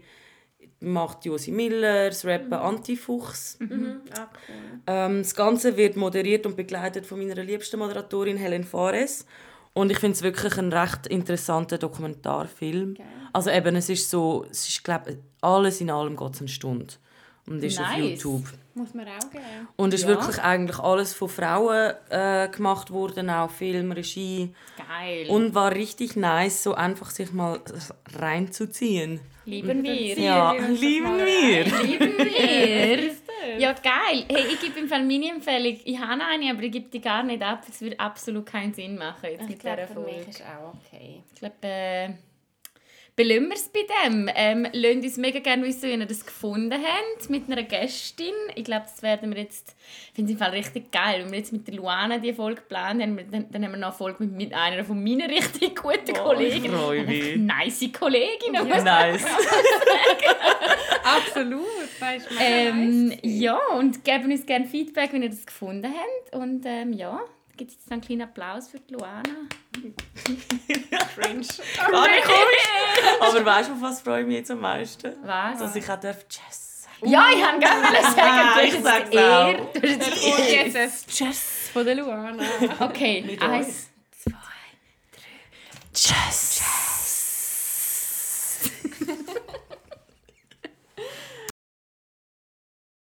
macht 0.80 1.24
Josi 1.26 1.50
Miller, 1.50 2.06
das 2.08 2.24
Rappen 2.24 2.54
Antifuchs. 2.54 3.58
Mhm. 3.60 4.00
Ah, 4.16 4.28
cool. 4.48 4.80
Ähm, 4.86 5.18
das 5.18 5.34
Ganze 5.34 5.76
wird 5.76 5.96
moderiert 5.96 6.46
und 6.46 6.56
begleitet 6.56 7.06
von 7.06 7.18
meiner 7.18 7.42
liebsten 7.42 7.78
Moderatorin 7.78 8.36
Helen 8.36 8.64
Fares. 8.64 9.26
Und 9.72 9.92
ich 9.92 9.98
finde 9.98 10.14
es 10.14 10.22
wirklich 10.22 10.56
ein 10.58 10.72
recht 10.72 11.06
interessanter 11.06 11.78
Dokumentarfilm. 11.78 12.94
Geil. 12.94 13.06
Also 13.32 13.50
eben, 13.50 13.76
es 13.76 13.88
ist 13.88 14.10
so, 14.10 14.46
es 14.50 14.68
ist, 14.68 14.82
glaube 14.82 15.18
alles 15.40 15.80
in 15.80 15.90
allem 15.90 16.16
geht 16.16 16.34
es 16.34 16.40
eine 16.40 16.48
Stunde. 16.48 16.94
Und 17.50 17.62
ist 17.64 17.78
auf 17.80 17.86
Nice. 17.88 17.98
YouTube. 18.22 18.44
Muss 18.74 18.94
man 18.94 19.06
auch 19.08 19.30
geben. 19.30 19.44
Und 19.76 19.92
ist 19.92 20.02
Ja. 20.02 20.08
wirklich 20.08 20.40
eigentlich 20.40 20.78
alles 20.78 21.12
von 21.12 21.28
Frauen 21.28 21.92
äh, 22.08 22.48
gemacht 22.48 22.90
worden, 22.92 23.28
auch 23.28 23.50
Film, 23.50 23.90
Regie. 23.92 24.54
Geil. 24.78 25.26
Und 25.28 25.54
war 25.54 25.72
richtig 25.74 26.14
nice, 26.16 26.62
so 26.62 26.74
einfach 26.74 27.10
sich 27.10 27.32
mal 27.32 27.60
reinzuziehen. 28.16 29.20
lieben 29.44 29.82
wir. 29.82 30.18
Ja, 30.18 30.52
lieben 30.52 31.18
wir. 31.18 31.64
Lieben 31.82 32.18
wir. 32.18 33.10
Ja, 33.58 33.72
geil. 33.72 34.24
Hey, 34.28 34.44
ich 34.52 34.60
gebe 34.60 34.78
im 34.80 34.86
Fall 34.88 35.02
meine 35.04 35.30
Empfehlung. 35.30 35.78
Ich 35.84 35.98
habe 35.98 36.22
eine, 36.22 36.50
aber 36.52 36.62
ich 36.62 36.70
gebe 36.72 36.88
die 36.90 37.00
gar 37.00 37.22
nicht 37.22 37.42
ab. 37.42 37.62
Es 37.68 37.80
würde 37.80 37.98
absolut 37.98 38.44
keinen 38.46 38.74
Sinn 38.74 38.96
machen 38.96 39.16
jetzt 39.24 39.42
Ich 39.42 39.48
mit 39.48 39.58
glaube, 39.60 39.88
für 39.92 40.00
mich 40.00 40.28
ist 40.28 40.42
auch 40.42 40.74
okay. 40.74 41.22
Ich 41.32 41.40
glaube, 41.40 41.54
äh, 41.62 42.10
belassen 43.22 43.48
wir 43.48 43.54
es 43.56 43.68
bei 43.68 43.80
dem. 44.06 44.30
Ähm, 44.34 44.66
lasst 44.72 45.04
uns 45.04 45.16
mega 45.18 45.40
gerne 45.40 45.64
wissen, 45.64 45.82
wie 45.82 45.92
ihr 45.94 46.06
das 46.06 46.24
gefunden 46.24 46.72
habt 46.72 47.28
mit 47.28 47.50
einer 47.50 47.62
Gästin. 47.64 48.32
Ich 48.54 48.64
glaube, 48.64 48.84
das 48.84 49.02
werden 49.02 49.34
wir 49.34 49.42
jetzt, 49.42 49.76
ich 50.08 50.14
finde 50.14 50.32
es 50.32 50.38
im 50.38 50.44
Fall 50.44 50.50
richtig 50.50 50.90
geil. 50.90 51.22
Wenn 51.24 51.32
wir 51.32 51.38
jetzt 51.38 51.52
mit 51.52 51.66
der 51.66 51.74
Luana 51.74 52.18
die 52.18 52.32
Folge 52.32 52.62
planen, 52.62 53.16
dann, 53.16 53.30
dann, 53.30 53.46
dann 53.50 53.64
haben 53.64 53.72
wir 53.72 53.78
noch 53.78 53.88
eine 53.88 53.96
Folge 53.96 54.24
mit, 54.24 54.32
mit 54.32 54.54
einer 54.54 54.84
von 54.84 55.02
meinen 55.02 55.30
richtig 55.30 55.76
guten 55.76 56.16
Oh, 56.18 56.22
Kollegen. 56.24 56.64
ich 56.64 56.70
freue 56.70 57.04
mich. 57.04 57.36
Nice 57.36 57.84
Kollegin. 57.98 58.52
muss 58.52 58.68
man 58.68 58.84
Nice. 58.84 59.24
Absolut. 61.04 61.66
Ähm, 62.40 63.08
nice. 63.08 63.18
ja, 63.22 63.58
und 63.76 64.04
geben 64.04 64.30
uns 64.32 64.46
gerne 64.46 64.66
Feedback, 64.66 65.12
wenn 65.12 65.22
ihr 65.22 65.30
das 65.30 65.44
gefunden 65.44 65.86
habt. 65.92 66.34
Und 66.36 66.64
ähm, 66.64 66.92
ja, 66.92 67.20
gibt 67.60 67.72
es 67.72 67.76
jetzt 67.76 67.92
einen 67.92 68.00
kleinen 68.00 68.22
Applaus 68.22 68.68
für 68.68 68.80
die 68.80 68.94
Luana. 68.94 69.22
Cringe. 71.14 71.46
Gar 71.76 72.08
nicht 72.08 72.24
komisch. 72.24 73.20
Aber 73.20 73.44
weißt 73.44 73.68
du, 73.68 73.72
auf 73.74 73.82
was 73.82 74.00
freue 74.00 74.22
ich 74.22 74.26
mich 74.26 74.36
jetzt 74.36 74.50
am 74.50 74.60
meisten? 74.60 75.12
Was? 75.22 75.58
Dass 75.58 75.76
ich 75.76 75.84
auch 75.84 76.00
darf 76.00 76.24
Jazz 76.30 76.84
sagen 76.84 77.12
Ja, 77.12 77.26
ich 77.30 77.42
kann 77.42 77.60
gerne 77.60 77.82
sagen, 77.82 77.92
du 77.92 78.02
hast 78.02 78.64
ich 78.64 78.72
jetzt 78.72 78.86
auch. 78.86 79.72
Du 79.74 79.82
hast 79.82 80.24
jetzt 80.24 80.74
jetzt 80.74 80.76
ein 80.76 80.90
Tschüss 81.06 81.70
von 81.70 81.84
der 81.84 81.96
Luana. 81.96 82.42
Okay, 82.80 83.24
Mit 83.26 83.42
eins, 83.42 83.90
zwei, 84.22 84.32
Jazz. 85.94 86.99